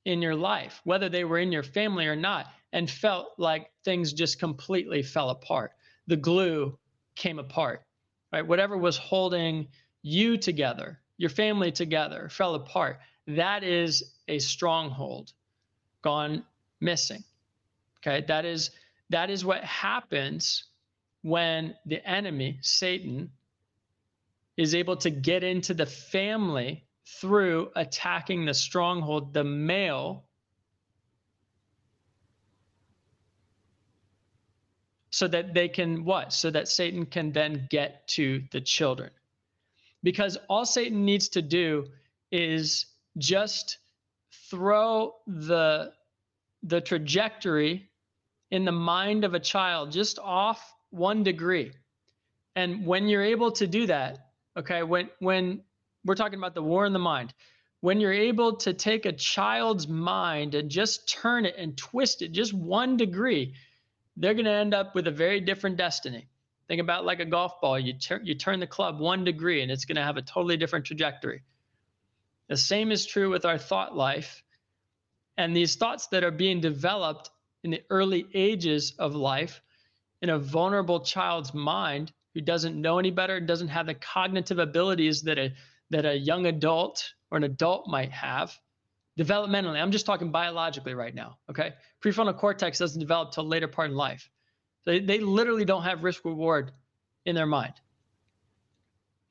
in 0.05 0.21
your 0.21 0.35
life, 0.35 0.81
whether 0.83 1.09
they 1.09 1.23
were 1.23 1.39
in 1.39 1.51
your 1.51 1.63
family 1.63 2.07
or 2.07 2.15
not, 2.15 2.47
and 2.71 2.89
felt 2.89 3.27
like 3.37 3.71
things 3.85 4.13
just 4.13 4.39
completely 4.39 5.03
fell 5.03 5.29
apart? 5.29 5.71
The 6.07 6.17
glue 6.17 6.77
came 7.15 7.39
apart, 7.39 7.83
right? 8.31 8.45
Whatever 8.45 8.77
was 8.77 8.97
holding 8.97 9.67
you 10.01 10.37
together 10.37 10.99
your 11.17 11.29
family 11.29 11.71
together, 11.71 12.27
fell 12.29 12.55
apart. 12.55 12.99
That 13.27 13.63
is 13.63 14.13
a 14.27 14.39
stronghold 14.39 15.31
gone 16.01 16.43
missing. 16.81 17.23
Okay, 17.99 18.25
that 18.27 18.45
is 18.45 18.71
that 19.09 19.29
is 19.29 19.45
what 19.45 19.63
happens 19.63 20.65
when 21.21 21.75
the 21.85 22.05
enemy, 22.07 22.59
Satan, 22.61 23.31
is 24.57 24.75
able 24.75 24.97
to 24.97 25.09
get 25.09 25.43
into 25.43 25.73
the 25.73 25.85
family 25.85 26.85
through 27.19 27.71
attacking 27.75 28.45
the 28.45 28.53
stronghold, 28.53 29.33
the 29.33 29.43
male, 29.43 30.23
so 35.09 35.27
that 35.27 35.53
they 35.53 35.67
can 35.67 36.05
what? 36.05 36.33
So 36.33 36.49
that 36.51 36.67
Satan 36.67 37.05
can 37.05 37.31
then 37.31 37.67
get 37.69 38.07
to 38.09 38.43
the 38.51 38.61
children 38.61 39.11
because 40.03 40.37
all 40.49 40.65
Satan 40.65 41.05
needs 41.05 41.29
to 41.29 41.41
do 41.41 41.85
is 42.31 42.85
just 43.17 43.77
throw 44.49 45.15
the 45.25 45.93
the 46.61 46.81
trajectory 46.81 47.89
in 48.51 48.65
the 48.65 48.71
mind 48.71 49.23
of 49.23 49.33
a 49.33 49.39
child 49.39 49.91
just 49.91 50.19
off 50.19 50.73
one 50.91 51.23
degree. 51.23 51.71
And 52.55 52.85
when 52.85 53.07
you're 53.07 53.23
able 53.23 53.51
to 53.53 53.67
do 53.67 53.87
that, 53.87 54.29
okay, 54.57 54.83
when 54.83 55.09
when 55.19 55.61
we're 56.05 56.15
talking 56.15 56.39
about 56.39 56.55
the 56.55 56.63
war 56.63 56.85
in 56.85 56.93
the 56.93 56.99
mind, 56.99 57.33
when 57.81 57.99
you're 57.99 58.13
able 58.13 58.55
to 58.57 58.73
take 58.73 59.05
a 59.05 59.11
child's 59.11 59.87
mind 59.87 60.55
and 60.55 60.69
just 60.69 61.09
turn 61.09 61.45
it 61.45 61.55
and 61.57 61.77
twist 61.77 62.21
it 62.21 62.31
just 62.31 62.53
one 62.53 62.95
degree, 62.95 63.53
they're 64.15 64.33
going 64.33 64.45
to 64.45 64.51
end 64.51 64.73
up 64.73 64.95
with 64.95 65.07
a 65.07 65.11
very 65.11 65.41
different 65.41 65.75
destiny. 65.75 66.27
Think 66.67 66.79
about 66.79 67.03
like 67.03 67.19
a 67.19 67.25
golf 67.25 67.59
ball. 67.59 67.77
You, 67.77 67.93
turn 67.93 68.25
you 68.25 68.35
turn 68.35 68.59
the 68.59 68.67
club 68.67 68.99
one 68.99 69.23
degree 69.23 69.61
and 69.61 69.71
it's 69.71 69.85
going 69.85 69.97
to 69.97 70.03
have 70.03 70.17
a 70.17 70.21
totally 70.21 70.55
different 70.55 70.85
trajectory. 70.85 71.43
The 72.47 72.57
same 72.57 72.91
is 72.91 73.05
true 73.05 73.29
with 73.29 73.45
our 73.45 73.57
thought 73.57 73.95
life. 73.95 74.43
And 75.37 75.55
these 75.55 75.75
thoughts 75.75 76.07
that 76.07 76.23
are 76.23 76.31
being 76.31 76.61
developed 76.61 77.31
in 77.63 77.71
the 77.71 77.83
early 77.89 78.27
ages 78.33 78.93
of 78.99 79.15
life 79.15 79.61
in 80.21 80.29
a 80.29 80.39
vulnerable 80.39 81.01
child's 81.01 81.53
mind 81.53 82.11
who 82.33 82.41
doesn't 82.41 82.79
know 82.79 82.97
any 82.99 83.11
better, 83.11 83.39
doesn't 83.39 83.67
have 83.67 83.87
the 83.87 83.93
cognitive 83.93 84.59
abilities 84.59 85.21
that 85.23 85.37
a 85.37 85.53
that 85.93 86.05
a 86.05 86.15
young 86.15 86.45
adult 86.45 87.13
or 87.31 87.37
an 87.37 87.43
adult 87.43 87.87
might 87.87 88.11
have 88.11 88.55
developmentally. 89.17 89.81
I'm 89.81 89.91
just 89.91 90.05
talking 90.05 90.31
biologically 90.31 90.93
right 90.93 91.13
now. 91.13 91.37
Okay. 91.49 91.73
Prefrontal 92.03 92.37
cortex 92.37 92.79
doesn't 92.79 92.99
develop 92.99 93.31
till 93.31 93.45
later 93.45 93.67
part 93.67 93.89
in 93.89 93.95
life. 93.95 94.29
They, 94.85 94.99
they 94.99 95.19
literally 95.19 95.65
don't 95.65 95.83
have 95.83 96.03
risk 96.03 96.25
reward 96.25 96.71
in 97.25 97.35
their 97.35 97.45
mind. 97.45 97.73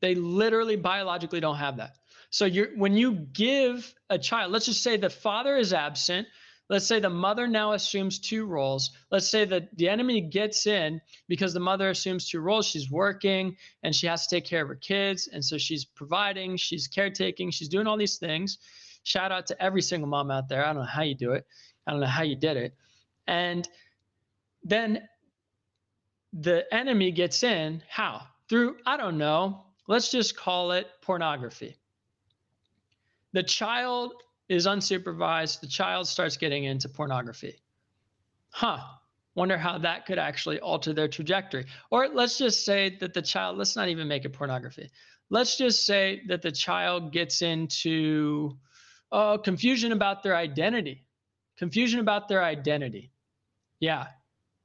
They 0.01 0.15
literally 0.15 0.77
biologically 0.77 1.41
don't 1.41 1.57
have 1.57 1.77
that. 1.77 1.97
So 2.31 2.45
you're 2.45 2.69
when 2.77 2.97
you 2.97 3.13
give 3.13 3.95
a 4.09 4.19
child, 4.19 4.53
let's 4.53 4.67
just 4.67 4.83
say 4.83 4.97
the 4.97 5.11
father 5.11 5.57
is 5.57 5.73
absent, 5.73 6.27
Let's 6.73 6.87
say 6.87 7.01
the 7.01 7.11
mother 7.11 7.47
now 7.47 7.73
assumes 7.73 8.19
two 8.19 8.47
roles. 8.47 8.93
Let's 9.11 9.29
say 9.29 9.45
that 9.45 9.77
the 9.77 9.91
enemy 9.91 10.23
gets 10.23 10.67
in 10.67 11.03
because 11.29 11.53
the 11.53 11.61
mother 11.61 11.91
assumes 11.91 12.27
two 12.27 12.41
roles. 12.41 12.67
She's 12.67 12.91
working 12.91 13.59
and 13.83 13.95
she 13.95 14.07
has 14.07 14.27
to 14.27 14.37
take 14.37 14.47
care 14.47 14.63
of 14.63 14.69
her 14.69 14.75
kids. 14.77 15.29
And 15.31 15.45
so 15.45 15.59
she's 15.59 15.85
providing, 15.85 16.57
she's 16.57 16.89
caretaking, 16.89 17.51
she's 17.51 17.69
doing 17.69 17.87
all 17.87 17.99
these 17.99 18.17
things. 18.17 18.57
Shout 19.03 19.31
out 19.31 19.47
to 19.49 19.63
every 19.63 19.83
single 19.83 20.09
mom 20.09 20.31
out 20.31 20.49
there. 20.49 20.65
I 20.65 20.73
don't 20.73 20.77
know 20.77 20.89
how 20.89 21.03
you 21.03 21.15
do 21.15 21.33
it, 21.33 21.45
I 21.87 21.91
don't 21.91 22.01
know 22.01 22.07
how 22.07 22.23
you 22.23 22.37
did 22.37 22.57
it. 22.57 22.75
And 23.27 23.69
then 24.65 25.07
the 26.33 26.65
enemy 26.73 27.11
gets 27.11 27.43
in 27.43 27.83
how? 27.87 28.23
Through, 28.49 28.77
I 28.87 28.97
don't 28.97 29.19
know, 29.19 29.67
let's 29.89 30.11
just 30.11 30.39
call 30.39 30.73
it 30.73 30.87
pornography. 31.03 31.77
The 33.35 33.43
child 33.43 34.15
is 34.49 34.67
unsupervised, 34.67 35.61
the 35.61 35.67
child 35.67 36.07
starts 36.07 36.37
getting 36.37 36.65
into 36.65 36.89
pornography. 36.89 37.57
Huh. 38.51 38.79
Wonder 39.35 39.57
how 39.57 39.79
that 39.79 40.05
could 40.05 40.19
actually 40.19 40.61
alter 40.61 40.93
their 40.93 41.09
trajectory. 41.09 41.65
Or 41.91 42.09
let's 42.09 42.37
just 42.37 42.65
say 42.65 42.99
that 43.01 43.15
the 43.15 43.23
child, 43.23 43.57
let's 43.57 43.77
not 43.77 43.89
even 43.89 44.07
make 44.07 44.27
it 44.27 44.33
pornography. 44.35 44.91
Let's 45.31 45.57
just 45.57 45.87
say 45.87 46.23
that 46.29 46.43
the 46.43 46.53
child 46.53 47.13
gets 47.13 47.41
into 47.41 48.59
uh, 49.11 49.39
confusion 49.39 49.93
about 49.93 50.23
their 50.23 50.37
identity. 50.37 51.07
Confusion 51.57 52.01
about 52.01 52.29
their 52.29 52.45
identity. 52.45 53.11
Yeah. 53.81 54.09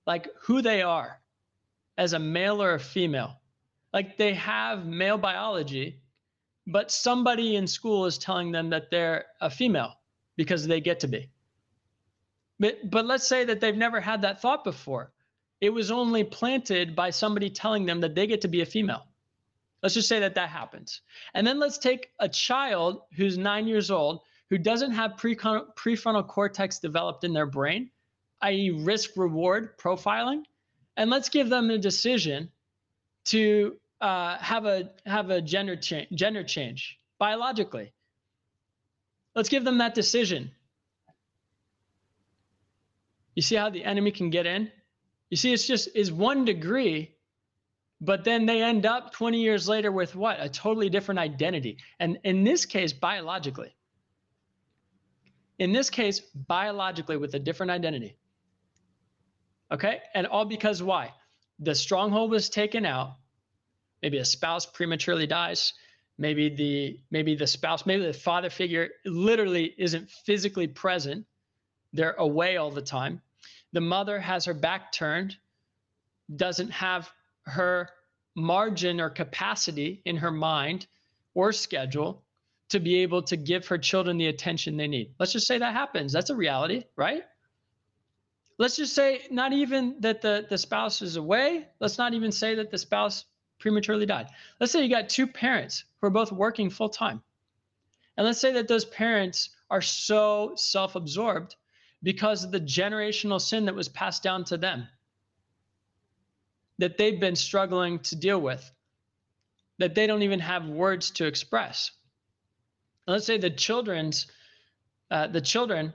Like 0.05 0.27
who 0.41 0.61
they 0.61 0.81
are 0.81 1.21
as 1.97 2.13
a 2.13 2.19
male 2.19 2.61
or 2.61 2.73
a 2.73 2.79
female. 2.79 3.39
Like 3.93 4.17
they 4.17 4.33
have 4.33 4.85
male 4.85 5.17
biology, 5.17 6.01
but 6.67 6.91
somebody 6.91 7.55
in 7.55 7.65
school 7.65 8.05
is 8.05 8.17
telling 8.17 8.51
them 8.51 8.69
that 8.69 8.91
they're 8.91 9.25
a 9.39 9.49
female 9.49 9.93
because 10.35 10.67
they 10.67 10.81
get 10.81 10.99
to 10.99 11.07
be. 11.07 11.29
But, 12.59 12.89
but 12.89 13.05
let's 13.05 13.27
say 13.27 13.45
that 13.45 13.61
they've 13.61 13.75
never 13.75 14.01
had 14.01 14.21
that 14.23 14.41
thought 14.41 14.65
before. 14.65 15.13
It 15.61 15.69
was 15.69 15.91
only 15.91 16.23
planted 16.25 16.95
by 16.95 17.09
somebody 17.09 17.49
telling 17.49 17.85
them 17.85 18.01
that 18.01 18.15
they 18.15 18.27
get 18.27 18.41
to 18.41 18.47
be 18.49 18.61
a 18.61 18.65
female. 18.65 19.05
Let's 19.81 19.95
just 19.95 20.09
say 20.09 20.19
that 20.19 20.35
that 20.35 20.49
happens. 20.49 21.01
And 21.33 21.47
then 21.47 21.57
let's 21.59 21.77
take 21.77 22.09
a 22.19 22.27
child 22.27 23.01
who's 23.15 23.37
nine 23.37 23.67
years 23.67 23.89
old 23.89 24.21
who 24.49 24.57
doesn't 24.57 24.91
have 24.91 25.13
prefrontal 25.13 26.27
cortex 26.27 26.79
developed 26.79 27.23
in 27.23 27.33
their 27.33 27.45
brain, 27.45 27.89
i.e., 28.41 28.71
risk 28.71 29.11
reward 29.15 29.77
profiling, 29.77 30.43
and 30.95 31.09
let's 31.09 31.29
give 31.29 31.49
them 31.49 31.69
a 31.69 31.77
decision 31.77 32.49
to 33.25 33.77
uh, 34.01 34.37
have 34.37 34.65
a 34.65 34.91
have 35.05 35.29
a 35.29 35.41
gender 35.41 35.75
change 35.75 36.07
gender 36.13 36.43
change 36.43 36.99
biologically. 37.19 37.93
Let's 39.35 39.49
give 39.49 39.63
them 39.63 39.79
that 39.79 39.93
decision. 39.93 40.51
You 43.35 43.43
see 43.43 43.55
how 43.55 43.69
the 43.69 43.83
enemy 43.83 44.11
can 44.11 44.29
get 44.31 44.47
in? 44.47 44.71
You 45.29 45.37
see, 45.37 45.53
it's 45.53 45.67
just 45.67 45.89
is 45.95 46.11
one 46.11 46.45
degree, 46.45 47.15
but 48.01 48.23
then 48.23 48.45
they 48.45 48.63
end 48.63 48.85
up 48.85 49.13
20 49.13 49.39
years 49.39 49.67
later 49.67 49.91
with 49.91 50.15
what? 50.15 50.37
A 50.39 50.49
totally 50.49 50.89
different 50.89 51.19
identity. 51.19 51.77
And 51.99 52.17
in 52.23 52.43
this 52.43 52.65
case, 52.65 52.93
biologically. 52.93 53.75
In 55.59 55.71
this 55.71 55.89
case, 55.89 56.19
biologically 56.19 57.17
with 57.17 57.33
a 57.35 57.39
different 57.39 57.71
identity. 57.71 58.15
Okay? 59.71 60.01
And 60.13 60.25
all 60.27 60.45
because 60.45 60.81
why? 60.81 61.13
The 61.59 61.75
stronghold 61.75 62.31
was 62.31 62.49
taken 62.49 62.85
out 62.85 63.17
maybe 64.01 64.17
a 64.17 64.25
spouse 64.25 64.65
prematurely 64.65 65.27
dies. 65.27 65.73
Maybe 66.17 66.49
the 66.49 66.99
maybe 67.11 67.35
the 67.35 67.47
spouse 67.47 67.85
maybe 67.85 68.05
the 68.05 68.13
father 68.13 68.49
figure 68.49 68.89
literally 69.05 69.73
isn't 69.77 70.09
physically 70.09 70.67
present. 70.67 71.25
They're 71.93 72.13
away 72.13 72.57
all 72.57 72.71
the 72.71 72.81
time. 72.81 73.21
The 73.73 73.81
mother 73.81 74.19
has 74.19 74.45
her 74.45 74.53
back 74.53 74.91
turned 74.91 75.37
doesn't 76.35 76.71
have 76.71 77.09
her 77.45 77.89
margin 78.35 78.99
or 78.99 79.09
capacity 79.09 80.01
in 80.05 80.17
her 80.17 80.31
mind 80.31 80.87
or 81.33 81.51
schedule 81.53 82.23
to 82.69 82.79
be 82.79 82.97
able 82.97 83.21
to 83.23 83.37
give 83.37 83.67
her 83.67 83.77
children 83.77 84.17
the 84.17 84.27
attention 84.27 84.75
they 84.75 84.87
need. 84.87 85.13
Let's 85.19 85.31
just 85.31 85.47
say 85.47 85.57
that 85.57 85.73
happens. 85.73 86.11
That's 86.11 86.29
a 86.29 86.35
reality 86.35 86.83
right? 86.95 87.23
Let's 88.57 88.75
just 88.75 88.95
say 88.95 89.21
not 89.29 89.53
even 89.53 89.97
that 89.99 90.21
the 90.21 90.45
the 90.49 90.57
spouse 90.57 91.01
is 91.01 91.15
away. 91.15 91.67
Let's 91.79 91.97
not 91.97 92.13
even 92.15 92.31
say 92.31 92.55
that 92.55 92.71
the 92.71 92.77
spouse 92.77 93.23
prematurely 93.59 94.05
died. 94.05 94.27
Let's 94.59 94.71
say 94.71 94.83
you 94.83 94.89
got 94.89 95.09
two 95.09 95.27
parents 95.27 95.83
who 95.99 96.07
are 96.07 96.11
both 96.11 96.31
working 96.31 96.69
full 96.69 96.89
time. 96.89 97.21
And 98.15 98.25
let's 98.25 98.39
say 98.39 98.53
that 98.53 98.67
those 98.67 98.85
parents 98.85 99.49
are 99.69 99.81
so 99.81 100.53
self 100.55 100.95
absorbed 100.95 101.55
because 102.03 102.43
of 102.43 102.51
the 102.51 102.59
generational 102.59 103.41
sin 103.41 103.65
that 103.65 103.75
was 103.75 103.89
passed 103.89 104.23
down 104.23 104.43
to 104.45 104.57
them 104.57 104.87
that 106.79 106.97
they've 106.97 107.19
been 107.19 107.35
struggling 107.35 107.99
to 107.99 108.15
deal 108.15 108.39
with, 108.39 108.71
that 109.79 109.95
they 109.95 110.07
don't 110.07 110.21
even 110.21 110.39
have 110.39 110.67
words 110.67 111.11
to 111.11 111.25
express. 111.25 111.91
And 113.05 113.13
let's 113.13 113.25
say 113.25 113.37
the 113.37 113.49
children's, 113.49 114.27
uh, 115.09 115.27
the 115.27 115.41
children, 115.41 115.93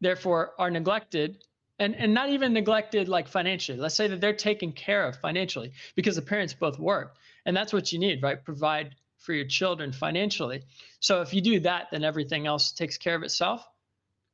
therefore, 0.00 0.52
are 0.58 0.70
neglected 0.70 1.42
and 1.78 1.94
and 1.96 2.14
not 2.14 2.30
even 2.30 2.52
neglected 2.52 3.08
like 3.08 3.28
financially. 3.28 3.78
Let's 3.78 3.94
say 3.94 4.08
that 4.08 4.20
they're 4.20 4.32
taken 4.32 4.72
care 4.72 5.06
of 5.06 5.16
financially 5.16 5.72
because 5.94 6.16
the 6.16 6.22
parents 6.22 6.54
both 6.54 6.78
work 6.78 7.16
and 7.46 7.56
that's 7.56 7.72
what 7.72 7.92
you 7.92 7.98
need 7.98 8.22
right? 8.22 8.42
Provide 8.44 8.94
for 9.18 9.32
your 9.32 9.46
children 9.46 9.92
financially. 9.92 10.62
So 11.00 11.22
if 11.22 11.32
you 11.34 11.40
do 11.40 11.60
that 11.60 11.88
then 11.90 12.04
everything 12.04 12.46
else 12.46 12.72
takes 12.72 12.98
care 12.98 13.14
of 13.14 13.22
itself. 13.22 13.66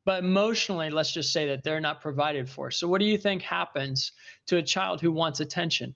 But 0.04 0.24
emotionally 0.24 0.90
let's 0.90 1.12
just 1.12 1.32
say 1.32 1.48
that 1.48 1.64
they're 1.64 1.80
not 1.80 2.00
provided 2.00 2.48
for. 2.48 2.70
So 2.70 2.88
what 2.88 3.00
do 3.00 3.06
you 3.06 3.18
think 3.18 3.42
happens 3.42 4.12
to 4.46 4.56
a 4.56 4.62
child 4.62 5.00
who 5.00 5.12
wants 5.12 5.40
attention? 5.40 5.94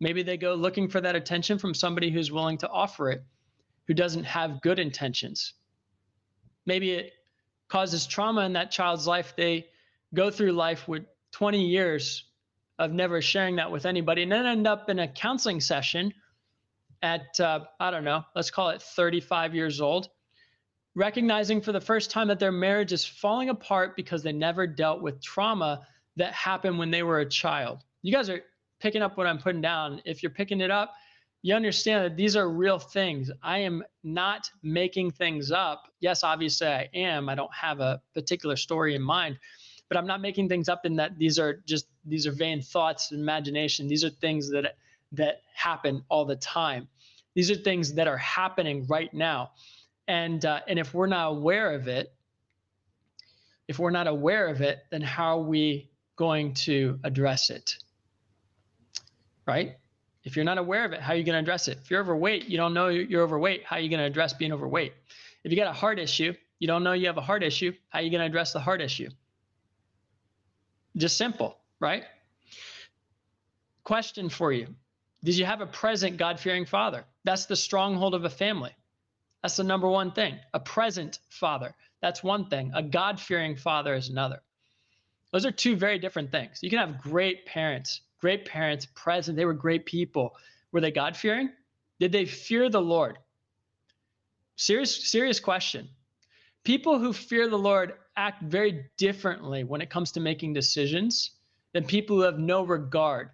Maybe 0.00 0.22
they 0.22 0.38
go 0.38 0.54
looking 0.54 0.88
for 0.88 1.00
that 1.00 1.14
attention 1.14 1.58
from 1.58 1.74
somebody 1.74 2.10
who's 2.10 2.32
willing 2.32 2.58
to 2.58 2.68
offer 2.68 3.10
it 3.10 3.22
who 3.86 3.94
doesn't 3.94 4.24
have 4.24 4.62
good 4.62 4.78
intentions. 4.78 5.52
Maybe 6.64 6.92
it 6.92 7.12
causes 7.68 8.06
trauma 8.06 8.42
in 8.42 8.52
that 8.52 8.70
child's 8.70 9.06
life. 9.06 9.34
They 9.36 9.66
go 10.14 10.30
through 10.30 10.52
life 10.52 10.88
with 10.88 11.04
20 11.32 11.66
years 11.66 12.24
of 12.78 12.92
never 12.92 13.20
sharing 13.20 13.56
that 13.56 13.70
with 13.70 13.86
anybody 13.86 14.22
and 14.22 14.32
then 14.32 14.46
end 14.46 14.66
up 14.66 14.88
in 14.88 14.98
a 14.98 15.08
counseling 15.08 15.60
session 15.60 16.12
at 17.02 17.38
uh, 17.40 17.60
i 17.78 17.90
don't 17.90 18.04
know 18.04 18.24
let's 18.34 18.50
call 18.50 18.70
it 18.70 18.82
35 18.82 19.54
years 19.54 19.80
old 19.80 20.08
recognizing 20.94 21.60
for 21.60 21.72
the 21.72 21.80
first 21.80 22.10
time 22.10 22.28
that 22.28 22.38
their 22.38 22.52
marriage 22.52 22.92
is 22.92 23.04
falling 23.04 23.48
apart 23.48 23.94
because 23.96 24.22
they 24.22 24.32
never 24.32 24.66
dealt 24.66 25.00
with 25.00 25.22
trauma 25.22 25.86
that 26.16 26.32
happened 26.32 26.78
when 26.78 26.90
they 26.90 27.02
were 27.02 27.20
a 27.20 27.28
child. 27.28 27.84
You 28.02 28.12
guys 28.12 28.28
are 28.28 28.40
picking 28.80 29.02
up 29.02 29.16
what 29.16 29.26
i'm 29.26 29.38
putting 29.38 29.60
down. 29.60 30.00
If 30.04 30.22
you're 30.22 30.30
picking 30.30 30.60
it 30.60 30.70
up 30.70 30.94
you 31.42 31.54
understand 31.54 32.04
that 32.04 32.16
these 32.18 32.36
are 32.36 32.50
real 32.50 32.78
things. 32.78 33.30
I 33.42 33.60
am 33.60 33.82
not 34.04 34.50
making 34.62 35.12
things 35.12 35.50
up. 35.50 35.84
Yes 36.00 36.22
obviously 36.24 36.66
i 36.66 36.88
am. 36.92 37.28
I 37.28 37.34
don't 37.34 37.54
have 37.54 37.80
a 37.80 38.02
particular 38.14 38.56
story 38.56 38.94
in 38.94 39.02
mind 39.02 39.38
but 39.90 39.98
I'm 39.98 40.06
not 40.06 40.20
making 40.22 40.48
things 40.48 40.68
up 40.68 40.86
in 40.86 40.96
that 40.96 41.18
these 41.18 41.38
are 41.38 41.54
just 41.66 41.86
these 42.06 42.26
are 42.26 42.32
vain 42.32 42.62
thoughts 42.62 43.10
and 43.10 43.20
imagination. 43.20 43.88
These 43.88 44.04
are 44.04 44.10
things 44.10 44.48
that 44.52 44.76
that 45.12 45.42
happen 45.52 46.04
all 46.08 46.24
the 46.24 46.36
time. 46.36 46.88
These 47.34 47.50
are 47.50 47.56
things 47.56 47.94
that 47.94 48.06
are 48.06 48.16
happening 48.16 48.86
right 48.88 49.12
now, 49.12 49.50
and 50.06 50.42
uh, 50.46 50.60
and 50.68 50.78
if 50.78 50.94
we're 50.94 51.08
not 51.08 51.32
aware 51.32 51.74
of 51.74 51.88
it, 51.88 52.14
if 53.66 53.80
we're 53.80 53.90
not 53.90 54.06
aware 54.06 54.46
of 54.46 54.60
it, 54.62 54.78
then 54.90 55.02
how 55.02 55.40
are 55.40 55.42
we 55.42 55.90
going 56.14 56.54
to 56.54 57.00
address 57.02 57.50
it? 57.50 57.76
Right? 59.44 59.76
If 60.22 60.36
you're 60.36 60.44
not 60.44 60.58
aware 60.58 60.84
of 60.84 60.92
it, 60.92 61.00
how 61.00 61.14
are 61.14 61.16
you 61.16 61.24
going 61.24 61.34
to 61.34 61.40
address 61.40 61.66
it? 61.66 61.78
If 61.82 61.90
you're 61.90 62.00
overweight, 62.00 62.46
you 62.46 62.58
don't 62.58 62.74
know 62.74 62.88
you're 62.88 63.22
overweight. 63.22 63.64
How 63.64 63.76
are 63.76 63.80
you 63.80 63.88
going 63.88 64.00
to 64.00 64.06
address 64.06 64.34
being 64.34 64.52
overweight? 64.52 64.92
If 65.42 65.50
you 65.50 65.56
got 65.56 65.66
a 65.66 65.72
heart 65.72 65.98
issue, 65.98 66.34
you 66.60 66.68
don't 66.68 66.84
know 66.84 66.92
you 66.92 67.06
have 67.06 67.16
a 67.16 67.22
heart 67.22 67.42
issue. 67.42 67.72
How 67.88 67.98
are 67.98 68.02
you 68.02 68.10
going 68.10 68.20
to 68.20 68.26
address 68.26 68.52
the 68.52 68.60
heart 68.60 68.80
issue? 68.80 69.08
Just 70.96 71.16
simple, 71.16 71.56
right? 71.78 72.04
Question 73.84 74.28
for 74.28 74.52
you 74.52 74.68
Did 75.24 75.36
you 75.36 75.44
have 75.44 75.60
a 75.60 75.66
present 75.66 76.16
God 76.16 76.40
fearing 76.40 76.66
father? 76.66 77.04
That's 77.24 77.46
the 77.46 77.56
stronghold 77.56 78.14
of 78.14 78.24
a 78.24 78.30
family. 78.30 78.74
That's 79.42 79.56
the 79.56 79.64
number 79.64 79.88
one 79.88 80.12
thing. 80.12 80.38
A 80.52 80.60
present 80.60 81.18
father. 81.28 81.74
That's 82.02 82.22
one 82.22 82.46
thing. 82.46 82.72
A 82.74 82.82
God 82.82 83.20
fearing 83.20 83.56
father 83.56 83.94
is 83.94 84.08
another. 84.08 84.42
Those 85.32 85.46
are 85.46 85.50
two 85.50 85.76
very 85.76 85.98
different 85.98 86.30
things. 86.30 86.58
You 86.62 86.70
can 86.70 86.78
have 86.78 87.00
great 87.00 87.46
parents, 87.46 88.00
great 88.20 88.44
parents, 88.44 88.86
present. 88.94 89.36
They 89.36 89.44
were 89.44 89.54
great 89.54 89.86
people. 89.86 90.34
Were 90.72 90.80
they 90.80 90.90
God 90.90 91.16
fearing? 91.16 91.50
Did 92.00 92.12
they 92.12 92.24
fear 92.24 92.68
the 92.68 92.80
Lord? 92.80 93.18
Serious, 94.56 95.10
serious 95.10 95.40
question. 95.40 95.88
People 96.64 96.98
who 96.98 97.12
fear 97.12 97.48
the 97.48 97.58
Lord 97.58 97.94
act 98.16 98.42
very 98.42 98.86
differently 98.96 99.64
when 99.64 99.80
it 99.80 99.90
comes 99.90 100.12
to 100.12 100.20
making 100.20 100.52
decisions 100.52 101.32
than 101.72 101.84
people 101.84 102.16
who 102.16 102.22
have 102.22 102.38
no 102.38 102.64
regard 102.64 103.30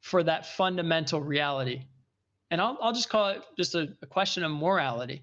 for 0.00 0.22
that 0.22 0.46
fundamental 0.46 1.20
reality. 1.20 1.82
And 2.50 2.60
I'll, 2.60 2.78
I'll 2.80 2.92
just 2.92 3.08
call 3.08 3.28
it 3.28 3.42
just 3.56 3.74
a, 3.74 3.88
a 4.02 4.06
question 4.06 4.44
of 4.44 4.50
morality. 4.50 5.22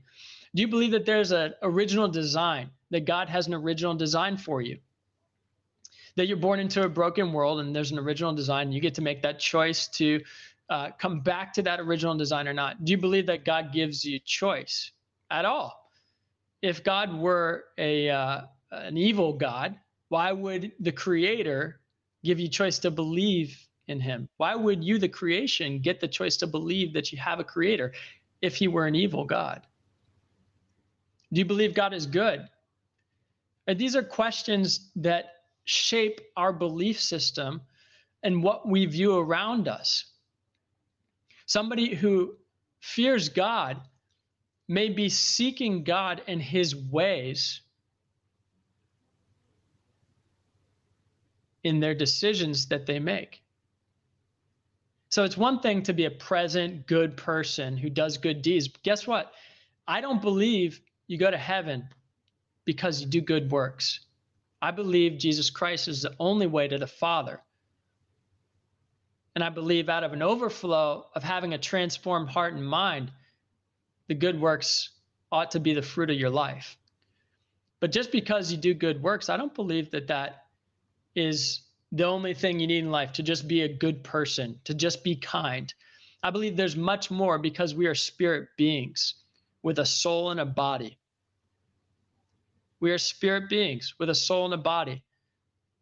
Do 0.55 0.61
you 0.61 0.67
believe 0.67 0.91
that 0.91 1.05
there's 1.05 1.31
an 1.31 1.53
original 1.61 2.07
design, 2.07 2.69
that 2.91 3.05
God 3.05 3.29
has 3.29 3.47
an 3.47 3.53
original 3.53 3.95
design 3.95 4.37
for 4.37 4.61
you? 4.61 4.77
That 6.15 6.27
you're 6.27 6.37
born 6.37 6.59
into 6.59 6.83
a 6.83 6.89
broken 6.89 7.33
world 7.33 7.59
and 7.59 7.75
there's 7.75 7.91
an 7.91 7.99
original 7.99 8.33
design, 8.33 8.71
you 8.71 8.81
get 8.81 8.95
to 8.95 9.01
make 9.01 9.21
that 9.23 9.39
choice 9.39 9.87
to 9.89 10.21
uh, 10.69 10.89
come 10.97 11.21
back 11.21 11.53
to 11.53 11.61
that 11.63 11.79
original 11.79 12.15
design 12.15 12.47
or 12.47 12.53
not? 12.53 12.83
Do 12.83 12.91
you 12.91 12.97
believe 12.97 13.27
that 13.27 13.45
God 13.45 13.71
gives 13.71 14.03
you 14.03 14.19
choice 14.19 14.91
at 15.29 15.45
all? 15.45 15.86
If 16.61 16.83
God 16.83 17.13
were 17.13 17.65
a 17.77 18.09
uh, 18.09 18.41
an 18.71 18.97
evil 18.97 19.33
God, 19.33 19.77
why 20.09 20.31
would 20.31 20.71
the 20.79 20.91
Creator 20.91 21.79
give 22.23 22.39
you 22.39 22.47
choice 22.47 22.79
to 22.79 22.91
believe 22.91 23.67
in 23.87 23.99
him. 23.99 24.27
Why 24.37 24.55
would 24.55 24.83
you, 24.83 24.97
the 24.97 25.09
creation, 25.09 25.79
get 25.79 25.99
the 25.99 26.07
choice 26.07 26.37
to 26.37 26.47
believe 26.47 26.93
that 26.93 27.11
you 27.11 27.17
have 27.17 27.39
a 27.39 27.43
creator 27.43 27.93
if 28.41 28.55
he 28.55 28.67
were 28.67 28.85
an 28.85 28.95
evil 28.95 29.23
God? 29.23 29.65
Do 31.31 31.39
you 31.39 31.45
believe 31.45 31.73
God 31.73 31.93
is 31.93 32.05
good? 32.05 32.47
And 33.65 33.77
these 33.77 33.95
are 33.95 34.03
questions 34.03 34.91
that 34.97 35.25
shape 35.65 36.21
our 36.35 36.53
belief 36.53 37.01
system 37.01 37.61
and 38.23 38.41
what 38.43 38.67
we 38.67 38.85
view 38.85 39.17
around 39.17 39.67
us. 39.67 40.05
Somebody 41.45 41.95
who 41.95 42.35
fears 42.79 43.29
God 43.29 43.79
may 44.67 44.89
be 44.89 45.09
seeking 45.09 45.83
God 45.83 46.21
and 46.27 46.41
his 46.41 46.75
ways 46.75 47.61
in 51.63 51.79
their 51.79 51.95
decisions 51.95 52.67
that 52.67 52.85
they 52.85 52.99
make. 52.99 53.41
So 55.09 55.23
it's 55.23 55.37
one 55.37 55.61
thing 55.61 55.83
to 55.83 55.93
be 55.93 56.05
a 56.05 56.11
present, 56.11 56.85
good 56.85 57.15
person 57.15 57.77
who 57.77 57.89
does 57.89 58.17
good 58.17 58.41
deeds. 58.41 58.67
Guess 58.83 59.07
what? 59.07 59.31
I 59.87 60.01
don't 60.01 60.21
believe 60.21 60.81
you 61.07 61.17
go 61.17 61.31
to 61.31 61.37
heaven 61.37 61.87
because 62.65 63.01
you 63.01 63.07
do 63.07 63.21
good 63.21 63.49
works. 63.49 64.01
I 64.61 64.71
believe 64.71 65.17
Jesus 65.17 65.49
Christ 65.49 65.87
is 65.87 66.01
the 66.01 66.13
only 66.19 66.47
way 66.47 66.67
to 66.67 66.77
the 66.77 66.87
Father. 66.87 67.41
And 69.35 69.43
I 69.43 69.49
believe 69.49 69.87
out 69.87 70.03
of 70.03 70.13
an 70.13 70.23
overflow 70.23 71.05
of 71.13 71.23
having 71.23 71.53
a 71.53 71.57
transformed 71.57 72.29
heart 72.29 72.53
and 72.53 72.67
mind, 72.67 73.11
the 74.07 74.15
good 74.15 74.39
works 74.39 74.89
ought 75.31 75.51
to 75.51 75.59
be 75.59 75.73
the 75.73 75.81
fruit 75.81 76.09
of 76.09 76.17
your 76.17 76.29
life. 76.29 76.77
But 77.79 77.91
just 77.91 78.11
because 78.11 78.51
you 78.51 78.57
do 78.57 78.73
good 78.73 79.01
works, 79.01 79.29
I 79.29 79.37
don't 79.37 79.53
believe 79.53 79.91
that 79.91 80.07
that 80.07 80.45
is 81.15 81.61
the 81.91 82.05
only 82.05 82.33
thing 82.33 82.59
you 82.59 82.67
need 82.67 82.79
in 82.79 82.91
life 82.91 83.13
to 83.13 83.23
just 83.23 83.47
be 83.47 83.61
a 83.61 83.73
good 83.73 84.03
person, 84.03 84.59
to 84.65 84.73
just 84.73 85.03
be 85.03 85.15
kind. 85.15 85.73
I 86.23 86.31
believe 86.31 86.57
there's 86.57 86.75
much 86.75 87.11
more 87.11 87.37
because 87.37 87.75
we 87.75 87.87
are 87.87 87.95
spirit 87.95 88.49
beings 88.57 89.15
with 89.61 89.79
a 89.79 89.85
soul 89.85 90.31
and 90.31 90.39
a 90.39 90.45
body. 90.45 90.97
We 92.79 92.91
are 92.91 92.97
spirit 92.97 93.49
beings 93.49 93.95
with 93.99 94.09
a 94.09 94.15
soul 94.15 94.45
and 94.45 94.53
a 94.53 94.57
body. 94.57 95.03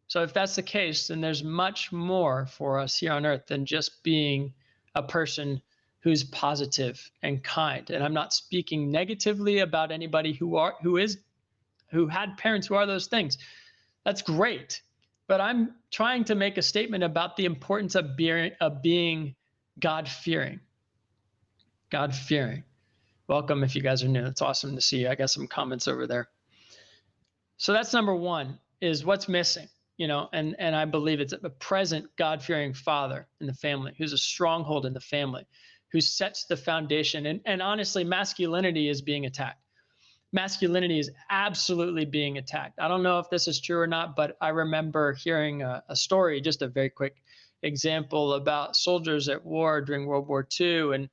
So, 0.07 0.21
if 0.21 0.33
that's 0.33 0.55
the 0.55 0.63
case, 0.63 1.07
then 1.07 1.19
there's 1.19 1.43
much 1.43 1.91
more 1.91 2.45
for 2.45 2.79
us 2.79 2.97
here 2.97 3.11
on 3.11 3.25
earth 3.25 3.47
than 3.47 3.65
just 3.65 4.03
being 4.03 4.53
a 4.93 5.01
person 5.01 5.61
who's 6.05 6.23
positive 6.23 7.11
and 7.21 7.43
kind. 7.43 7.89
And 7.89 8.01
I'm 8.01 8.13
not 8.13 8.33
speaking 8.33 8.89
negatively 8.89 9.59
about 9.59 9.91
anybody 9.91 10.31
who 10.31 10.55
are 10.55 10.75
who 10.81 10.95
is 10.95 11.17
who 11.91 12.07
had 12.07 12.37
parents 12.37 12.67
who 12.67 12.75
are 12.75 12.85
those 12.85 13.07
things. 13.07 13.37
That's 14.05 14.21
great 14.21 14.81
but 15.27 15.41
I'm 15.41 15.75
trying 15.91 16.23
to 16.25 16.35
make 16.35 16.57
a 16.57 16.61
statement 16.61 17.03
about 17.03 17.35
the 17.35 17.45
importance 17.45 17.95
of 17.95 18.15
being, 18.15 18.51
of 18.61 18.81
being 18.81 19.35
God 19.79 20.07
fearing. 20.07 20.59
God 21.89 22.13
fearing. 22.13 22.63
Welcome 23.27 23.63
if 23.63 23.75
you 23.75 23.81
guys 23.81 24.03
are 24.03 24.07
new. 24.07 24.25
It's 24.25 24.41
awesome 24.41 24.75
to 24.75 24.81
see 24.81 24.99
you. 24.99 25.09
I 25.09 25.15
got 25.15 25.31
some 25.31 25.47
comments 25.47 25.87
over 25.87 26.05
there. 26.05 26.27
So 27.57 27.73
that's 27.73 27.93
number 27.93 28.13
one 28.13 28.59
is 28.81 29.03
what's 29.03 29.27
missing, 29.27 29.67
you 29.97 30.07
know, 30.07 30.29
and 30.33 30.55
and 30.59 30.75
I 30.75 30.85
believe 30.85 31.21
it's 31.21 31.33
a 31.33 31.49
present 31.49 32.05
God 32.17 32.43
fearing 32.43 32.73
father 32.73 33.27
in 33.39 33.47
the 33.47 33.53
family 33.53 33.93
who's 33.97 34.13
a 34.13 34.17
stronghold 34.17 34.85
in 34.85 34.93
the 34.93 34.99
family, 34.99 35.47
who 35.95 36.01
sets 36.01 36.43
the 36.45 36.57
foundation. 36.57 37.25
And 37.25 37.39
and 37.45 37.61
honestly, 37.61 38.03
masculinity 38.03 38.89
is 38.89 39.01
being 39.01 39.25
attacked 39.25 39.61
masculinity 40.33 40.99
is 40.99 41.09
absolutely 41.29 42.03
being 42.03 42.37
attacked. 42.37 42.77
I 42.77 42.89
don't 42.89 43.01
know 43.01 43.19
if 43.19 43.29
this 43.29 43.47
is 43.47 43.61
true 43.61 43.79
or 43.79 43.87
not, 43.87 44.17
but 44.17 44.35
I 44.41 44.49
remember 44.49 45.13
hearing 45.13 45.61
a, 45.61 45.81
a 45.87 45.95
story, 45.95 46.41
just 46.41 46.61
a 46.61 46.67
very 46.67 46.89
quick 46.89 47.15
example 47.63 48.33
about 48.33 48.75
soldiers 48.75 49.29
at 49.29 49.45
war 49.45 49.79
during 49.79 50.05
World 50.05 50.27
War 50.27 50.45
II 50.59 50.93
and 50.93 51.09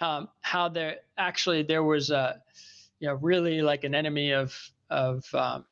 um, 0.00 0.28
how 0.42 0.68
there 0.68 0.98
actually 1.18 1.64
there 1.64 1.82
was 1.82 2.10
a, 2.10 2.40
you 3.00 3.08
know, 3.08 3.14
really 3.14 3.60
like 3.60 3.82
an 3.82 3.94
enemy 3.94 4.32
of 4.32 4.56
of 4.88 5.24
um, 5.34 5.64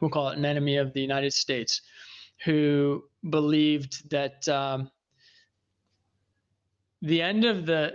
we'll 0.00 0.10
call 0.10 0.28
it 0.28 0.38
an 0.38 0.44
enemy 0.44 0.76
of 0.76 0.92
the 0.92 1.00
United 1.00 1.32
States, 1.32 1.82
who 2.44 3.04
believed 3.28 4.08
that 4.10 4.46
um, 4.48 4.88
the 7.04 7.22
end 7.22 7.44
of 7.44 7.66
the 7.66 7.92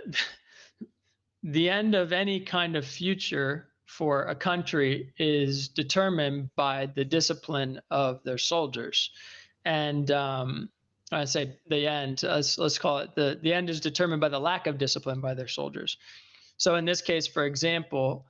the 1.42 1.68
end 1.68 1.94
of 1.94 2.12
any 2.12 2.40
kind 2.40 2.76
of 2.76 2.86
future 2.86 3.68
for 3.86 4.24
a 4.24 4.34
country 4.34 5.12
is 5.18 5.68
determined 5.68 6.50
by 6.54 6.86
the 6.94 7.04
discipline 7.04 7.80
of 7.90 8.22
their 8.24 8.38
soldiers. 8.38 9.10
And 9.64 10.10
um, 10.10 10.68
I 11.10 11.24
say 11.24 11.56
the 11.68 11.88
end, 11.88 12.22
let's, 12.22 12.56
let's 12.56 12.78
call 12.78 12.98
it 12.98 13.14
the, 13.14 13.38
the 13.42 13.52
end 13.52 13.68
is 13.68 13.80
determined 13.80 14.20
by 14.20 14.28
the 14.28 14.38
lack 14.38 14.66
of 14.66 14.78
discipline 14.78 15.20
by 15.20 15.34
their 15.34 15.48
soldiers. 15.48 15.96
So 16.56 16.76
in 16.76 16.84
this 16.84 17.02
case, 17.02 17.26
for 17.26 17.46
example, 17.46 18.26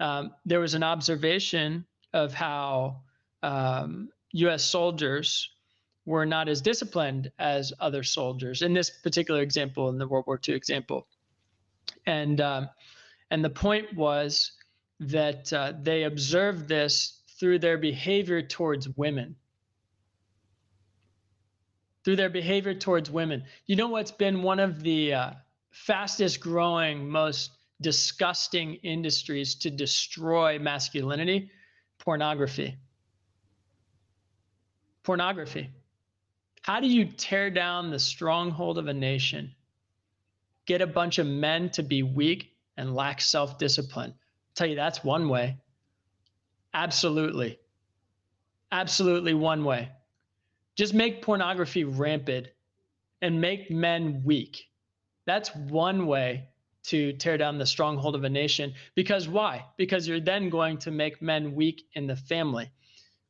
um, 0.00 0.32
there 0.44 0.60
was 0.60 0.74
an 0.74 0.82
observation 0.82 1.84
of 2.12 2.34
how 2.34 3.02
um, 3.42 4.08
US 4.32 4.64
soldiers 4.64 5.50
were 6.06 6.26
not 6.26 6.48
as 6.48 6.60
disciplined 6.60 7.30
as 7.38 7.72
other 7.80 8.02
soldiers 8.02 8.62
in 8.62 8.74
this 8.74 8.90
particular 8.90 9.40
example, 9.40 9.88
in 9.88 9.98
the 9.98 10.06
World 10.06 10.26
War 10.26 10.40
II 10.46 10.54
example. 10.54 11.06
And, 12.06 12.40
um, 12.40 12.68
and 13.30 13.44
the 13.44 13.50
point 13.50 13.94
was 13.94 14.52
that 15.00 15.52
uh, 15.52 15.72
they 15.80 16.04
observed 16.04 16.68
this 16.68 17.22
through 17.38 17.58
their 17.58 17.78
behavior 17.78 18.42
towards 18.42 18.88
women. 18.96 19.36
Through 22.04 22.16
their 22.16 22.30
behavior 22.30 22.74
towards 22.74 23.10
women. 23.10 23.44
You 23.66 23.76
know 23.76 23.88
what's 23.88 24.12
been 24.12 24.42
one 24.42 24.60
of 24.60 24.82
the 24.82 25.14
uh, 25.14 25.30
fastest 25.70 26.40
growing, 26.40 27.08
most 27.08 27.50
disgusting 27.80 28.74
industries 28.76 29.54
to 29.56 29.70
destroy 29.70 30.58
masculinity? 30.58 31.50
Pornography. 31.98 32.76
Pornography. 35.02 35.70
How 36.64 36.80
do 36.80 36.88
you 36.88 37.04
tear 37.04 37.50
down 37.50 37.90
the 37.90 37.98
stronghold 37.98 38.78
of 38.78 38.86
a 38.86 38.94
nation? 38.94 39.54
Get 40.64 40.80
a 40.80 40.86
bunch 40.86 41.18
of 41.18 41.26
men 41.26 41.68
to 41.72 41.82
be 41.82 42.02
weak 42.02 42.56
and 42.76 42.94
lack 42.94 43.20
self 43.20 43.58
discipline 43.58 44.14
tell 44.54 44.66
you 44.66 44.76
that's 44.76 45.04
one 45.04 45.28
way. 45.28 45.58
Absolutely. 46.72 47.58
Absolutely 48.72 49.34
one 49.34 49.64
way. 49.64 49.90
Just 50.76 50.94
make 50.94 51.22
pornography 51.22 51.84
rampant 51.84 52.48
and 53.22 53.40
make 53.40 53.70
men 53.70 54.22
weak. 54.24 54.64
That's 55.26 55.54
one 55.54 56.06
way 56.06 56.48
to 56.84 57.12
tear 57.14 57.38
down 57.38 57.58
the 57.58 57.66
stronghold 57.66 58.14
of 58.14 58.24
a 58.24 58.28
nation. 58.28 58.74
Because 58.94 59.28
why? 59.28 59.64
Because 59.76 60.06
you're 60.06 60.20
then 60.20 60.50
going 60.50 60.78
to 60.78 60.90
make 60.90 61.22
men 61.22 61.54
weak 61.54 61.82
in 61.94 62.06
the 62.06 62.16
family. 62.16 62.70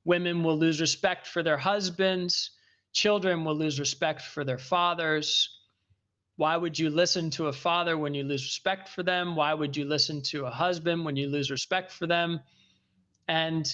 Women 0.05 0.43
will 0.43 0.59
lose 0.59 0.81
respect 0.81 1.27
for 1.27 1.43
their 1.43 1.59
husbands. 1.59 2.51
Children 2.95 3.45
will 3.45 3.57
lose 3.57 3.79
respect 3.79 4.23
for 4.23 4.43
their 4.45 4.59
fathers. 4.59 5.51
Why 6.37 6.57
would 6.57 6.79
you 6.79 6.89
listen 6.89 7.31
to 7.33 7.49
a 7.49 7.53
father 7.53 7.99
when 7.99 8.15
you 8.15 8.25
lose 8.25 8.43
respect 8.43 8.89
for 8.89 9.03
them? 9.03 9.37
Why 9.37 9.53
would 9.53 9.77
you 9.77 9.85
listen 9.85 10.23
to 10.31 10.47
a 10.47 10.51
husband 10.51 11.05
when 11.05 11.17
you 11.17 11.29
lose 11.29 11.51
respect 11.51 11.93
for 11.93 12.07
them? 12.07 12.41
And 13.29 13.71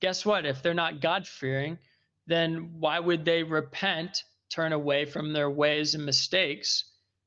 guess 0.00 0.26
what? 0.26 0.44
If 0.44 0.62
they're 0.62 0.74
not 0.74 1.00
God 1.00 1.26
fearing, 1.26 1.78
then 2.26 2.74
why 2.78 3.00
would 3.00 3.24
they 3.24 3.42
repent 3.42 4.22
turn 4.50 4.72
away 4.72 5.04
from 5.04 5.32
their 5.32 5.50
ways 5.50 5.94
and 5.94 6.04
mistakes 6.04 6.84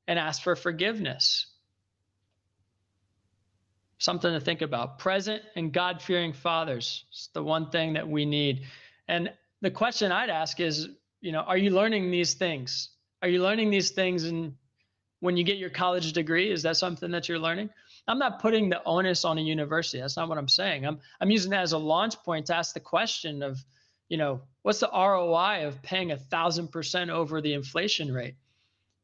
and 0.08 0.18
ask 0.18 0.42
for 0.42 0.56
forgiveness. 0.56 1.48
Something 4.00 4.34
to 4.34 4.40
think 4.40 4.62
about. 4.62 5.00
Present 5.00 5.44
and 5.56 5.72
God 5.72 6.02
fearing 6.02 6.34
fathers. 6.34 7.06
It's 7.12 7.28
the 7.28 7.44
one 7.44 7.70
thing 7.70 7.94
that 7.94 8.08
we 8.08 8.26
need. 8.26 8.64
And 9.08 9.32
the 9.62 9.72
question 9.72 10.12
I'd 10.12 10.30
ask 10.30 10.60
is, 10.60 10.90
you 11.22 11.32
know, 11.32 11.42
are 11.42 11.58
you 11.58 11.70
learning 11.70 12.12
these 12.12 12.34
things? 12.34 12.90
Are 13.22 13.30
you 13.30 13.42
learning 13.42 13.70
these 13.70 13.92
things 13.92 14.26
and 14.26 14.56
when 15.20 15.38
you 15.38 15.44
get 15.44 15.58
your 15.58 15.70
college 15.70 16.12
degree? 16.14 16.52
Is 16.52 16.64
that 16.64 16.78
something 16.78 17.12
that 17.12 17.30
you're 17.30 17.40
learning? 17.40 17.70
I'm 18.08 18.18
not 18.18 18.42
putting 18.42 18.70
the 18.70 18.84
onus 18.84 19.24
on 19.24 19.38
a 19.38 19.42
university. 19.42 20.00
That's 20.00 20.18
not 20.18 20.28
what 20.28 20.40
I'm 20.40 20.48
saying. 20.48 20.86
I'm 20.86 21.00
I'm 21.22 21.30
using 21.30 21.52
that 21.52 21.62
as 21.62 21.74
a 21.74 21.78
launch 21.78 22.16
point 22.24 22.48
to 22.48 22.56
ask 22.56 22.74
the 22.74 22.80
question 22.80 23.44
of, 23.44 23.64
you 24.10 24.18
know, 24.18 24.42
what's 24.64 24.80
the 24.80 24.90
ROI 24.92 25.68
of 25.68 25.82
paying 25.84 26.12
a 26.12 26.18
thousand 26.18 26.70
percent 26.70 27.12
over 27.12 27.40
the 27.40 27.54
inflation 27.54 28.12
rate? 28.12 28.36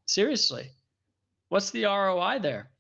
Seriously, 0.08 0.72
what's 1.50 1.70
the 1.70 1.86
ROI 1.86 2.40
there? 2.42 2.72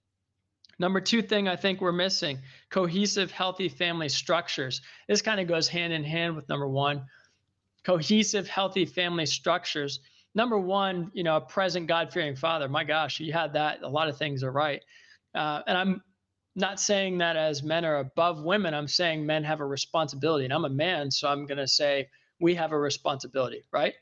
Number 0.79 0.99
two 0.99 1.21
thing 1.21 1.47
I 1.47 1.55
think 1.55 1.81
we're 1.81 1.91
missing 1.91 2.39
cohesive, 2.69 3.31
healthy 3.31 3.69
family 3.69 4.09
structures. 4.09 4.81
This 5.07 5.21
kind 5.21 5.39
of 5.39 5.47
goes 5.47 5.67
hand 5.67 5.93
in 5.93 6.03
hand 6.03 6.35
with 6.35 6.49
number 6.49 6.67
one 6.67 7.05
cohesive, 7.87 8.49
healthy 8.49 8.85
family 8.85 9.25
structures. 9.25 10.01
Number 10.35 10.59
one, 10.59 11.09
you 11.13 11.23
know, 11.23 11.37
a 11.37 11.41
present 11.41 11.87
God 11.87 12.11
fearing 12.11 12.35
father. 12.35 12.67
My 12.67 12.83
gosh, 12.83 13.21
you 13.21 13.31
had 13.31 13.53
that. 13.53 13.81
A 13.81 13.87
lot 13.87 14.09
of 14.09 14.17
things 14.17 14.43
are 14.43 14.51
right. 14.51 14.81
Uh, 15.33 15.61
and 15.65 15.77
I'm 15.77 16.01
not 16.53 16.81
saying 16.81 17.19
that 17.19 17.37
as 17.37 17.63
men 17.63 17.85
are 17.85 17.99
above 17.99 18.43
women. 18.43 18.73
I'm 18.73 18.89
saying 18.89 19.25
men 19.25 19.45
have 19.45 19.61
a 19.61 19.65
responsibility. 19.65 20.43
And 20.43 20.53
I'm 20.53 20.65
a 20.65 20.69
man, 20.69 21.09
so 21.09 21.29
I'm 21.29 21.45
going 21.45 21.59
to 21.59 21.67
say 21.67 22.09
we 22.41 22.55
have 22.55 22.73
a 22.73 22.77
responsibility, 22.77 23.63
right? 23.71 23.93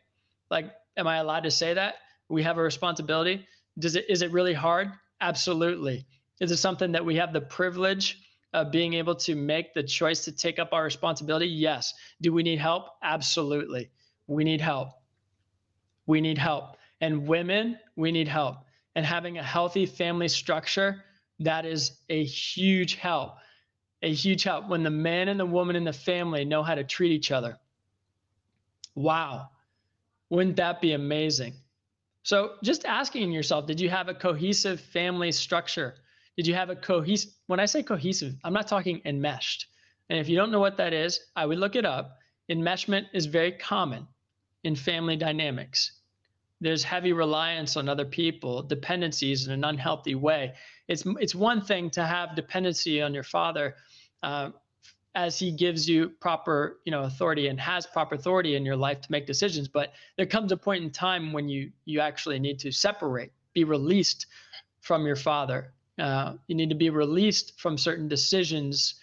Like, 0.50 0.72
am 0.98 1.06
I 1.06 1.18
allowed 1.18 1.44
to 1.44 1.52
say 1.52 1.76
that? 1.76 1.96
We 2.28 2.42
have 2.42 2.58
a 2.58 2.64
responsibility. 2.64 3.46
Does 3.78 3.96
it 3.96 4.06
is 4.10 4.24
it 4.24 4.32
really 4.32 4.54
hard? 4.54 4.90
Absolutely. 5.22 6.08
Is 6.42 6.50
it 6.50 6.58
something 6.58 6.94
that 6.94 7.06
we 7.06 7.18
have 7.18 7.34
the 7.34 7.42
privilege 7.42 8.18
of 8.56 8.72
being 8.72 8.94
able 8.94 9.16
to 9.16 9.36
make 9.36 9.74
the 9.74 9.84
choice 9.84 10.24
to 10.26 10.32
take 10.32 10.60
up 10.60 10.70
our 10.72 10.84
responsibility? 10.84 11.48
Yes. 11.48 11.94
Do 12.22 12.32
we 12.32 12.42
need 12.42 12.58
help? 12.58 12.86
Absolutely. 13.04 13.92
We 14.28 14.44
need 14.44 14.62
help. 14.62 14.90
We 16.08 16.22
need 16.22 16.38
help. 16.38 16.78
And 17.02 17.28
women, 17.28 17.78
we 17.96 18.12
need 18.12 18.30
help. 18.30 18.58
And 18.96 19.06
having 19.06 19.38
a 19.38 19.44
healthy 19.44 19.86
family 19.86 20.30
structure, 20.30 21.04
that 21.40 21.66
is 21.66 22.00
a 22.10 22.24
huge 22.24 22.96
help. 22.96 23.36
A 24.02 24.14
huge 24.14 24.44
help 24.44 24.70
when 24.70 24.84
the 24.84 24.90
man 24.90 25.28
and 25.28 25.40
the 25.40 25.46
woman 25.46 25.76
in 25.76 25.84
the 25.84 25.94
family 25.94 26.46
know 26.46 26.64
how 26.64 26.76
to 26.76 26.84
treat 26.84 27.12
each 27.12 27.32
other. 27.32 27.58
Wow. 28.96 29.50
Wouldn't 30.30 30.56
that 30.56 30.80
be 30.80 30.94
amazing? 30.94 31.56
So, 32.24 32.54
just 32.64 32.86
asking 32.86 33.32
yourself, 33.32 33.68
did 33.68 33.80
you 33.80 33.90
have 33.90 34.08
a 34.08 34.14
cohesive 34.14 34.80
family 34.80 35.32
structure? 35.32 35.96
Did 36.38 36.48
you 36.48 36.54
have 36.54 36.70
a 36.70 36.76
cohesive? 36.76 37.32
When 37.48 37.60
I 37.60 37.66
say 37.66 37.82
cohesive, 37.82 38.36
I'm 38.44 38.54
not 38.54 38.68
talking 38.68 39.02
enmeshed. 39.06 39.68
And 40.10 40.20
if 40.20 40.28
you 40.28 40.36
don't 40.36 40.52
know 40.52 40.60
what 40.60 40.78
that 40.78 40.94
is, 40.94 41.20
I 41.36 41.46
would 41.46 41.58
look 41.58 41.76
it 41.76 41.86
up. 41.86 42.20
Enmeshment 42.52 43.06
is 43.14 43.26
very 43.26 43.54
common 43.54 44.08
in 44.64 44.76
family 44.76 45.16
dynamics. 45.16 46.02
There's 46.62 46.84
heavy 46.84 47.14
reliance 47.14 47.78
on 47.78 47.90
other 47.90 48.06
people, 48.06 48.64
dependencies 48.64 49.48
in 49.48 49.54
an 49.54 49.64
unhealthy 49.64 50.16
way. 50.16 50.54
It's 50.88 51.04
it's 51.20 51.36
one 51.36 51.62
thing 51.62 51.90
to 51.92 52.06
have 52.06 52.36
dependency 52.36 53.02
on 53.02 53.14
your 53.14 53.24
father, 53.24 53.76
uh, 54.24 54.52
as 55.16 55.40
he 55.40 55.52
gives 55.52 55.88
you 55.88 56.10
proper 56.20 56.80
you 56.86 56.92
know 56.92 57.04
authority 57.04 57.48
and 57.48 57.60
has 57.60 57.86
proper 57.86 58.16
authority 58.16 58.56
in 58.56 58.66
your 58.66 58.76
life 58.76 59.02
to 59.02 59.12
make 59.12 59.26
decisions. 59.26 59.68
But 59.68 59.94
there 60.18 60.26
comes 60.26 60.52
a 60.52 60.58
point 60.58 60.84
in 60.84 60.92
time 60.92 61.34
when 61.34 61.50
you 61.50 61.72
you 61.86 62.00
actually 62.00 62.40
need 62.40 62.60
to 62.60 62.72
separate, 62.72 63.32
be 63.54 63.64
released 63.64 64.28
from 64.82 65.06
your 65.06 65.16
father 65.16 65.74
uh, 66.00 66.34
you 66.48 66.56
need 66.56 66.70
to 66.70 66.76
be 66.76 66.90
released 66.90 67.60
from 67.60 67.78
certain 67.78 68.08
decisions 68.08 68.96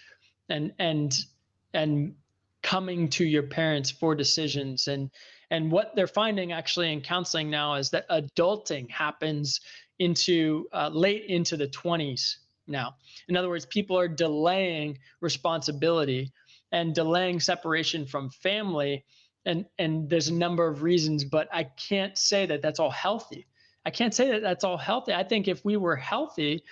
and 0.48 0.72
and 0.78 1.24
and 1.72 2.14
coming 2.62 3.08
to 3.08 3.24
your 3.24 3.42
parents 3.42 3.90
for 3.90 4.14
decisions. 4.14 4.88
And 4.88 5.10
and 5.50 5.70
what 5.70 5.94
they're 5.94 6.06
finding 6.06 6.52
actually 6.52 6.92
in 6.92 7.00
counseling 7.00 7.50
now 7.50 7.74
is 7.74 7.90
that 7.90 8.08
adulting 8.08 8.90
happens 8.90 9.60
into 9.98 10.66
uh, 10.72 10.90
late 10.92 11.24
into 11.26 11.56
the 11.56 11.68
20s 11.68 12.36
now. 12.66 12.94
In 13.28 13.36
other 13.36 13.48
words 13.48 13.66
people 13.66 13.98
are 13.98 14.08
delaying 14.08 14.98
responsibility 15.20 16.32
and 16.72 16.94
delaying 16.94 17.40
separation 17.40 18.06
from 18.06 18.30
family. 18.30 19.04
And 19.44 19.66
and 19.78 20.08
there's 20.08 20.28
a 20.28 20.34
number 20.34 20.68
of 20.68 20.84
reasons 20.84 21.24
but 21.24 21.48
i 21.52 21.64
can't 21.64 22.16
say 22.16 22.46
that 22.46 22.62
that's 22.62 22.78
all 22.78 22.92
healthy 22.92 23.48
I 23.84 23.90
can't 23.90 24.14
say 24.14 24.30
that 24.30 24.42
that's 24.42 24.64
all 24.64 24.76
healthy. 24.76 25.12
I 25.12 25.24
think 25.24 25.48
if 25.48 25.64
we 25.64 25.76
were 25.76 25.96
healthy, 25.96 26.62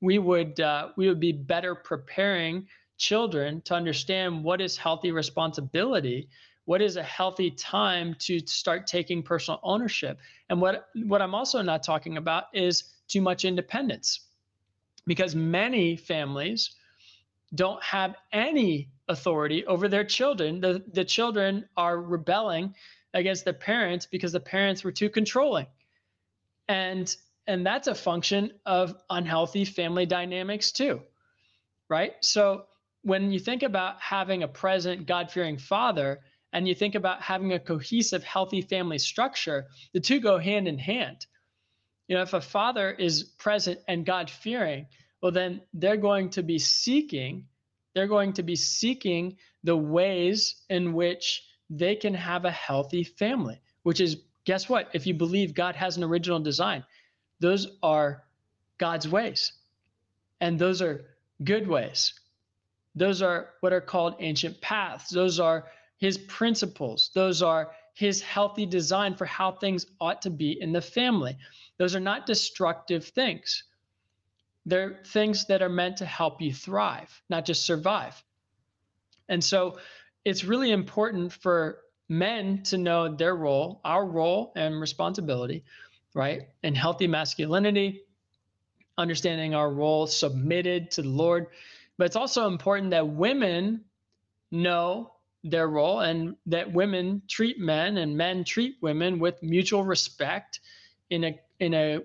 we 0.00 0.18
would 0.18 0.60
uh, 0.60 0.88
we 0.96 1.08
would 1.08 1.20
be 1.20 1.32
better 1.32 1.74
preparing 1.74 2.66
children 2.96 3.60
to 3.62 3.74
understand 3.74 4.44
what 4.44 4.60
is 4.60 4.76
healthy 4.76 5.10
responsibility 5.10 6.28
what 6.70 6.80
is 6.80 6.94
a 6.94 7.02
healthy 7.02 7.50
time 7.50 8.14
to 8.20 8.38
start 8.46 8.86
taking 8.86 9.24
personal 9.24 9.58
ownership. 9.64 10.20
And 10.48 10.60
what 10.60 10.88
what 11.04 11.20
i'm 11.20 11.34
also 11.34 11.62
not 11.62 11.82
talking 11.82 12.16
about 12.16 12.44
is 12.52 12.84
too 13.08 13.20
much 13.20 13.44
independence 13.44 14.20
because 15.04 15.34
many 15.34 15.96
families 15.96 16.70
don't 17.56 17.82
have 17.82 18.14
any 18.32 18.88
authority 19.08 19.66
over 19.66 19.88
their 19.88 20.04
children. 20.04 20.60
The 20.60 20.84
the 20.92 21.04
children 21.04 21.68
are 21.76 22.00
rebelling 22.00 22.74
against 23.14 23.44
the 23.44 23.52
parents 23.52 24.06
because 24.06 24.30
the 24.30 24.38
parents 24.38 24.84
were 24.84 24.92
too 24.92 25.10
controlling 25.10 25.66
and 26.70 27.16
and 27.46 27.66
that's 27.66 27.88
a 27.88 27.94
function 27.94 28.52
of 28.64 28.94
unhealthy 29.10 29.64
family 29.64 30.06
dynamics 30.06 30.72
too 30.72 31.00
right? 31.90 32.12
So 32.22 32.66
when 33.02 33.32
you 33.32 33.40
think 33.40 33.62
about 33.62 34.00
having 34.00 34.42
a 34.42 34.48
present 34.48 35.06
god-fearing 35.06 35.58
father 35.58 36.20
and 36.52 36.66
you 36.66 36.74
think 36.74 36.94
about 36.94 37.20
having 37.20 37.52
a 37.52 37.58
cohesive 37.58 38.22
healthy 38.22 38.62
family 38.62 38.98
structure 38.98 39.66
the 39.92 40.00
two 40.00 40.20
go 40.20 40.38
hand 40.38 40.68
in 40.68 40.78
hand. 40.78 41.26
You 42.08 42.16
know 42.16 42.22
if 42.22 42.32
a 42.32 42.40
father 42.40 42.90
is 42.90 43.24
present 43.24 43.80
and 43.88 44.06
god-fearing 44.06 44.86
well 45.20 45.32
then 45.32 45.62
they're 45.74 45.96
going 45.96 46.30
to 46.30 46.42
be 46.42 46.58
seeking 46.58 47.46
they're 47.94 48.06
going 48.06 48.34
to 48.34 48.42
be 48.44 48.56
seeking 48.56 49.36
the 49.64 49.76
ways 49.76 50.54
in 50.68 50.92
which 50.92 51.42
they 51.68 51.96
can 51.96 52.14
have 52.14 52.44
a 52.44 52.50
healthy 52.50 53.04
family 53.04 53.60
which 53.82 54.00
is 54.00 54.16
guess 54.50 54.68
what 54.68 54.88
if 54.98 55.06
you 55.06 55.14
believe 55.14 55.54
god 55.54 55.74
has 55.76 55.96
an 55.96 56.04
original 56.10 56.40
design 56.50 56.84
those 57.40 57.66
are 57.82 58.24
God's 58.80 59.06
ways. 59.06 59.52
And 60.40 60.58
those 60.58 60.82
are 60.82 61.04
good 61.44 61.68
ways. 61.68 62.14
Those 62.94 63.22
are 63.22 63.50
what 63.60 63.72
are 63.72 63.80
called 63.80 64.16
ancient 64.20 64.60
paths. 64.60 65.10
Those 65.10 65.38
are 65.38 65.66
his 65.98 66.18
principles. 66.18 67.10
Those 67.14 67.42
are 67.42 67.72
his 67.94 68.22
healthy 68.22 68.66
design 68.66 69.14
for 69.14 69.26
how 69.26 69.52
things 69.52 69.86
ought 70.00 70.22
to 70.22 70.30
be 70.30 70.60
in 70.60 70.72
the 70.72 70.80
family. 70.80 71.36
Those 71.78 71.94
are 71.94 72.00
not 72.00 72.26
destructive 72.26 73.04
things. 73.04 73.64
They're 74.64 75.00
things 75.06 75.46
that 75.46 75.62
are 75.62 75.68
meant 75.68 75.98
to 75.98 76.06
help 76.06 76.40
you 76.40 76.52
thrive, 76.54 77.22
not 77.28 77.44
just 77.44 77.66
survive. 77.66 78.22
And 79.28 79.44
so 79.44 79.78
it's 80.24 80.44
really 80.44 80.70
important 80.70 81.32
for 81.32 81.80
men 82.10 82.62
to 82.64 82.76
know 82.76 83.14
their 83.14 83.34
role, 83.36 83.80
our 83.84 84.04
role 84.04 84.52
and 84.56 84.80
responsibility, 84.80 85.64
right? 86.12 86.48
And 86.62 86.76
healthy 86.76 87.06
masculinity, 87.06 88.02
understanding 88.98 89.54
our 89.54 89.72
role 89.72 90.06
submitted 90.08 90.90
to 90.92 91.02
the 91.02 91.08
Lord. 91.08 91.46
But 91.96 92.06
it's 92.06 92.16
also 92.16 92.48
important 92.48 92.90
that 92.90 93.08
women 93.08 93.84
know 94.50 95.12
their 95.44 95.68
role 95.68 96.00
and 96.00 96.36
that 96.46 96.72
women 96.72 97.22
treat 97.28 97.58
men 97.58 97.96
and 97.96 98.16
men 98.16 98.44
treat 98.44 98.74
women 98.82 99.20
with 99.20 99.42
mutual 99.42 99.84
respect 99.84 100.60
in 101.08 101.24
a 101.24 101.40
in 101.60 101.72
a 101.72 102.00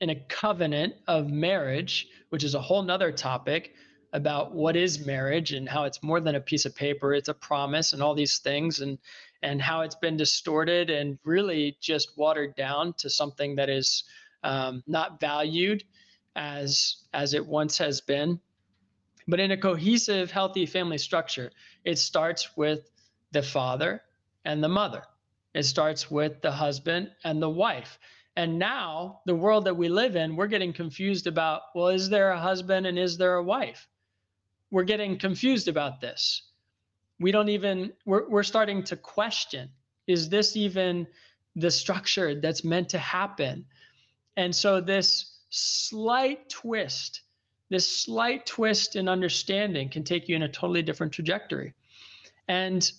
in 0.00 0.10
a 0.10 0.14
covenant 0.14 0.94
of 1.08 1.28
marriage, 1.28 2.06
which 2.28 2.44
is 2.44 2.54
a 2.54 2.60
whole 2.60 2.82
nother 2.82 3.10
topic 3.10 3.74
about 4.12 4.54
what 4.54 4.76
is 4.76 5.04
marriage 5.04 5.52
and 5.52 5.68
how 5.68 5.84
it's 5.84 6.02
more 6.02 6.20
than 6.20 6.34
a 6.34 6.40
piece 6.40 6.64
of 6.64 6.74
paper, 6.74 7.12
it's 7.12 7.28
a 7.28 7.34
promise 7.34 7.92
and 7.92 8.02
all 8.02 8.14
these 8.14 8.38
things. 8.38 8.80
And 8.80 8.98
and 9.42 9.62
how 9.62 9.82
it's 9.82 9.94
been 9.94 10.16
distorted 10.16 10.90
and 10.90 11.18
really 11.24 11.76
just 11.80 12.16
watered 12.16 12.54
down 12.56 12.92
to 12.94 13.08
something 13.08 13.56
that 13.56 13.68
is 13.68 14.04
um, 14.42 14.82
not 14.86 15.20
valued 15.20 15.84
as 16.36 17.04
as 17.12 17.34
it 17.34 17.46
once 17.46 17.78
has 17.78 18.00
been. 18.00 18.40
But 19.26 19.40
in 19.40 19.50
a 19.50 19.56
cohesive, 19.56 20.30
healthy 20.30 20.66
family 20.66 20.98
structure, 20.98 21.50
it 21.84 21.98
starts 21.98 22.56
with 22.56 22.90
the 23.32 23.42
father 23.42 24.02
and 24.44 24.62
the 24.62 24.68
mother. 24.68 25.04
It 25.54 25.64
starts 25.64 26.10
with 26.10 26.40
the 26.40 26.52
husband 26.52 27.10
and 27.24 27.42
the 27.42 27.50
wife. 27.50 27.98
And 28.36 28.58
now, 28.58 29.20
the 29.26 29.34
world 29.34 29.64
that 29.64 29.76
we 29.76 29.88
live 29.88 30.14
in, 30.14 30.36
we're 30.36 30.46
getting 30.46 30.72
confused 30.72 31.26
about 31.26 31.62
well, 31.74 31.88
is 31.88 32.08
there 32.08 32.30
a 32.30 32.40
husband 32.40 32.86
and 32.86 32.98
is 32.98 33.18
there 33.18 33.34
a 33.34 33.42
wife? 33.42 33.88
We're 34.70 34.84
getting 34.84 35.18
confused 35.18 35.68
about 35.68 36.00
this 36.00 36.47
we 37.20 37.32
don't 37.32 37.48
even 37.48 37.92
we're, 38.04 38.28
we're 38.28 38.42
starting 38.42 38.82
to 38.84 38.96
question 38.96 39.70
is 40.06 40.28
this 40.28 40.56
even 40.56 41.06
the 41.56 41.70
structure 41.70 42.40
that's 42.40 42.64
meant 42.64 42.88
to 42.90 42.98
happen. 42.98 43.64
And 44.36 44.54
so 44.54 44.80
this 44.80 45.38
slight 45.50 46.48
twist, 46.48 47.22
this 47.68 48.04
slight 48.04 48.46
twist 48.46 48.96
in 48.96 49.08
understanding 49.08 49.88
can 49.88 50.04
take 50.04 50.28
you 50.28 50.36
in 50.36 50.42
a 50.42 50.48
totally 50.48 50.82
different 50.82 51.12
trajectory. 51.12 51.74
And 52.46 52.90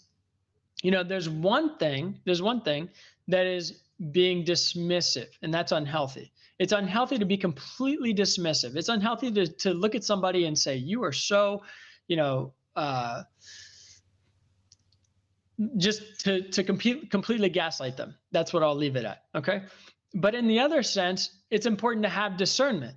you 0.84 0.92
know, 0.92 1.04
there's 1.04 1.30
one 1.30 1.78
thing, 1.78 2.20
there's 2.26 2.42
one 2.42 2.62
thing 2.62 2.90
that 3.28 3.46
is 3.46 3.82
being 4.12 4.46
dismissive, 4.46 5.28
and 5.42 5.54
that's 5.54 5.72
unhealthy. 5.72 6.32
It's 6.58 6.74
unhealthy 6.74 7.18
to 7.18 7.26
be 7.26 7.38
completely 7.38 8.14
dismissive. 8.14 8.76
It's 8.76 8.90
unhealthy 8.90 9.32
to, 9.32 9.48
to 9.48 9.74
look 9.74 9.96
at 9.96 10.04
somebody 10.04 10.46
and 10.46 10.58
say, 10.58 10.76
you 10.76 11.04
are 11.04 11.12
so, 11.12 11.64
you 12.08 12.18
know, 12.18 12.54
uh, 12.76 13.24
just 15.78 16.22
to, 16.22 16.50
to 16.50 16.64
completely 16.64 17.50
gaslight 17.50 17.98
them. 17.98 18.16
That's 18.32 18.54
what 18.54 18.64
I'll 18.64 18.76
leave 18.76 18.96
it 18.96 19.06
at. 19.06 19.24
Okay. 19.36 19.64
But 20.14 20.36
in 20.36 20.48
the 20.48 20.60
other 20.60 20.84
sense, 20.84 21.32
it's 21.52 21.66
important 21.66 22.04
to 22.04 22.10
have 22.10 22.38
discernment. 22.38 22.96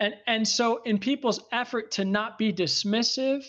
And, 0.00 0.14
and 0.26 0.46
so, 0.46 0.82
in 0.84 0.98
people's 0.98 1.40
effort 1.52 1.90
to 1.92 2.04
not 2.04 2.38
be 2.38 2.52
dismissive, 2.52 3.44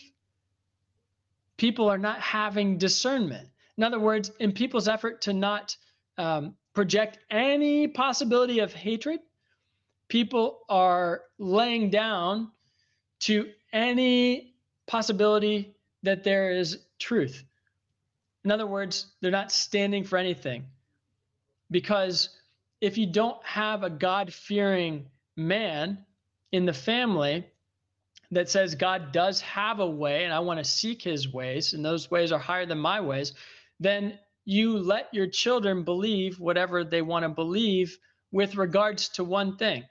people 1.58 1.88
are 1.90 1.98
not 1.98 2.20
having 2.20 2.78
discernment. 2.78 3.48
In 3.78 3.84
other 3.84 4.00
words, 4.00 4.32
in 4.40 4.52
people's 4.52 4.88
effort 4.88 5.22
to 5.22 5.34
not 5.34 5.78
um, 6.18 6.56
project 6.74 7.20
any 7.30 7.88
possibility 7.88 8.60
of 8.60 8.74
hatred, 8.74 9.20
people 10.08 10.62
are 10.70 11.22
laying 11.38 11.90
down 11.90 12.52
to 13.20 13.50
any 13.72 14.56
possibility 14.88 15.76
that 16.04 16.24
there 16.24 16.52
is 16.52 16.80
truth. 16.98 17.44
In 18.50 18.54
other 18.54 18.66
words, 18.66 19.06
they're 19.22 19.30
not 19.30 19.52
standing 19.52 20.04
for 20.04 20.18
anything. 20.18 20.66
Because 21.70 22.30
if 22.82 22.98
you 22.98 23.06
don't 23.06 23.38
have 23.46 23.84
a 23.84 23.92
God 23.92 24.34
fearing 24.34 25.06
man 25.36 26.04
in 26.52 26.66
the 26.66 26.74
family 26.74 27.46
that 28.32 28.50
says 28.50 28.74
God 28.74 29.12
does 29.12 29.40
have 29.42 29.80
a 29.80 29.88
way 29.88 30.24
and 30.24 30.34
I 30.34 30.40
want 30.40 30.58
to 30.58 30.64
seek 30.64 31.04
his 31.04 31.32
ways, 31.32 31.74
and 31.76 31.86
those 31.86 32.10
ways 32.10 32.32
are 32.32 32.40
higher 32.40 32.66
than 32.66 32.80
my 32.80 33.02
ways, 33.02 33.36
then 33.80 34.18
you 34.46 34.80
let 34.80 35.14
your 35.14 35.28
children 35.28 35.84
believe 35.84 36.40
whatever 36.40 36.84
they 36.84 37.04
want 37.04 37.26
to 37.26 37.30
believe 37.30 38.00
with 38.32 38.56
regards 38.56 39.10
to 39.10 39.24
one 39.24 39.58
thing. 39.58 39.84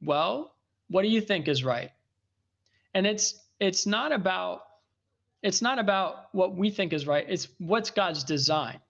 Well, 0.00 0.54
what 0.88 1.02
do 1.02 1.08
you 1.08 1.20
think 1.20 1.48
is 1.48 1.62
right? 1.62 1.90
And 2.94 3.06
it's 3.06 3.38
it's 3.60 3.86
not 3.86 4.10
about 4.10 4.62
it's 5.44 5.60
not 5.60 5.78
about 5.78 6.30
what 6.32 6.56
we 6.56 6.70
think 6.70 6.94
is 6.94 7.06
right. 7.06 7.26
It's 7.28 7.48
what's 7.58 7.90
God's 7.90 8.24
design. 8.24 8.80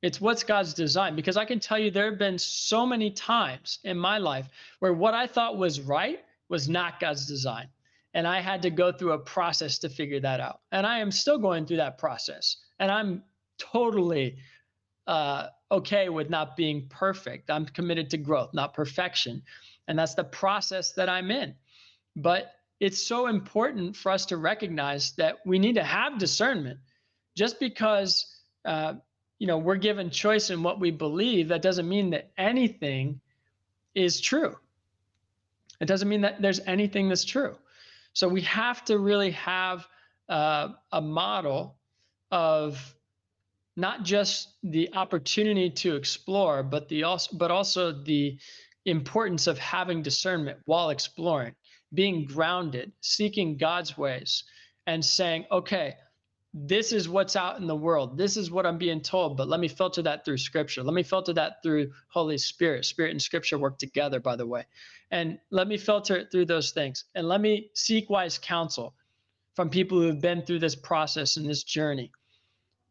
It's 0.00 0.20
what's 0.20 0.44
God's 0.44 0.72
design. 0.72 1.16
Because 1.16 1.36
I 1.36 1.44
can 1.44 1.58
tell 1.58 1.80
you 1.80 1.90
there 1.90 2.08
have 2.08 2.18
been 2.18 2.38
so 2.38 2.86
many 2.86 3.10
times 3.10 3.80
in 3.82 3.98
my 3.98 4.18
life 4.18 4.46
where 4.78 4.92
what 4.92 5.14
I 5.14 5.26
thought 5.26 5.58
was 5.58 5.80
right 5.80 6.20
was 6.48 6.68
not 6.68 7.00
God's 7.00 7.26
design. 7.26 7.66
And 8.14 8.24
I 8.24 8.40
had 8.40 8.62
to 8.62 8.70
go 8.70 8.92
through 8.92 9.12
a 9.12 9.18
process 9.18 9.78
to 9.80 9.88
figure 9.88 10.20
that 10.20 10.38
out. 10.38 10.60
And 10.70 10.86
I 10.86 11.00
am 11.00 11.10
still 11.10 11.38
going 11.38 11.66
through 11.66 11.78
that 11.78 11.98
process. 11.98 12.58
And 12.78 12.92
I'm 12.92 13.24
totally 13.58 14.36
uh, 15.08 15.48
okay 15.72 16.08
with 16.08 16.30
not 16.30 16.56
being 16.56 16.86
perfect. 16.88 17.50
I'm 17.50 17.66
committed 17.66 18.10
to 18.10 18.16
growth, 18.16 18.54
not 18.54 18.74
perfection. 18.74 19.42
And 19.88 19.98
that's 19.98 20.14
the 20.14 20.24
process 20.24 20.92
that 20.92 21.08
I'm 21.08 21.32
in. 21.32 21.56
But 22.14 22.52
it's 22.82 23.00
so 23.00 23.28
important 23.28 23.94
for 23.94 24.10
us 24.10 24.26
to 24.26 24.36
recognize 24.36 25.12
that 25.12 25.38
we 25.46 25.60
need 25.60 25.76
to 25.76 25.84
have 25.84 26.18
discernment. 26.18 26.80
Just 27.36 27.60
because 27.60 28.26
uh, 28.64 28.94
you 29.38 29.46
know 29.46 29.56
we're 29.56 29.76
given 29.76 30.10
choice 30.10 30.50
in 30.50 30.64
what 30.64 30.80
we 30.80 30.90
believe, 30.90 31.48
that 31.48 31.62
doesn't 31.62 31.88
mean 31.88 32.10
that 32.10 32.32
anything 32.36 33.20
is 33.94 34.20
true. 34.20 34.56
It 35.80 35.86
doesn't 35.86 36.08
mean 36.08 36.22
that 36.22 36.42
there's 36.42 36.58
anything 36.66 37.08
that's 37.08 37.24
true. 37.24 37.56
So 38.14 38.28
we 38.28 38.40
have 38.42 38.84
to 38.86 38.98
really 38.98 39.30
have 39.30 39.86
uh, 40.28 40.70
a 40.90 41.00
model 41.00 41.76
of 42.32 42.96
not 43.76 44.02
just 44.02 44.48
the 44.64 44.92
opportunity 44.94 45.70
to 45.70 45.94
explore, 45.94 46.64
but 46.64 46.88
the 46.88 47.04
also 47.04 47.36
but 47.36 47.52
also 47.52 47.92
the 47.92 48.38
importance 48.86 49.46
of 49.46 49.56
having 49.60 50.02
discernment 50.02 50.58
while 50.64 50.90
exploring 50.90 51.54
being 51.94 52.24
grounded, 52.24 52.92
seeking 53.00 53.56
God's 53.56 53.96
ways, 53.96 54.44
and 54.86 55.04
saying, 55.04 55.46
okay, 55.50 55.94
this 56.54 56.92
is 56.92 57.08
what's 57.08 57.34
out 57.34 57.58
in 57.58 57.66
the 57.66 57.74
world. 57.74 58.18
This 58.18 58.36
is 58.36 58.50
what 58.50 58.66
I'm 58.66 58.76
being 58.76 59.00
told, 59.00 59.36
but 59.36 59.48
let 59.48 59.60
me 59.60 59.68
filter 59.68 60.02
that 60.02 60.24
through 60.24 60.36
scripture. 60.36 60.82
Let 60.82 60.94
me 60.94 61.02
filter 61.02 61.32
that 61.32 61.62
through 61.62 61.92
Holy 62.08 62.36
Spirit. 62.36 62.84
Spirit 62.84 63.12
and 63.12 63.22
scripture 63.22 63.58
work 63.58 63.78
together, 63.78 64.20
by 64.20 64.36
the 64.36 64.46
way. 64.46 64.66
And 65.10 65.38
let 65.50 65.66
me 65.66 65.78
filter 65.78 66.16
it 66.16 66.28
through 66.30 66.46
those 66.46 66.72
things. 66.72 67.04
And 67.14 67.26
let 67.26 67.40
me 67.40 67.70
seek 67.74 68.10
wise 68.10 68.38
counsel 68.38 68.94
from 69.54 69.70
people 69.70 69.98
who 69.98 70.06
have 70.08 70.20
been 70.20 70.42
through 70.42 70.58
this 70.58 70.74
process 70.74 71.36
and 71.36 71.48
this 71.48 71.62
journey, 71.62 72.10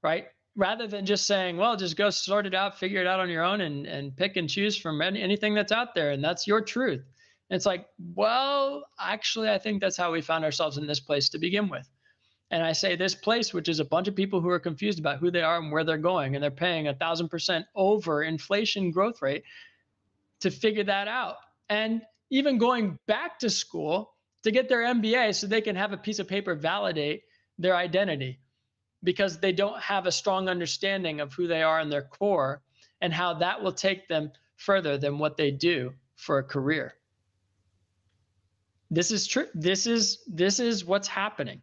right? 0.04 0.26
Rather 0.56 0.88
than 0.88 1.06
just 1.06 1.28
saying, 1.28 1.58
well, 1.58 1.76
just 1.76 1.98
go 1.98 2.10
sort 2.10 2.46
it 2.48 2.56
out, 2.56 2.80
figure 2.80 3.02
it 3.02 3.08
out 3.08 3.20
on 3.20 3.30
your 3.30 3.44
own, 3.44 3.62
and, 3.62 3.86
and 3.86 4.16
pick 4.16 4.38
and 4.38 4.50
choose 4.50 4.76
from 4.76 5.02
any, 5.02 5.22
anything 5.22 5.54
that's 5.54 5.72
out 5.72 5.94
there. 5.94 6.12
And 6.12 6.24
that's 6.24 6.48
your 6.48 6.62
truth. 6.62 7.04
It's 7.52 7.66
like, 7.66 7.86
well, 8.16 8.86
actually, 8.98 9.50
I 9.50 9.58
think 9.58 9.82
that's 9.82 9.98
how 9.98 10.14
we 10.14 10.22
found 10.22 10.46
ourselves 10.46 10.78
in 10.78 10.88
this 10.88 11.02
place 11.02 11.28
to 11.30 11.38
begin 11.38 11.68
with. 11.68 11.88
And 12.50 12.64
I 12.64 12.72
say 12.72 12.96
this 12.96 13.14
place, 13.14 13.54
which 13.54 13.68
is 13.68 13.80
a 13.80 13.86
bunch 13.86 14.08
of 14.08 14.16
people 14.16 14.40
who 14.40 14.50
are 14.50 14.60
confused 14.60 15.00
about 15.00 15.20
who 15.20 15.30
they 15.30 15.42
are 15.42 15.58
and 15.58 15.72
where 15.72 15.84
they're 15.84 15.98
going, 15.98 16.34
and 16.34 16.42
they're 16.42 16.50
paying 16.50 16.88
a 16.88 16.94
thousand 16.94 17.28
percent 17.28 17.66
over 17.76 18.24
inflation 18.24 18.90
growth 18.92 19.22
rate 19.22 19.44
to 20.40 20.50
figure 20.50 20.86
that 20.86 21.10
out. 21.10 21.36
And 21.70 22.02
even 22.30 22.58
going 22.58 22.98
back 23.06 23.40
to 23.40 23.50
school 23.50 24.16
to 24.44 24.52
get 24.52 24.70
their 24.70 24.82
MBA 24.82 25.36
so 25.36 25.46
they 25.46 25.62
can 25.62 25.76
have 25.76 25.92
a 25.92 25.98
piece 25.98 26.20
of 26.20 26.30
paper 26.30 26.56
validate 26.56 27.24
their 27.58 27.76
identity 27.76 28.40
because 29.04 29.40
they 29.40 29.52
don't 29.52 29.80
have 29.82 30.06
a 30.06 30.12
strong 30.12 30.48
understanding 30.48 31.20
of 31.20 31.34
who 31.34 31.48
they 31.48 31.64
are 31.64 31.82
in 31.82 31.90
their 31.90 32.04
core 32.04 32.62
and 33.02 33.14
how 33.14 33.34
that 33.34 33.62
will 33.62 33.74
take 33.74 34.08
them 34.08 34.32
further 34.56 34.98
than 34.98 35.20
what 35.20 35.36
they 35.36 35.52
do 35.52 35.94
for 36.16 36.38
a 36.38 36.44
career. 36.44 36.96
This 38.94 39.10
is 39.10 39.26
true. 39.26 39.48
This 39.54 39.88
is 39.88 40.20
this 40.28 40.60
is 40.60 40.84
what's 40.84 41.08
happening. 41.08 41.62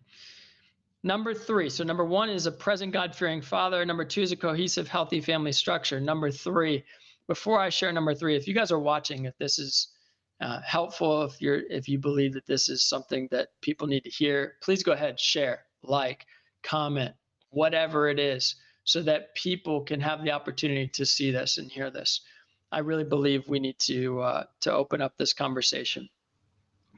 Number 1.02 1.34
three. 1.34 1.68
So 1.68 1.84
number 1.84 2.04
one 2.04 2.30
is 2.30 2.46
a 2.46 2.52
present 2.52 2.92
God-fearing 2.92 3.42
father. 3.42 3.84
Number 3.84 4.04
two 4.04 4.22
is 4.22 4.32
a 4.32 4.36
cohesive, 4.36 4.88
healthy 4.88 5.20
family 5.20 5.52
structure. 5.52 6.00
Number 6.00 6.30
three. 6.30 6.82
Before 7.28 7.60
I 7.60 7.68
share 7.68 7.92
number 7.92 8.14
three, 8.14 8.36
if 8.36 8.48
you 8.48 8.54
guys 8.54 8.72
are 8.72 8.78
watching, 8.78 9.26
if 9.26 9.36
this 9.36 9.58
is 9.58 9.88
uh, 10.40 10.62
helpful, 10.62 11.24
if 11.24 11.38
you're 11.42 11.60
if 11.68 11.86
you 11.86 11.98
believe 11.98 12.32
that 12.32 12.46
this 12.46 12.70
is 12.70 12.88
something 12.88 13.28
that 13.30 13.48
people 13.60 13.86
need 13.86 14.04
to 14.04 14.10
hear, 14.10 14.54
please 14.62 14.82
go 14.82 14.92
ahead, 14.92 15.20
share, 15.20 15.64
like, 15.82 16.24
comment, 16.62 17.14
whatever 17.50 18.08
it 18.08 18.18
is, 18.18 18.56
so 18.84 19.02
that 19.02 19.34
people 19.34 19.82
can 19.82 20.00
have 20.00 20.24
the 20.24 20.30
opportunity 20.30 20.88
to 20.88 21.04
see 21.04 21.30
this 21.30 21.58
and 21.58 21.70
hear 21.70 21.90
this. 21.90 22.22
I 22.72 22.78
really 22.78 23.04
believe 23.04 23.46
we 23.46 23.60
need 23.60 23.78
to 23.80 24.20
uh, 24.22 24.44
to 24.60 24.72
open 24.72 25.02
up 25.02 25.18
this 25.18 25.34
conversation 25.34 26.08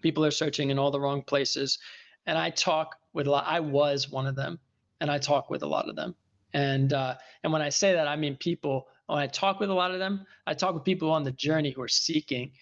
people 0.00 0.24
are 0.24 0.30
searching 0.30 0.70
in 0.70 0.78
all 0.78 0.90
the 0.90 1.00
wrong 1.00 1.22
places 1.22 1.78
and 2.26 2.38
i 2.38 2.50
talk 2.50 2.96
with 3.12 3.26
a 3.26 3.30
lot 3.30 3.44
i 3.46 3.60
was 3.60 4.10
one 4.10 4.26
of 4.26 4.36
them 4.36 4.58
and 5.00 5.10
i 5.10 5.18
talk 5.18 5.50
with 5.50 5.62
a 5.62 5.66
lot 5.66 5.88
of 5.88 5.96
them. 5.96 6.14
And 6.52 6.92
uh, 6.92 7.14
and 7.44 7.52
when 7.52 7.62
i 7.62 7.68
say 7.68 7.92
that 7.92 8.08
i 8.08 8.16
mean 8.16 8.36
people 8.36 8.88
when 9.06 9.18
i 9.18 9.26
talk 9.26 9.60
with 9.60 9.70
a 9.70 9.74
lot 9.74 9.92
of 9.92 9.98
them 9.98 10.26
i 10.46 10.54
talk 10.54 10.74
with 10.74 10.84
people 10.84 11.10
on 11.10 11.22
the 11.22 11.32
journey 11.32 11.70
who 11.70 11.82
are 11.82 11.88
seeking 11.88 12.52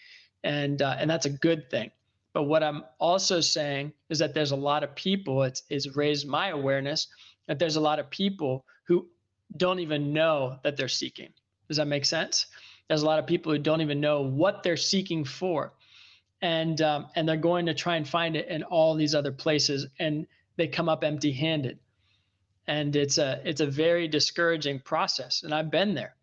and 0.45 0.83
uh, 0.83 0.97
and 0.99 1.11
that's 1.11 1.27
a 1.27 1.31
good 1.31 1.71
thing. 1.71 1.91
But 2.35 2.45
what 2.45 2.63
i'm 2.63 2.85
also 2.99 3.41
saying 3.41 3.93
is 4.11 4.19
that 4.19 4.35
there's 4.35 4.53
a 4.53 4.57
lot 4.57 4.85
of 4.85 4.95
people 4.95 5.43
it's, 5.43 5.63
it's 5.71 5.97
raised 5.97 6.29
my 6.29 6.49
awareness 6.49 7.09
that 7.47 7.59
there's 7.59 7.77
a 7.77 7.81
lot 7.81 7.99
of 7.99 8.11
people 8.11 8.65
who 8.85 9.07
don't 9.57 9.81
even 9.81 10.13
know 10.13 10.59
that 10.63 10.77
they're 10.77 10.89
seeking. 10.89 11.31
Does 11.67 11.79
that 11.79 11.87
make 11.87 12.05
sense? 12.05 12.47
There's 12.89 13.03
a 13.03 13.07
lot 13.07 13.19
of 13.19 13.27
people 13.27 13.53
who 13.53 13.59
don't 13.59 13.81
even 13.81 14.01
know 14.01 14.23
what 14.23 14.63
they're 14.63 14.77
seeking 14.77 15.25
for 15.25 15.73
and 16.41 16.81
um, 16.83 17.07
and 17.15 17.29
they're 17.29 17.37
going 17.37 17.67
to 17.67 17.75
try 17.75 17.97
and 17.97 18.09
find 18.09 18.37
it 18.37 18.49
in 18.49 18.63
all 18.63 18.95
these 18.95 19.15
other 19.15 19.33
places 19.33 19.87
and 19.99 20.27
they 20.57 20.69
come 20.69 20.89
up 20.89 21.05
empty 21.05 21.33
handed 21.33 21.79
and 22.67 22.95
it's 22.95 23.19
a 23.19 23.41
it's 23.45 23.61
a 23.61 23.67
very 23.67 24.07
discouraging 24.09 24.79
process 24.81 25.43
and 25.43 25.53
i've 25.53 25.71
been 25.71 25.95
there. 25.95 26.15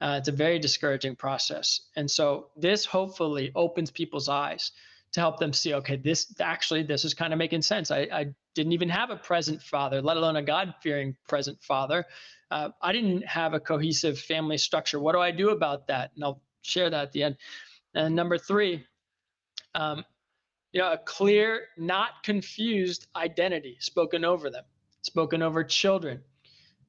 Uh, 0.00 0.16
it's 0.18 0.28
a 0.28 0.32
very 0.32 0.58
discouraging 0.58 1.16
process. 1.16 1.80
And 1.96 2.08
so 2.08 2.50
this 2.56 2.84
hopefully 2.84 3.50
opens 3.54 3.90
people's 3.90 4.28
eyes 4.28 4.70
to 5.10 5.20
help 5.20 5.38
them 5.38 5.54
see 5.54 5.72
okay 5.72 5.96
this 5.96 6.34
actually 6.38 6.82
this 6.82 7.04
is 7.04 7.14
kind 7.14 7.32
of 7.32 7.38
making 7.38 7.62
sense. 7.62 7.90
I, 7.90 8.00
I 8.12 8.26
didn't 8.54 8.72
even 8.72 8.90
have 8.90 9.10
a 9.10 9.16
present 9.16 9.62
father 9.62 10.02
let 10.02 10.18
alone 10.18 10.36
a 10.36 10.42
god-fearing 10.42 11.16
present 11.26 11.62
father. 11.62 12.04
Uh, 12.50 12.70
i 12.82 12.92
didn't 12.92 13.24
have 13.26 13.54
a 13.54 13.60
cohesive 13.60 14.18
family 14.18 14.58
structure. 14.58 15.00
What 15.00 15.14
do 15.14 15.20
i 15.20 15.30
do 15.30 15.50
about 15.50 15.86
that? 15.86 16.10
And 16.14 16.22
i'll 16.22 16.42
share 16.62 16.90
that 16.90 17.02
at 17.04 17.12
the 17.12 17.22
end. 17.22 17.36
And 17.94 18.14
number 18.14 18.36
three 18.36 18.84
um, 19.78 20.04
you 20.72 20.80
know, 20.80 20.92
a 20.92 20.98
clear, 20.98 21.68
not 21.78 22.22
confused 22.24 23.06
identity 23.16 23.76
spoken 23.80 24.24
over 24.24 24.50
them, 24.50 24.64
spoken 25.02 25.40
over 25.40 25.64
children. 25.64 26.20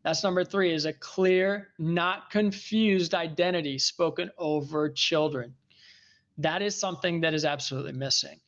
That's 0.04 0.24
number 0.24 0.44
three 0.44 0.74
is 0.74 0.86
a 0.86 0.94
clear, 0.94 1.70
not 1.78 2.32
confused 2.32 3.14
identity 3.14 3.78
spoken 3.78 4.32
over 4.38 4.90
children. 4.90 5.54
That 6.38 6.62
is 6.62 6.76
something 6.76 7.22
that 7.22 7.34
is 7.34 7.46
absolutely 7.46 7.92
missing. 7.94 8.40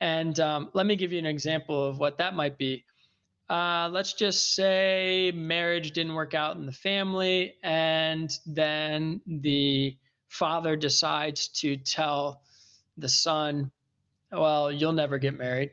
And 0.00 0.38
um, 0.38 0.70
let 0.74 0.86
me 0.86 0.94
give 0.94 1.12
you 1.12 1.18
an 1.18 1.26
example 1.26 1.84
of 1.84 1.98
what 1.98 2.18
that 2.18 2.34
might 2.34 2.56
be. 2.56 2.84
Uh, 3.50 3.88
let's 3.90 4.12
just 4.12 4.54
say 4.54 5.32
marriage 5.34 5.90
didn't 5.92 6.14
work 6.14 6.34
out 6.34 6.56
in 6.56 6.66
the 6.66 6.72
family, 6.72 7.54
and 7.64 8.30
then 8.46 9.20
the 9.26 9.96
father 10.28 10.76
decides 10.76 11.48
to 11.48 11.76
tell 11.78 12.42
the 12.98 13.08
son, 13.08 13.70
Well, 14.30 14.70
you'll 14.70 14.92
never 14.92 15.18
get 15.18 15.38
married. 15.38 15.70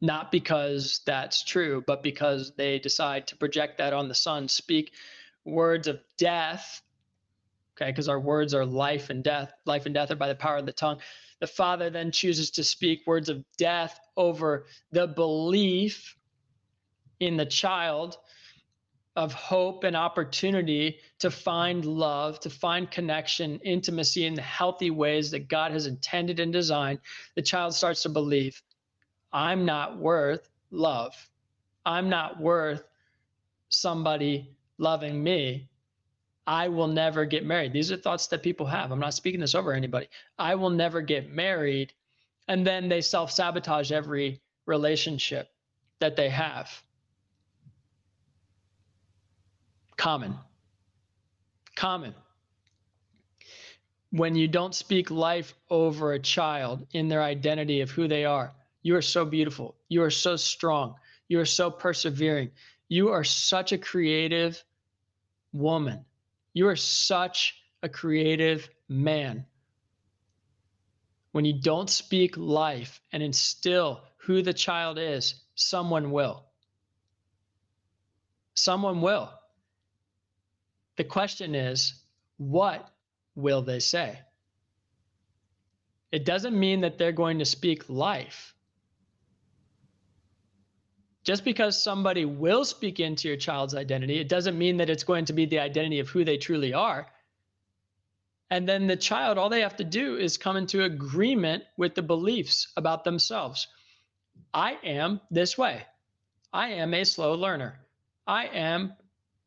Not 0.00 0.32
because 0.32 1.00
that's 1.06 1.44
true, 1.44 1.82
but 1.86 2.02
because 2.02 2.52
they 2.56 2.78
decide 2.78 3.26
to 3.28 3.36
project 3.36 3.78
that 3.78 3.92
on 3.92 4.08
the 4.08 4.14
son, 4.14 4.48
speak 4.48 4.92
words 5.44 5.86
of 5.88 6.00
death. 6.16 6.82
Okay, 7.76 7.90
because 7.90 8.08
our 8.08 8.20
words 8.20 8.54
are 8.54 8.64
life 8.64 9.10
and 9.10 9.24
death. 9.24 9.52
Life 9.66 9.86
and 9.86 9.94
death 9.94 10.10
are 10.10 10.16
by 10.16 10.28
the 10.28 10.34
power 10.34 10.56
of 10.56 10.66
the 10.66 10.72
tongue. 10.72 11.00
The 11.40 11.46
father 11.46 11.90
then 11.90 12.10
chooses 12.12 12.50
to 12.52 12.64
speak 12.64 13.06
words 13.06 13.28
of 13.28 13.44
death 13.56 13.98
over 14.16 14.66
the 14.92 15.06
belief 15.06 16.16
in 17.20 17.36
the 17.36 17.46
child 17.46 18.18
of 19.16 19.32
hope 19.32 19.84
and 19.84 19.96
opportunity 19.96 20.98
to 21.20 21.30
find 21.30 21.84
love, 21.84 22.40
to 22.40 22.50
find 22.50 22.90
connection, 22.90 23.60
intimacy 23.60 24.26
in 24.26 24.34
the 24.34 24.42
healthy 24.42 24.90
ways 24.90 25.30
that 25.30 25.48
God 25.48 25.70
has 25.72 25.86
intended 25.86 26.40
and 26.40 26.52
designed, 26.52 26.98
the 27.36 27.42
child 27.42 27.74
starts 27.74 28.02
to 28.02 28.08
believe, 28.08 28.60
I'm 29.32 29.64
not 29.64 29.98
worth 29.98 30.48
love. 30.70 31.14
I'm 31.86 32.08
not 32.08 32.40
worth 32.40 32.82
somebody 33.68 34.56
loving 34.78 35.22
me. 35.22 35.68
I 36.46 36.68
will 36.68 36.88
never 36.88 37.24
get 37.24 37.46
married. 37.46 37.72
These 37.72 37.90
are 37.92 37.96
thoughts 37.96 38.26
that 38.28 38.42
people 38.42 38.66
have. 38.66 38.92
I'm 38.92 39.00
not 39.00 39.14
speaking 39.14 39.40
this 39.40 39.54
over 39.54 39.72
anybody. 39.72 40.08
I 40.38 40.54
will 40.56 40.70
never 40.70 41.00
get 41.00 41.30
married. 41.30 41.92
And 42.48 42.66
then 42.66 42.88
they 42.88 43.00
self 43.00 43.30
sabotage 43.30 43.92
every 43.92 44.42
relationship 44.66 45.48
that 46.00 46.16
they 46.16 46.28
have. 46.28 46.83
Common. 49.96 50.36
Common. 51.76 52.14
When 54.10 54.36
you 54.36 54.46
don't 54.46 54.74
speak 54.74 55.10
life 55.10 55.54
over 55.70 56.12
a 56.12 56.20
child 56.20 56.86
in 56.92 57.08
their 57.08 57.22
identity 57.22 57.80
of 57.80 57.90
who 57.90 58.06
they 58.06 58.24
are, 58.24 58.52
you 58.82 58.94
are 58.96 59.02
so 59.02 59.24
beautiful. 59.24 59.74
You 59.88 60.02
are 60.02 60.10
so 60.10 60.36
strong. 60.36 60.94
You 61.28 61.40
are 61.40 61.46
so 61.46 61.70
persevering. 61.70 62.50
You 62.88 63.08
are 63.08 63.24
such 63.24 63.72
a 63.72 63.78
creative 63.78 64.62
woman. 65.52 66.04
You 66.52 66.68
are 66.68 66.76
such 66.76 67.56
a 67.82 67.88
creative 67.88 68.68
man. 68.88 69.46
When 71.32 71.44
you 71.44 71.60
don't 71.60 71.90
speak 71.90 72.36
life 72.36 73.00
and 73.10 73.22
instill 73.22 74.02
who 74.18 74.42
the 74.42 74.54
child 74.54 74.98
is, 74.98 75.34
someone 75.56 76.12
will. 76.12 76.44
Someone 78.54 79.00
will. 79.00 79.32
The 80.96 81.04
question 81.04 81.54
is, 81.54 81.94
what 82.36 82.88
will 83.34 83.62
they 83.62 83.80
say? 83.80 84.18
It 86.12 86.24
doesn't 86.24 86.58
mean 86.58 86.82
that 86.82 86.98
they're 86.98 87.12
going 87.12 87.40
to 87.40 87.44
speak 87.44 87.88
life. 87.88 88.54
Just 91.24 91.44
because 91.44 91.82
somebody 91.82 92.24
will 92.24 92.64
speak 92.64 93.00
into 93.00 93.28
your 93.28 93.36
child's 93.36 93.74
identity, 93.74 94.20
it 94.20 94.28
doesn't 94.28 94.58
mean 94.58 94.76
that 94.76 94.90
it's 94.90 95.04
going 95.04 95.24
to 95.24 95.32
be 95.32 95.46
the 95.46 95.58
identity 95.58 96.00
of 96.00 96.08
who 96.08 96.24
they 96.24 96.36
truly 96.36 96.74
are. 96.74 97.08
And 98.50 98.68
then 98.68 98.86
the 98.86 98.96
child, 98.96 99.38
all 99.38 99.48
they 99.48 99.62
have 99.62 99.76
to 99.76 99.84
do 99.84 100.16
is 100.16 100.36
come 100.36 100.56
into 100.56 100.84
agreement 100.84 101.64
with 101.76 101.94
the 101.94 102.02
beliefs 102.02 102.68
about 102.76 103.02
themselves. 103.02 103.66
I 104.52 104.76
am 104.84 105.20
this 105.30 105.56
way. 105.58 105.82
I 106.52 106.74
am 106.74 106.94
a 106.94 107.04
slow 107.04 107.34
learner. 107.34 107.80
I 108.26 108.46
am 108.46 108.92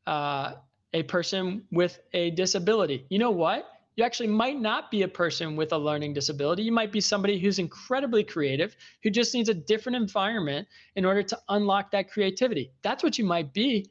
uh, 0.06 0.54
a 0.94 1.04
person 1.04 1.64
with 1.72 2.00
a 2.14 2.32
disability. 2.32 3.06
You 3.10 3.20
know 3.20 3.32
what? 3.32 3.68
You 3.96 4.04
actually 4.04 4.28
might 4.28 4.60
not 4.62 4.92
be 4.92 5.02
a 5.02 5.08
person 5.08 5.56
with 5.56 5.74
a 5.74 5.78
learning 5.78 6.14
disability. 6.14 6.62
You 6.62 6.72
might 6.72 6.92
be 6.92 7.02
somebody 7.02 7.40
who's 7.40 7.58
incredibly 7.58 8.24
creative, 8.24 8.76
who 9.02 9.10
just 9.10 9.34
needs 9.34 9.50
a 9.50 9.56
different 9.56 9.96
environment 9.96 10.68
in 10.96 11.04
order 11.04 11.24
to 11.24 11.40
unlock 11.50 11.90
that 11.92 12.12
creativity. 12.12 12.72
That's 12.84 13.04
what 13.04 13.18
you 13.18 13.26
might 13.26 13.54
be. 13.54 13.90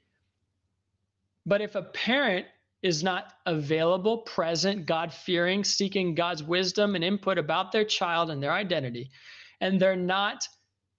But 1.44 1.60
if 1.60 1.74
a 1.74 1.82
parent 1.82 2.46
is 2.82 3.02
not 3.02 3.34
available, 3.46 4.18
present, 4.18 4.86
God 4.86 5.12
fearing, 5.12 5.64
seeking 5.64 6.14
God's 6.14 6.42
wisdom 6.42 6.94
and 6.94 7.02
input 7.02 7.36
about 7.36 7.72
their 7.72 7.84
child 7.84 8.30
and 8.30 8.40
their 8.40 8.52
identity, 8.52 9.10
and 9.60 9.80
they're 9.80 9.96
not 9.96 10.46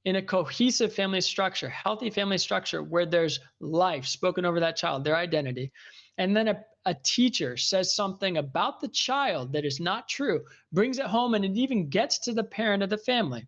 in 0.08 0.16
a 0.16 0.22
cohesive 0.22 0.94
family 0.94 1.20
structure, 1.20 1.68
healthy 1.68 2.10
family 2.10 2.38
structure 2.38 2.82
where 2.82 3.06
there's 3.06 3.42
life 3.60 4.06
spoken 4.06 4.46
over 4.46 4.62
that 4.62 4.78
child, 4.78 5.04
their 5.04 5.18
identity, 5.18 5.70
and 6.18 6.34
then 6.34 6.48
a, 6.48 6.64
a 6.86 6.94
teacher 7.04 7.58
says 7.58 7.94
something 7.94 8.38
about 8.38 8.80
the 8.80 8.88
child 8.88 9.52
that 9.52 9.66
is 9.66 9.82
not 9.82 10.08
true, 10.08 10.46
brings 10.72 10.98
it 10.98 11.08
home, 11.08 11.34
and 11.34 11.44
it 11.44 11.58
even 11.58 11.90
gets 11.90 12.20
to 12.20 12.32
the 12.32 12.46
parent 12.46 12.82
of 12.82 12.90
the 12.90 12.98
family. 12.98 13.46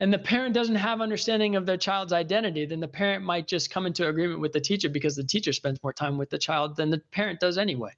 And 0.00 0.12
the 0.12 0.18
parent 0.18 0.56
doesn't 0.56 0.74
have 0.74 1.00
understanding 1.00 1.54
of 1.54 1.66
their 1.66 1.76
child's 1.76 2.12
identity, 2.12 2.66
then 2.66 2.80
the 2.80 2.88
parent 2.88 3.24
might 3.24 3.46
just 3.46 3.70
come 3.70 3.86
into 3.86 4.08
agreement 4.08 4.40
with 4.40 4.52
the 4.52 4.60
teacher 4.60 4.88
because 4.88 5.14
the 5.14 5.22
teacher 5.22 5.52
spends 5.52 5.80
more 5.84 5.92
time 5.92 6.18
with 6.18 6.30
the 6.30 6.38
child 6.38 6.74
than 6.74 6.90
the 6.90 7.00
parent 7.12 7.38
does 7.38 7.58
anyway. 7.58 7.92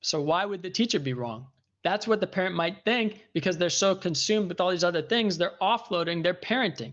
So 0.00 0.22
why 0.22 0.44
would 0.44 0.62
the 0.62 0.70
teacher 0.70 1.00
be 1.00 1.12
wrong? 1.12 1.48
That's 1.88 2.06
what 2.06 2.20
the 2.20 2.26
parent 2.26 2.54
might 2.54 2.84
think 2.84 3.24
because 3.32 3.56
they're 3.56 3.70
so 3.70 3.94
consumed 3.94 4.50
with 4.50 4.60
all 4.60 4.70
these 4.70 4.84
other 4.84 5.00
things, 5.00 5.38
they're 5.38 5.56
offloading 5.62 6.22
their 6.22 6.34
parenting. 6.34 6.92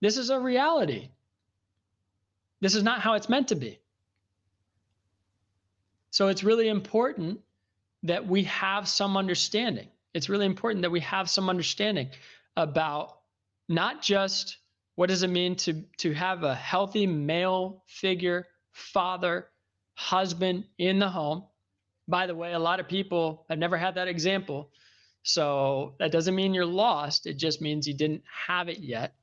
This 0.00 0.16
is 0.16 0.30
a 0.30 0.38
reality. 0.38 1.10
This 2.60 2.76
is 2.76 2.84
not 2.84 3.00
how 3.00 3.14
it's 3.14 3.28
meant 3.28 3.48
to 3.48 3.56
be. 3.56 3.80
So 6.10 6.28
it's 6.28 6.44
really 6.44 6.68
important 6.68 7.40
that 8.04 8.24
we 8.24 8.44
have 8.44 8.86
some 8.86 9.16
understanding. 9.16 9.88
It's 10.14 10.28
really 10.28 10.46
important 10.46 10.82
that 10.82 10.92
we 10.92 11.00
have 11.00 11.28
some 11.28 11.48
understanding 11.48 12.10
about 12.56 13.22
not 13.68 14.02
just 14.02 14.58
what 14.94 15.08
does 15.08 15.24
it 15.24 15.30
mean 15.30 15.56
to 15.56 15.82
to 15.96 16.12
have 16.12 16.44
a 16.44 16.54
healthy 16.54 17.08
male 17.08 17.82
figure, 17.88 18.46
father, 18.70 19.48
husband 19.94 20.62
in 20.78 21.00
the 21.00 21.08
home, 21.08 21.42
by 22.12 22.26
the 22.26 22.34
way, 22.34 22.52
a 22.52 22.58
lot 22.58 22.78
of 22.78 22.86
people 22.86 23.46
have 23.48 23.58
never 23.58 23.78
had 23.78 23.94
that 23.94 24.06
example. 24.06 24.68
So 25.22 25.94
that 25.98 26.12
doesn't 26.12 26.34
mean 26.34 26.52
you're 26.52 26.66
lost. 26.66 27.26
It 27.26 27.38
just 27.38 27.62
means 27.62 27.88
you 27.88 27.94
didn't 27.94 28.22
have 28.46 28.68
it 28.68 28.80
yet. 28.80 29.14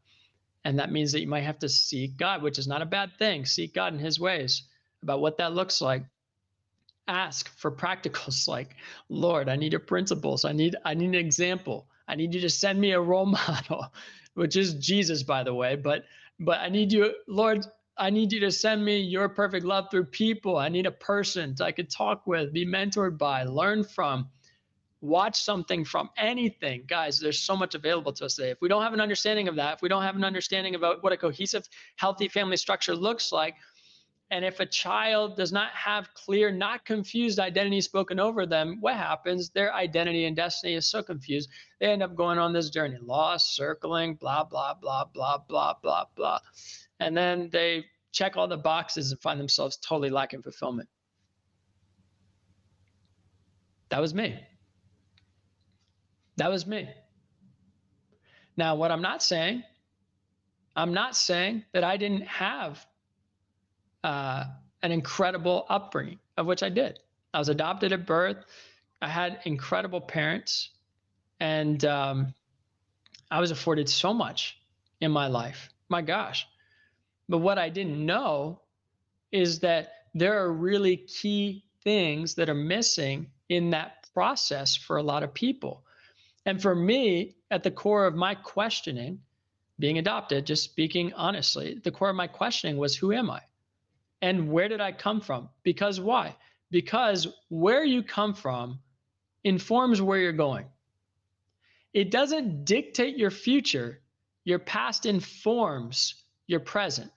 And 0.66 0.80
that 0.80 0.92
means 0.92 1.12
that 1.12 1.22
you 1.22 1.28
might 1.28 1.44
have 1.44 1.60
to 1.60 1.70
seek 1.70 2.18
God, 2.18 2.42
which 2.42 2.58
is 2.58 2.68
not 2.68 2.82
a 2.82 2.88
bad 2.88 3.12
thing. 3.20 3.46
Seek 3.46 3.76
God 3.76 3.94
in 3.94 4.00
his 4.00 4.20
ways 4.20 4.64
about 5.04 5.22
what 5.22 5.38
that 5.38 5.54
looks 5.54 5.82
like. 5.82 6.04
Ask 7.08 7.56
for 7.60 7.72
practicals 7.72 8.48
like, 8.56 8.76
Lord, 9.08 9.50
I 9.50 9.56
need 9.56 9.72
your 9.72 9.82
principles. 9.82 10.44
I 10.44 10.54
need 10.54 10.76
I 10.84 10.96
need 10.96 11.10
an 11.10 11.16
example. 11.16 11.88
I 12.08 12.16
need 12.16 12.34
you 12.34 12.42
to 12.42 12.50
send 12.50 12.82
me 12.82 12.94
a 12.94 13.00
role 13.00 13.26
model, 13.48 13.94
which 14.34 14.56
is 14.56 14.74
Jesus, 14.74 15.22
by 15.22 15.44
the 15.44 15.54
way. 15.54 15.76
But 15.76 16.06
but 16.40 16.58
I 16.60 16.70
need 16.70 16.92
you, 16.92 17.14
Lord, 17.28 17.68
I 18.00 18.10
need 18.10 18.32
you 18.32 18.40
to 18.40 18.52
send 18.52 18.84
me 18.84 19.02
your 19.02 19.28
perfect 19.28 19.66
love 19.66 19.92
through 19.92 20.06
people. 20.06 20.56
I 20.56 20.70
need 20.70 20.86
a 20.86 20.92
person 20.92 21.54
I 21.60 21.74
could 21.74 21.90
talk 21.90 22.26
with, 22.26 22.54
be 22.54 22.66
mentored 22.66 23.18
by, 23.18 23.44
learn 23.44 23.84
from, 23.84 24.30
watch 25.02 25.42
something 25.42 25.84
from, 25.84 26.10
anything. 26.18 26.86
Guys, 26.88 27.20
there's 27.20 27.40
so 27.40 27.58
much 27.58 27.76
available 27.76 28.14
to 28.14 28.26
us 28.26 28.36
today. 28.36 28.52
If 28.52 28.62
we 28.62 28.70
don't 28.70 28.84
have 28.84 28.94
an 28.94 29.02
understanding 29.02 29.50
of 29.50 29.58
that, 29.58 29.76
if 29.76 29.82
we 29.82 29.90
don't 29.90 30.04
have 30.04 30.16
an 30.16 30.24
understanding 30.24 30.76
about 30.76 31.04
what 31.04 31.12
a 31.12 31.18
cohesive, 31.18 31.68
healthy 31.98 32.30
family 32.30 32.56
structure 32.56 32.96
looks 32.96 33.34
like, 33.34 33.56
and 34.32 34.46
if 34.46 34.62
a 34.62 34.66
child 34.66 35.36
does 35.36 35.52
not 35.52 35.72
have 35.72 36.14
clear, 36.14 36.52
not 36.52 36.86
confused 36.86 37.38
identity 37.38 37.82
spoken 37.82 38.18
over 38.18 38.46
them, 38.46 38.78
what 38.80 38.96
happens? 38.96 39.50
Their 39.50 39.74
identity 39.74 40.24
and 40.24 40.38
destiny 40.38 40.76
is 40.76 40.90
so 40.90 41.04
confused. 41.04 41.50
They 41.82 41.88
end 41.88 42.04
up 42.04 42.16
going 42.16 42.38
on 42.38 42.54
this 42.54 42.70
journey, 42.70 42.98
lost, 43.02 43.56
circling, 43.56 44.16
blah, 44.16 44.46
blah, 44.46 44.76
blah, 44.76 45.06
blah, 45.06 45.40
blah, 45.40 45.74
blah, 45.82 46.06
blah 46.16 46.40
and 47.00 47.16
then 47.16 47.50
they 47.52 47.86
check 48.12 48.38
all 48.38 48.48
the 48.48 48.58
boxes 48.58 49.12
and 49.12 49.22
find 49.22 49.40
themselves 49.40 49.78
totally 49.78 50.10
lacking 50.10 50.42
fulfillment. 50.42 50.90
That 53.90 54.02
was 54.02 54.14
me. 54.14 54.40
That 56.38 56.50
was 56.50 56.66
me. 56.66 56.90
Now, 58.56 58.76
what 58.76 58.92
I'm 58.92 59.02
not 59.02 59.24
saying, 59.24 59.64
I'm 60.76 60.94
not 60.94 61.16
saying 61.16 61.64
that 61.74 61.84
I 61.84 61.98
didn't 61.98 62.28
have 62.28 62.86
uh, 64.04 64.46
an 64.82 64.92
incredible 64.92 65.66
upbringing, 65.70 66.20
of 66.38 66.46
which 66.46 66.64
I 66.64 66.70
did. 66.70 67.00
I 67.34 67.40
was 67.40 67.50
adopted 67.50 67.92
at 67.92 68.06
birth. 68.06 68.38
I 69.02 69.08
had 69.08 69.40
incredible 69.46 70.02
parents, 70.02 70.70
and 71.40 71.84
um, 71.86 72.34
I 73.32 73.40
was 73.40 73.52
afforded 73.52 73.90
so 73.90 74.14
much 74.14 74.58
in 75.02 75.12
my 75.12 75.28
life 75.28 75.70
My 75.90 76.02
gosh. 76.02 76.46
But 77.30 77.38
what 77.38 77.60
I 77.60 77.70
didn't 77.70 78.04
know 78.04 78.62
is 79.32 79.60
that 79.60 79.94
there 80.16 80.44
are 80.44 80.52
really 80.52 80.98
key 80.98 81.64
things 81.84 82.36
that 82.36 82.50
are 82.50 82.56
missing 82.56 83.28
in 83.48 83.70
that 83.70 84.10
process 84.14 84.76
for 84.76 84.98
a 84.98 85.04
lot 85.04 85.24
of 85.24 85.34
people. 85.34 85.84
And 86.46 86.62
for 86.62 86.74
me, 86.74 87.36
at 87.52 87.64
the 87.64 87.72
core 87.72 88.08
of 88.08 88.16
my 88.16 88.34
questioning, 88.36 89.20
being 89.78 90.00
adopted, 90.00 90.46
just 90.46 90.64
speaking 90.64 91.14
honestly, 91.14 91.80
the 91.84 91.92
core 91.92 92.10
of 92.10 92.16
my 92.16 92.28
questioning 92.28 92.78
was 92.78 92.96
who 92.96 93.14
am 93.14 93.30
I? 93.30 93.42
And 94.22 94.52
where 94.52 94.68
did 94.68 94.82
I 94.82 94.92
come 94.92 95.22
from? 95.22 95.50
Because 95.64 96.02
why? 96.02 96.36
Because 96.72 97.28
where 97.50 97.86
you 97.86 98.04
come 98.04 98.34
from 98.34 98.80
informs 99.44 100.02
where 100.02 100.20
you're 100.20 100.34
going. 100.34 100.66
It 101.94 102.12
doesn't 102.12 102.66
dictate 102.66 103.18
your 103.18 103.32
future, 103.32 104.02
your 104.44 104.60
past 104.60 105.06
informs 105.06 106.16
your 106.48 106.60
present, 106.60 107.12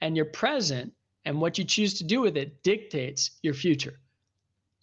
and 0.00 0.16
your 0.16 0.26
present 0.26 0.92
and 1.24 1.40
what 1.40 1.58
you 1.58 1.64
choose 1.64 1.94
to 1.98 2.04
do 2.04 2.20
with 2.20 2.36
it 2.36 2.62
dictates 2.62 3.32
your 3.42 3.54
future. 3.54 3.98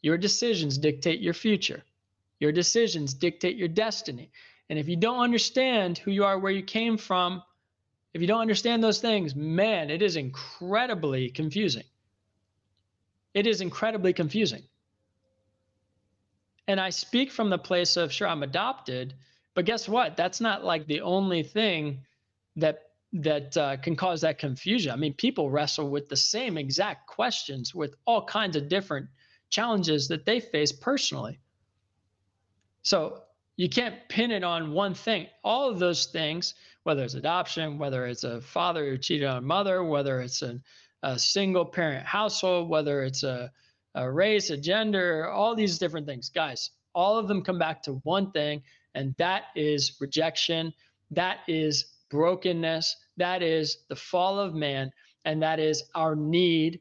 Your 0.01 0.18
decisions 0.18 0.78
dictate 0.78 1.20
your 1.20 1.34
future. 1.34 1.84
Your 2.39 2.51
decisions 2.51 3.13
dictate 3.13 3.55
your 3.55 3.68
destiny. 3.68 4.32
And 4.70 4.78
if 4.78 4.88
you 4.88 4.95
don't 4.95 5.20
understand 5.20 5.97
who 5.97 6.11
you 6.11 6.26
are, 6.26 6.38
where 6.38 6.51
you 6.51 6.63
came 6.63 6.97
from, 6.97 7.41
if 8.13 8.22
you 8.22 8.28
don't 8.28 8.41
understand 8.41 8.84
those 8.84 9.01
things, 9.01 9.36
man, 9.36 9.89
it 9.89 10.01
is 10.01 10.16
incredibly 10.16 11.30
confusing. 11.30 11.84
It 13.34 13.47
is 13.47 13.61
incredibly 13.61 14.13
confusing. 14.13 14.63
And 16.68 16.80
I 16.80 16.89
speak 16.89 17.32
from 17.32 17.49
the 17.49 17.57
place 17.57 17.97
of, 17.97 18.11
sure, 18.11 18.28
I'm 18.28 18.43
adopted, 18.43 19.13
but 19.53 19.66
guess 19.66 19.88
what? 19.88 20.18
That's 20.18 20.41
not 20.41 20.63
like 20.63 20.88
the 20.88 21.01
only 21.01 21.43
thing 21.43 21.99
that 22.55 22.85
that 23.22 23.55
uh, 23.55 23.78
can 23.78 23.95
cause 23.95 24.22
that 24.22 24.38
confusion. 24.38 24.91
I 24.91 24.95
mean, 24.95 25.13
people 25.13 25.49
wrestle 25.49 25.89
with 25.89 26.09
the 26.09 26.18
same 26.18 26.57
exact 26.57 27.07
questions 27.07 27.74
with 27.74 27.95
all 28.05 28.26
kinds 28.26 28.55
of 28.55 28.68
different 28.68 29.07
challenges 29.49 30.07
that 30.09 30.26
they 30.26 30.39
face 30.39 30.72
personally. 30.72 31.39
So 32.84 33.22
you 33.55 33.70
can't 33.70 33.95
pin 34.09 34.32
it 34.32 34.43
on 34.43 34.74
one 34.74 34.93
thing. 34.93 35.28
All 35.43 35.70
of 35.70 35.80
those 35.80 36.07
things, 36.07 36.55
whether 36.84 37.03
it's 37.03 37.13
adoption, 37.13 37.78
whether 37.78 38.05
it's 38.05 38.26
a 38.26 38.41
father 38.41 38.89
who 38.89 38.97
cheated 38.97 39.28
on 39.28 39.38
a 39.38 39.41
mother, 39.41 39.84
whether 39.84 40.20
it's 40.22 40.41
an, 40.41 40.61
a 41.03 41.18
single 41.18 41.66
parent 41.66 42.05
household, 42.05 42.70
whether 42.70 43.03
it's 43.03 43.24
a, 43.24 43.49
a 43.95 44.11
race, 44.11 44.49
a 44.49 44.57
gender, 44.57 45.30
all 45.30 45.55
these 45.55 45.78
different 45.78 46.05
things, 46.05 46.30
guys, 46.30 46.72
all 46.93 47.18
of 47.18 47.28
them 47.30 47.41
come 47.41 47.57
back 47.57 47.82
to 47.84 47.93
one 48.03 48.32
thing, 48.32 48.61
and 48.93 49.16
that 49.18 49.43
is 49.55 49.97
rejection. 50.01 50.74
That 51.11 51.39
is 51.47 51.93
brokenness. 52.09 52.95
That 53.18 53.41
is 53.41 53.80
the 53.88 53.95
fall 53.95 54.39
of 54.39 54.53
man, 54.53 54.91
and 55.24 55.41
that 55.41 55.59
is 55.59 55.84
our 55.93 56.16
need 56.16 56.80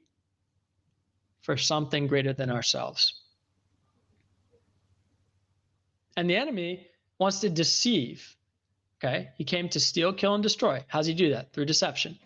for 1.42 1.56
something 1.56 2.06
greater 2.06 2.32
than 2.32 2.50
ourselves. 2.50 3.22
And 6.16 6.28
the 6.28 6.36
enemy 6.36 6.86
wants 7.18 7.40
to 7.40 7.50
deceive. 7.50 8.36
Okay. 8.98 9.30
He 9.36 9.44
came 9.44 9.68
to 9.70 9.80
steal, 9.80 10.12
kill, 10.12 10.34
and 10.34 10.42
destroy. 10.42 10.84
How's 10.88 11.06
he 11.06 11.14
do 11.14 11.30
that? 11.30 11.52
Through 11.52 11.66
deception. 11.66 12.18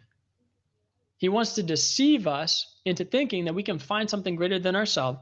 He 1.17 1.29
wants 1.29 1.55
to 1.55 1.63
deceive 1.63 2.29
us 2.29 2.77
into 2.85 3.05
thinking 3.05 3.47
that 3.47 3.55
we 3.55 3.65
can 3.65 3.79
find 3.79 4.09
something 4.09 4.37
greater 4.37 4.61
than 4.61 4.77
ourselves 4.77 5.19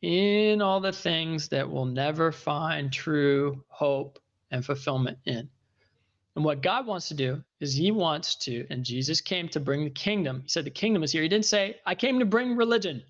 in 0.00 0.62
all 0.62 0.80
the 0.80 0.92
things 0.92 1.48
that 1.48 1.70
we'll 1.70 1.84
never 1.84 2.32
find 2.32 2.90
true 2.90 3.62
hope 3.68 4.18
and 4.50 4.64
fulfillment 4.64 5.18
in. 5.26 5.50
And 6.36 6.44
what 6.44 6.62
God 6.62 6.86
wants 6.86 7.08
to 7.08 7.14
do 7.14 7.42
is 7.60 7.74
He 7.74 7.90
wants 7.90 8.36
to, 8.36 8.66
and 8.70 8.84
Jesus 8.84 9.20
came 9.20 9.48
to 9.48 9.60
bring 9.60 9.84
the 9.84 9.90
kingdom. 9.90 10.42
He 10.42 10.48
said, 10.48 10.64
The 10.64 10.70
kingdom 10.70 11.02
is 11.02 11.12
here. 11.12 11.22
He 11.22 11.28
didn't 11.28 11.46
say, 11.46 11.76
I 11.84 11.94
came 11.94 12.20
to 12.20 12.24
bring 12.24 12.56
religion. 12.56 13.02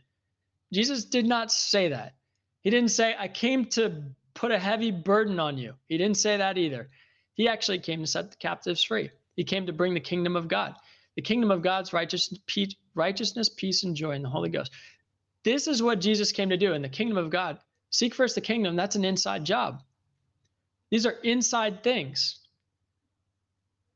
Jesus 0.72 1.04
did 1.04 1.26
not 1.26 1.52
say 1.52 1.88
that. 1.88 2.14
He 2.62 2.70
didn't 2.70 2.90
say, 2.90 3.14
I 3.18 3.28
came 3.28 3.66
to 3.66 4.02
put 4.34 4.52
a 4.52 4.58
heavy 4.58 4.90
burden 4.90 5.40
on 5.40 5.58
you. 5.58 5.74
He 5.88 5.98
didn't 5.98 6.16
say 6.16 6.36
that 6.36 6.58
either. 6.58 6.88
He 7.34 7.48
actually 7.48 7.78
came 7.78 8.00
to 8.00 8.06
set 8.06 8.30
the 8.30 8.36
captives 8.36 8.82
free. 8.82 9.10
He 9.36 9.44
came 9.44 9.66
to 9.66 9.72
bring 9.72 9.94
the 9.94 10.00
kingdom 10.00 10.36
of 10.36 10.48
God. 10.48 10.74
The 11.16 11.22
kingdom 11.22 11.50
of 11.50 11.62
God's 11.62 11.92
righteousness, 11.92 12.40
peace, 12.46 12.74
righteousness, 12.94 13.48
peace, 13.48 13.82
and 13.82 13.96
joy 13.96 14.12
in 14.12 14.22
the 14.22 14.28
Holy 14.28 14.48
Ghost. 14.48 14.72
This 15.44 15.66
is 15.66 15.82
what 15.82 16.00
Jesus 16.00 16.32
came 16.32 16.50
to 16.50 16.56
do 16.56 16.74
in 16.74 16.82
the 16.82 16.88
kingdom 16.88 17.18
of 17.18 17.30
God. 17.30 17.58
Seek 17.90 18.14
first 18.14 18.34
the 18.34 18.40
kingdom. 18.40 18.76
That's 18.76 18.96
an 18.96 19.04
inside 19.04 19.44
job. 19.44 19.82
These 20.90 21.06
are 21.06 21.12
inside 21.22 21.82
things. 21.82 22.38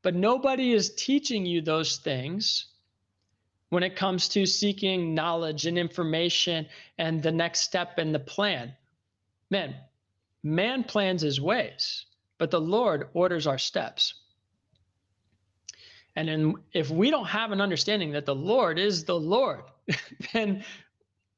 But 0.05 0.13
nobody 0.13 0.71
is 0.71 0.93
teaching 0.93 1.47
you 1.47 1.61
those 1.61 1.97
things 1.97 2.67
when 3.69 3.81
it 3.81 3.95
comes 3.95 4.29
to 4.29 4.45
seeking 4.45 5.15
knowledge 5.15 5.65
and 5.65 5.79
information 5.79 6.67
and 6.99 7.23
the 7.23 7.31
next 7.31 7.61
step 7.61 7.97
in 7.97 8.11
the 8.11 8.19
plan. 8.19 8.75
Man, 9.49 9.73
man 10.43 10.83
plans 10.83 11.23
his 11.23 11.41
ways, 11.41 12.05
but 12.37 12.51
the 12.51 12.61
Lord 12.61 13.07
orders 13.15 13.47
our 13.47 13.57
steps. 13.57 14.13
And 16.15 16.57
if 16.71 16.91
we 16.91 17.09
don't 17.09 17.25
have 17.25 17.51
an 17.51 17.59
understanding 17.59 18.11
that 18.11 18.27
the 18.27 18.35
Lord 18.35 18.77
is 18.77 19.05
the 19.05 19.19
Lord, 19.19 19.63
then 20.33 20.63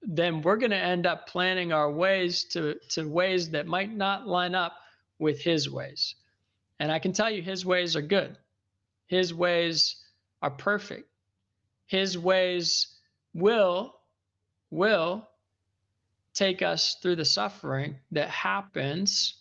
then 0.02 0.42
we're 0.42 0.58
going 0.58 0.72
to 0.72 0.78
end 0.78 1.06
up 1.06 1.28
planning 1.28 1.72
our 1.72 1.90
ways 1.90 2.44
to 2.52 2.76
to 2.90 3.08
ways 3.08 3.52
that 3.52 3.66
might 3.66 3.96
not 3.96 4.28
line 4.28 4.56
up 4.56 4.74
with 5.20 5.40
his 5.42 5.70
ways. 5.70 6.16
And 6.82 6.92
I 6.92 7.00
can 7.00 7.14
tell 7.14 7.32
you 7.32 7.42
his 7.42 7.66
ways 7.66 7.96
are 7.96 8.02
good. 8.02 8.38
His 9.08 9.34
ways 9.34 9.96
are 10.42 10.52
perfect. 10.52 11.10
His 11.86 12.18
ways 12.18 12.88
will 13.34 13.96
will 14.70 15.28
take 16.34 16.62
us 16.62 16.98
through 17.02 17.16
the 17.16 17.26
suffering 17.26 17.96
that 18.12 18.30
happens 18.30 19.36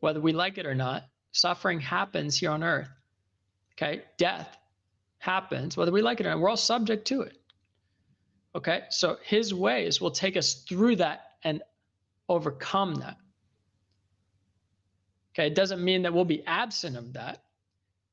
whether 0.00 0.20
we 0.20 0.32
like 0.32 0.58
it 0.58 0.66
or 0.66 0.74
not. 0.74 1.04
Suffering 1.30 1.80
happens 1.80 2.36
here 2.36 2.50
on 2.50 2.62
earth. 2.62 2.90
Okay? 3.74 4.02
Death 4.18 4.58
happens 5.18 5.76
whether 5.76 5.92
we 5.92 6.02
like 6.02 6.20
it 6.20 6.26
or 6.26 6.30
not. 6.30 6.40
We're 6.40 6.50
all 6.50 6.56
subject 6.56 7.06
to 7.06 7.22
it. 7.22 7.38
Okay? 8.54 8.82
So 8.90 9.16
his 9.22 9.54
ways 9.54 10.00
will 10.00 10.10
take 10.10 10.36
us 10.36 10.64
through 10.68 10.96
that 10.96 11.20
and 11.44 11.62
overcome 12.28 12.96
that. 12.96 13.16
Okay, 15.34 15.46
it 15.46 15.54
doesn't 15.54 15.82
mean 15.82 16.02
that 16.02 16.12
we'll 16.12 16.24
be 16.24 16.44
absent 16.46 16.96
of 16.96 17.14
that. 17.14 17.42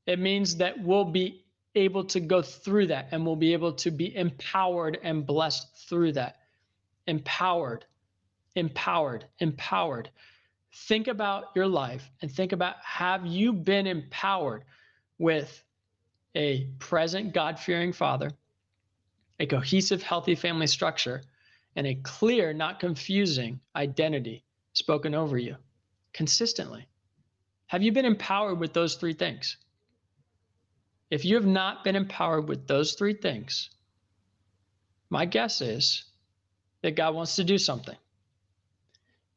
It 0.09 0.17
means 0.17 0.55
that 0.55 0.83
we'll 0.83 1.05
be 1.05 1.45
able 1.75 2.03
to 2.05 2.19
go 2.19 2.41
through 2.41 2.87
that 2.87 3.09
and 3.11 3.23
we'll 3.23 3.35
be 3.35 3.53
able 3.53 3.73
to 3.73 3.91
be 3.91 4.15
empowered 4.15 4.97
and 5.03 5.23
blessed 5.23 5.87
through 5.87 6.13
that. 6.13 6.37
Empowered, 7.05 7.85
empowered, 8.55 9.25
empowered. 9.37 10.09
Think 10.73 11.07
about 11.09 11.51
your 11.55 11.67
life 11.67 12.09
and 12.23 12.31
think 12.31 12.53
about 12.53 12.77
have 12.83 13.27
you 13.27 13.53
been 13.53 13.85
empowered 13.85 14.63
with 15.19 15.63
a 16.33 16.67
present 16.79 17.31
God 17.31 17.59
fearing 17.59 17.93
father, 17.93 18.31
a 19.39 19.45
cohesive, 19.45 20.01
healthy 20.01 20.33
family 20.33 20.65
structure, 20.65 21.21
and 21.75 21.85
a 21.85 21.93
clear, 21.93 22.51
not 22.51 22.79
confusing 22.79 23.59
identity 23.75 24.43
spoken 24.73 25.13
over 25.13 25.37
you 25.37 25.55
consistently? 26.13 26.87
Have 27.67 27.83
you 27.83 27.91
been 27.91 28.05
empowered 28.05 28.59
with 28.59 28.73
those 28.73 28.95
three 28.95 29.13
things? 29.13 29.57
If 31.09 31.25
you 31.25 31.35
have 31.35 31.45
not 31.45 31.83
been 31.83 31.95
empowered 31.95 32.47
with 32.47 32.67
those 32.67 32.93
three 32.93 33.13
things, 33.13 33.69
my 35.09 35.25
guess 35.25 35.61
is 35.61 36.03
that 36.81 36.95
God 36.95 37.15
wants 37.15 37.35
to 37.37 37.43
do 37.43 37.57
something. 37.57 37.97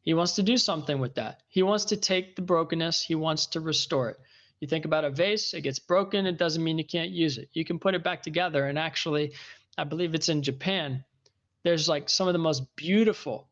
He 0.02 0.14
wants 0.14 0.32
to 0.34 0.42
do 0.42 0.56
something 0.56 0.98
with 0.98 1.14
that. 1.14 1.42
He 1.48 1.62
wants 1.62 1.86
to 1.86 1.96
take 1.96 2.36
the 2.36 2.42
brokenness, 2.42 3.02
he 3.02 3.14
wants 3.14 3.46
to 3.46 3.60
restore 3.60 4.10
it. 4.10 4.20
You 4.60 4.68
think 4.68 4.84
about 4.84 5.04
a 5.04 5.10
vase, 5.10 5.54
it 5.54 5.62
gets 5.62 5.78
broken, 5.78 6.26
it 6.26 6.38
doesn't 6.38 6.62
mean 6.62 6.78
you 6.78 6.84
can't 6.84 7.10
use 7.10 7.38
it. 7.38 7.48
You 7.52 7.64
can 7.64 7.78
put 7.78 7.94
it 7.94 8.04
back 8.04 8.22
together. 8.22 8.66
And 8.66 8.78
actually, 8.78 9.32
I 9.78 9.84
believe 9.84 10.14
it's 10.14 10.28
in 10.28 10.42
Japan. 10.42 11.04
There's 11.64 11.88
like 11.88 12.08
some 12.08 12.28
of 12.28 12.32
the 12.32 12.38
most 12.38 12.76
beautiful 12.76 13.48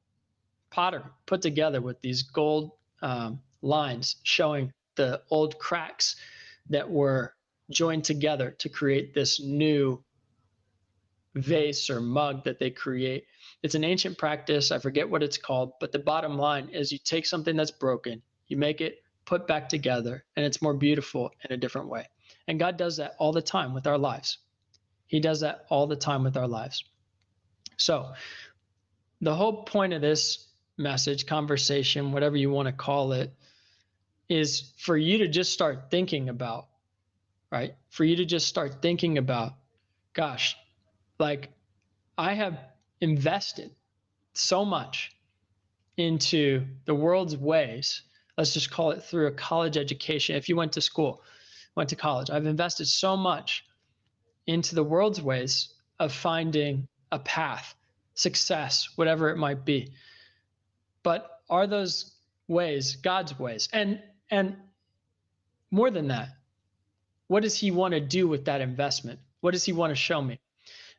potter 0.70 1.04
put 1.26 1.42
together 1.42 1.80
with 1.80 2.00
these 2.00 2.22
gold 2.22 2.72
um, 3.02 3.40
lines 3.62 4.16
showing 4.22 4.72
the 4.96 5.22
old 5.30 5.58
cracks 5.58 6.16
that 6.68 6.88
were 6.88 7.34
joined 7.70 8.04
together 8.04 8.50
to 8.58 8.68
create 8.68 9.14
this 9.14 9.40
new 9.40 10.02
vase 11.34 11.90
or 11.90 12.00
mug 12.00 12.44
that 12.44 12.58
they 12.58 12.70
create. 12.70 13.24
It's 13.62 13.74
an 13.74 13.84
ancient 13.84 14.18
practice. 14.18 14.70
I 14.72 14.78
forget 14.78 15.08
what 15.08 15.22
it's 15.22 15.38
called, 15.38 15.72
but 15.80 15.92
the 15.92 15.98
bottom 15.98 16.36
line 16.36 16.68
is 16.70 16.90
you 16.90 16.98
take 16.98 17.26
something 17.26 17.56
that's 17.56 17.70
broken, 17.70 18.22
you 18.48 18.56
make 18.56 18.80
it 18.80 19.02
put 19.24 19.46
back 19.46 19.68
together, 19.68 20.24
and 20.36 20.44
it's 20.44 20.60
more 20.60 20.74
beautiful 20.74 21.30
in 21.44 21.52
a 21.52 21.56
different 21.56 21.88
way. 21.88 22.08
And 22.48 22.58
God 22.58 22.76
does 22.76 22.96
that 22.96 23.14
all 23.18 23.32
the 23.32 23.42
time 23.42 23.74
with 23.74 23.86
our 23.86 23.98
lives. 23.98 24.38
He 25.06 25.20
does 25.20 25.40
that 25.40 25.66
all 25.68 25.86
the 25.86 25.96
time 25.96 26.24
with 26.24 26.36
our 26.36 26.48
lives. 26.48 26.84
So, 27.76 28.12
the 29.20 29.34
whole 29.34 29.64
point 29.64 29.92
of 29.92 30.00
this 30.00 30.48
message, 30.78 31.26
conversation, 31.26 32.12
whatever 32.12 32.36
you 32.36 32.50
want 32.50 32.66
to 32.66 32.72
call 32.72 33.12
it, 33.12 33.32
is 34.28 34.72
for 34.78 34.96
you 34.96 35.18
to 35.18 35.28
just 35.28 35.52
start 35.52 35.90
thinking 35.90 36.28
about 36.28 36.68
right? 37.50 37.74
For 37.88 38.04
you 38.04 38.16
to 38.16 38.24
just 38.24 38.46
start 38.46 38.80
thinking 38.82 39.18
about, 39.18 39.52
gosh, 40.12 40.56
like 41.18 41.50
I 42.16 42.34
have 42.34 42.58
invested 43.00 43.70
so 44.34 44.64
much 44.64 45.12
into 45.96 46.66
the 46.86 46.94
world's 46.94 47.36
ways. 47.36 48.02
Let's 48.36 48.54
just 48.54 48.70
call 48.70 48.92
it 48.92 49.02
through 49.02 49.26
a 49.26 49.32
college 49.32 49.76
education. 49.76 50.36
If 50.36 50.48
you 50.48 50.56
went 50.56 50.72
to 50.72 50.80
school, 50.80 51.22
went 51.76 51.90
to 51.90 51.96
college, 51.96 52.30
I've 52.30 52.46
invested 52.46 52.86
so 52.86 53.16
much 53.16 53.64
into 54.46 54.74
the 54.74 54.84
world's 54.84 55.20
ways 55.20 55.74
of 55.98 56.12
finding 56.12 56.88
a 57.12 57.18
path, 57.18 57.74
success, 58.14 58.88
whatever 58.96 59.30
it 59.30 59.36
might 59.36 59.64
be. 59.64 59.92
But 61.02 61.28
are 61.48 61.66
those 61.66 62.14
ways 62.48 62.96
God's 62.96 63.38
ways? 63.38 63.68
And 63.72 64.00
and 64.30 64.56
more 65.70 65.90
than 65.90 66.08
that, 66.08 66.28
what 67.30 67.44
does 67.44 67.56
he 67.56 67.70
want 67.70 67.94
to 67.94 68.00
do 68.00 68.26
with 68.26 68.44
that 68.46 68.60
investment? 68.60 69.20
What 69.40 69.52
does 69.52 69.64
he 69.64 69.72
want 69.72 69.92
to 69.92 69.94
show 69.94 70.20
me? 70.20 70.40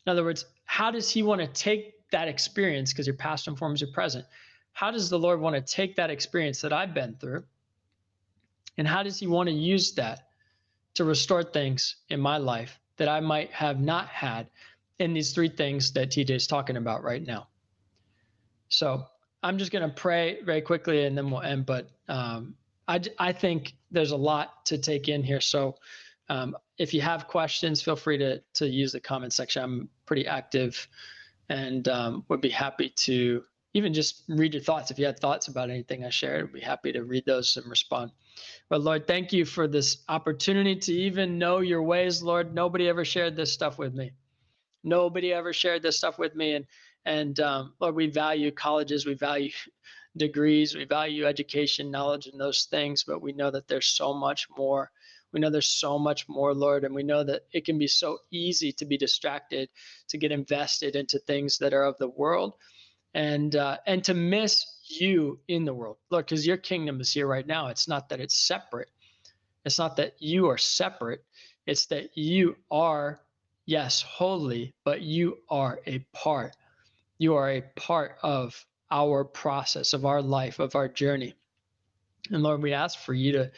In 0.06 0.10
other 0.10 0.24
words, 0.24 0.46
how 0.64 0.90
does 0.90 1.10
he 1.10 1.24
want 1.24 1.42
to 1.42 1.48
take 1.48 1.96
that 2.12 2.30
experience 2.30 2.94
because 2.94 3.06
your 3.06 3.18
past 3.18 3.50
informs 3.50 3.82
your 3.82 3.92
present? 3.92 4.24
How 4.72 4.92
does 4.92 5.10
the 5.10 5.20
Lord 5.20 5.42
want 5.42 5.58
to 5.58 5.62
take 5.62 5.98
that 5.98 6.10
experience 6.10 6.62
that 6.62 6.72
I've 6.72 6.94
been 6.94 7.18
through? 7.20 7.44
And 8.78 8.88
how 8.88 9.04
does 9.04 9.20
he 9.20 9.28
want 9.28 9.50
to 9.50 9.54
use 9.54 9.92
that 9.96 10.30
to 10.94 11.04
restore 11.04 11.44
things 11.44 11.98
in 12.08 12.22
my 12.22 12.38
life 12.38 12.80
that 12.96 13.10
I 13.10 13.20
might 13.20 13.52
have 13.52 13.82
not 13.82 14.08
had 14.08 14.48
in 15.00 15.14
these 15.14 15.34
three 15.34 15.50
things 15.50 15.92
that 15.92 16.12
TJ 16.12 16.30
is 16.30 16.48
talking 16.48 16.78
about 16.78 17.04
right 17.04 17.28
now? 17.28 17.50
So 18.70 19.04
I'm 19.44 19.58
just 19.58 19.74
going 19.74 19.86
to 19.86 19.94
pray 19.94 20.42
very 20.44 20.62
quickly 20.62 21.04
and 21.04 21.18
then 21.18 21.30
we'll 21.30 21.42
end. 21.42 21.66
But 21.66 21.90
um, 22.08 22.56
I, 22.88 23.02
I 23.20 23.34
think 23.34 23.74
there's 23.92 24.12
a 24.12 24.18
lot 24.18 24.66
to 24.68 24.78
take 24.78 25.10
in 25.10 25.24
here. 25.24 25.42
So 25.42 25.76
um, 26.32 26.56
if 26.78 26.94
you 26.94 27.02
have 27.02 27.28
questions, 27.28 27.82
feel 27.82 27.98
free 27.98 28.18
to, 28.18 28.42
to 28.54 28.66
use 28.66 28.94
the 28.94 29.02
comment 29.02 29.34
section. 29.34 29.62
I'm 29.62 29.90
pretty 30.06 30.26
active 30.26 30.88
and 31.50 31.86
um, 31.90 32.24
would 32.30 32.40
be 32.40 32.50
happy 32.50 32.94
to 33.00 33.44
even 33.74 33.94
just 33.94 34.24
read 34.30 34.54
your 34.54 34.64
thoughts. 34.64 34.92
If 34.92 34.98
you 34.98 35.06
had 35.06 35.20
thoughts 35.20 35.50
about 35.50 35.70
anything 35.70 36.06
I 36.06 36.10
shared, 36.10 36.46
I'd 36.46 36.54
be 36.54 36.62
happy 36.62 36.94
to 36.94 37.04
read 37.04 37.26
those 37.26 37.58
and 37.58 37.66
respond. 37.66 38.12
But 38.70 38.82
Lord, 38.82 39.08
thank 39.08 39.34
you 39.34 39.44
for 39.44 39.68
this 39.68 40.06
opportunity 40.08 40.78
to 40.78 40.94
even 40.94 41.38
know 41.38 41.60
your 41.60 41.84
ways, 41.84 42.24
Lord. 42.24 42.56
Nobody 42.56 42.88
ever 42.88 43.04
shared 43.04 43.36
this 43.36 43.52
stuff 43.52 43.78
with 43.78 43.94
me. 43.94 44.14
Nobody 44.86 45.34
ever 45.34 45.52
shared 45.52 45.84
this 45.84 45.98
stuff 45.98 46.18
with 46.18 46.34
me. 46.34 46.54
And 46.54 46.66
and 47.04 47.40
um, 47.42 47.74
Lord, 47.82 47.96
we 47.96 48.08
value 48.08 48.52
colleges, 48.52 49.06
we 49.06 49.16
value 49.16 49.52
degrees, 50.18 50.76
we 50.76 50.86
value 50.86 51.26
education, 51.26 51.92
knowledge, 51.92 52.28
and 52.28 52.40
those 52.40 52.66
things, 52.72 53.04
but 53.04 53.22
we 53.22 53.34
know 53.34 53.52
that 53.52 53.68
there's 53.68 53.88
so 53.88 54.14
much 54.14 54.48
more. 54.58 54.92
We 55.34 55.40
know 55.40 55.50
there's 55.50 55.68
so 55.68 55.98
much 55.98 56.28
more, 56.28 56.54
Lord, 56.54 56.84
and 56.84 56.94
we 56.94 57.04
know 57.04 57.24
that 57.24 57.44
it 57.52 57.66
can 57.66 57.78
be 57.78 57.88
so 57.88 58.20
easy 58.32 58.72
to 58.74 58.86
be 58.86 58.98
distracted, 58.98 59.70
to 60.10 60.18
get 60.18 60.32
invested 60.32 60.96
into 60.96 61.20
things 61.20 61.58
that 61.60 61.74
are 61.74 61.84
of 61.84 61.98
the 61.98 62.10
world, 62.10 62.54
and 63.14 63.56
uh, 63.56 63.78
and 63.86 64.04
to 64.06 64.14
miss 64.14 64.66
you 64.88 65.40
in 65.48 65.66
the 65.66 65.74
world, 65.74 65.98
Lord, 66.10 66.26
because 66.26 66.46
your 66.48 66.58
kingdom 66.58 67.02
is 67.02 67.12
here 67.12 67.28
right 67.28 67.48
now. 67.48 67.68
It's 67.68 67.88
not 67.88 68.10
that 68.10 68.20
it's 68.20 68.38
separate. 68.38 68.90
It's 69.66 69.80
not 69.80 69.98
that 69.98 70.14
you 70.20 70.50
are 70.50 70.58
separate. 70.58 71.24
It's 71.66 71.86
that 71.88 72.18
you 72.18 72.56
are, 72.70 73.22
yes, 73.66 74.02
holy, 74.02 74.74
but 74.84 75.02
you 75.02 75.38
are 75.50 75.80
a 75.86 76.00
part 76.14 76.56
you 77.22 77.36
are 77.36 77.52
a 77.52 77.62
part 77.62 78.18
of 78.24 78.66
our 78.90 79.24
process, 79.24 79.94
of 79.94 80.06
our 80.06 80.24
life, 80.24 80.58
of 80.58 80.76
our 80.76 80.88
journey. 80.88 81.36
And 82.32 82.42
Lord, 82.42 82.64
we 82.64 82.74
ask 82.74 82.98
for 82.98 83.14
you 83.14 83.34
to, 83.34 83.52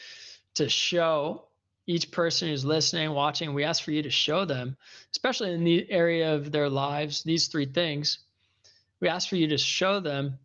to 0.55 0.67
show 0.67 1.45
each 1.85 2.11
person 2.11 2.47
who's 2.47 2.63
listening, 2.63 3.11
watching, 3.11 3.53
we 3.53 3.63
ask 3.63 3.83
for 3.83 3.91
you 3.91 4.03
to 4.03 4.09
show 4.09 4.45
them, 4.45 4.77
especially 5.11 5.53
in 5.53 5.63
the 5.63 5.89
area 5.91 6.33
of 6.33 6.51
their 6.51 6.69
lives, 6.69 7.23
these 7.23 7.47
three 7.47 7.65
things. 7.65 8.19
We 8.99 9.09
ask 9.09 9.27
for 9.27 9.35
you 9.35 9.47
to 9.47 9.57
show 9.57 9.99
them 9.99 10.37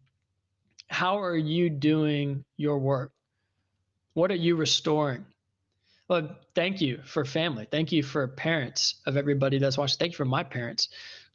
how 0.89 1.20
are 1.20 1.36
you 1.36 1.70
doing 1.70 2.45
your 2.57 2.78
work? 2.78 3.12
What 4.14 4.32
are 4.32 4.36
you 4.36 4.57
restoring? 4.57 5.24
Lord, 6.09 6.30
thank 6.55 6.80
you 6.80 7.01
for 7.05 7.24
family. 7.24 7.68
Thank 7.70 7.93
you 7.93 8.03
for 8.03 8.26
parents 8.26 8.97
of 9.07 9.16
everybody 9.16 9.59
that's 9.59 9.76
watching. 9.76 9.99
Thank 9.99 10.12
you 10.12 10.16
for 10.16 10.24
my 10.24 10.43
parents. 10.43 10.89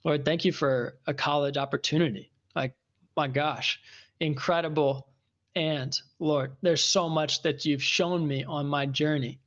Lord, 0.04 0.26
thank 0.26 0.44
you 0.44 0.52
for 0.52 0.98
a 1.08 1.14
college 1.14 1.58
opportunity. 1.58 2.32
Like, 2.56 2.74
my 3.16 3.28
gosh, 3.28 3.80
incredible. 4.20 5.08
And 5.56 5.98
Lord, 6.20 6.56
there's 6.62 6.84
so 6.84 7.08
much 7.08 7.44
that 7.44 7.64
you've 7.64 7.84
shown 7.84 8.28
me 8.28 8.44
on 8.44 8.66
my 8.66 8.88
journey. 8.88 9.40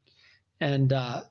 And, 0.60 0.92
uh, 0.92 1.22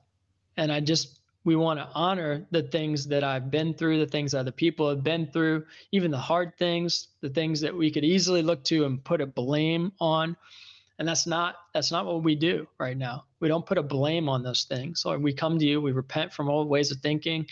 and 0.56 0.72
I 0.72 0.80
just, 0.80 1.20
we 1.44 1.54
want 1.54 1.78
to 1.78 1.88
honor 1.94 2.44
the 2.50 2.62
things 2.62 3.06
that 3.06 3.22
I've 3.22 3.50
been 3.52 3.72
through, 3.72 4.00
the 4.00 4.06
things 4.06 4.34
other 4.34 4.50
people 4.50 4.88
have 4.88 5.04
been 5.04 5.28
through, 5.28 5.64
even 5.92 6.10
the 6.10 6.18
hard 6.18 6.58
things, 6.58 7.08
the 7.20 7.30
things 7.30 7.60
that 7.60 7.74
we 7.74 7.90
could 7.90 8.04
easily 8.04 8.42
look 8.42 8.64
to 8.64 8.84
and 8.84 9.02
put 9.02 9.20
a 9.20 9.26
blame 9.26 9.92
on. 10.00 10.36
And 10.98 11.06
that's 11.06 11.26
not 11.26 11.56
that's 11.72 11.92
not 11.92 12.06
what 12.06 12.24
we 12.24 12.34
do 12.34 12.66
right 12.78 12.96
now. 12.96 13.26
We 13.38 13.48
don't 13.48 13.64
put 13.64 13.78
a 13.78 13.82
blame 13.82 14.28
on 14.28 14.42
those 14.42 14.64
things. 14.64 15.04
Lord, 15.04 15.22
we 15.22 15.32
come 15.32 15.58
to 15.58 15.64
you, 15.64 15.80
we 15.80 15.92
repent 15.92 16.32
from 16.32 16.48
old 16.48 16.68
ways 16.68 16.90
of 16.90 16.98
thinking, 16.98 17.46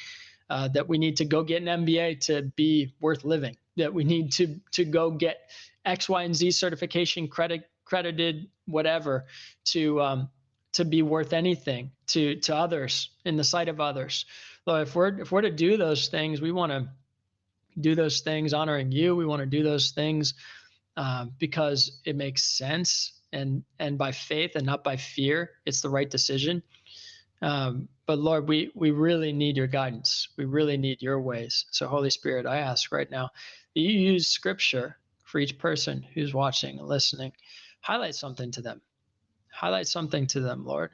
uh, 0.51 0.69
that 0.69 0.89
we 0.89 0.99
need 0.99 1.17
to 1.19 1.25
go 1.25 1.45
get 1.45 1.63
an 1.63 1.85
MBA 1.85 2.21
to 2.27 2.43
be 2.57 2.95
worth 3.01 3.23
living, 3.25 3.57
that 3.77 3.93
we 3.93 4.03
need 4.03 4.33
to 4.33 4.59
to 4.73 4.85
go 4.85 5.11
get 5.11 5.51
X, 5.85 6.09
Y, 6.09 6.23
and 6.23 6.35
Z 6.35 6.51
certification 6.53 7.29
credit 7.29 7.69
credited 7.85 8.49
whatever 8.67 9.27
to 9.67 10.01
um, 10.01 10.31
to 10.75 10.85
be 10.85 11.03
worth 11.03 11.33
anything 11.33 11.91
to 12.09 12.37
to 12.41 12.55
others 12.55 13.11
in 13.25 13.37
the 13.37 13.45
sight 13.45 13.69
of 13.69 13.81
others. 13.81 14.27
So 14.65 14.77
if 14.77 14.95
we're 14.95 15.21
if 15.21 15.33
we're 15.33 15.43
to 15.43 15.51
do 15.51 15.77
those 15.77 16.09
things, 16.09 16.41
we 16.41 16.53
want 16.53 16.73
to 16.73 16.89
do 17.81 17.95
those 17.95 18.21
things 18.21 18.53
honoring 18.53 18.93
you. 18.93 19.17
We 19.17 19.27
want 19.27 19.41
to 19.41 19.47
do 19.47 19.63
those 19.63 19.91
things 19.91 20.35
uh, 20.97 21.27
because 21.39 22.01
it 22.05 22.17
makes 22.17 22.45
sense 22.45 23.13
and 23.33 23.65
and 23.79 23.99
by 23.99 24.13
faith 24.13 24.53
and 24.55 24.67
not 24.67 24.85
by 24.85 24.97
fear. 24.97 25.51
It's 25.67 25.81
the 25.81 25.91
right 25.91 26.11
decision. 26.11 26.63
Um, 27.43 27.89
but 28.07 28.19
Lord, 28.19 28.49
we 28.49 28.71
we 28.75 28.91
really 28.91 29.33
need 29.33 29.57
your 29.57 29.67
guidance. 29.67 30.29
We 30.37 30.45
really 30.45 30.77
need 30.77 31.03
your 31.03 31.21
ways. 31.21 31.67
So 31.71 31.87
Holy 31.89 32.11
Spirit, 32.11 32.47
I 32.47 32.59
ask 32.59 32.93
right 32.93 33.11
now 33.11 33.31
that 33.75 33.81
you 33.81 33.91
use 33.91 34.29
Scripture 34.29 34.97
for 35.25 35.39
each 35.39 35.59
person 35.59 36.05
who's 36.15 36.33
watching 36.33 36.79
and 36.79 36.89
listening. 36.89 37.33
Highlight 37.81 38.15
something 38.15 38.51
to 38.53 38.63
them. 38.63 38.81
Highlight 39.55 39.87
something 39.87 40.27
to 40.29 40.41
them, 40.41 40.65
Lord. 40.65 40.91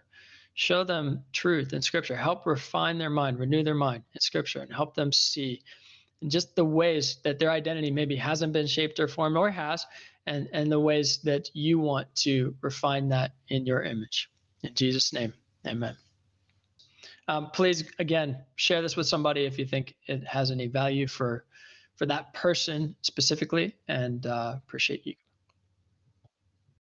Show 0.54 0.84
them 0.84 1.24
truth 1.32 1.72
in 1.72 1.80
Scripture. 1.80 2.14
Help 2.14 2.44
refine 2.44 2.98
their 2.98 3.08
mind, 3.08 3.38
renew 3.38 3.62
their 3.62 3.74
mind 3.74 4.02
in 4.14 4.20
Scripture, 4.20 4.61
and 4.61 4.72
help 4.72 4.94
them 4.94 5.12
see 5.12 5.62
just 6.28 6.54
the 6.54 6.64
ways 6.64 7.16
that 7.24 7.38
their 7.38 7.50
identity 7.50 7.90
maybe 7.90 8.16
hasn't 8.16 8.52
been 8.52 8.66
shaped 8.66 9.00
or 9.00 9.08
formed 9.08 9.38
or 9.38 9.50
has, 9.50 9.86
and, 10.26 10.46
and 10.52 10.70
the 10.70 10.78
ways 10.78 11.18
that 11.24 11.48
you 11.54 11.78
want 11.78 12.14
to 12.16 12.54
refine 12.61 13.08
that 13.08 13.32
in 13.48 13.64
your 13.64 13.82
image. 13.82 14.28
In 14.62 14.74
Jesus' 14.74 15.14
name, 15.14 15.32
amen. 15.66 15.96
Um, 17.28 17.50
please, 17.52 17.84
again, 17.98 18.44
share 18.56 18.82
this 18.82 18.96
with 18.96 19.06
somebody 19.06 19.46
if 19.46 19.58
you 19.58 19.64
think 19.64 19.94
it 20.06 20.22
has 20.26 20.50
any 20.50 20.66
value 20.66 21.06
for 21.06 21.44
for 21.96 22.06
that 22.06 22.32
person 22.32 22.96
specifically, 23.02 23.76
and 23.88 24.26
uh, 24.26 24.54
appreciate 24.56 25.06
you 25.06 25.14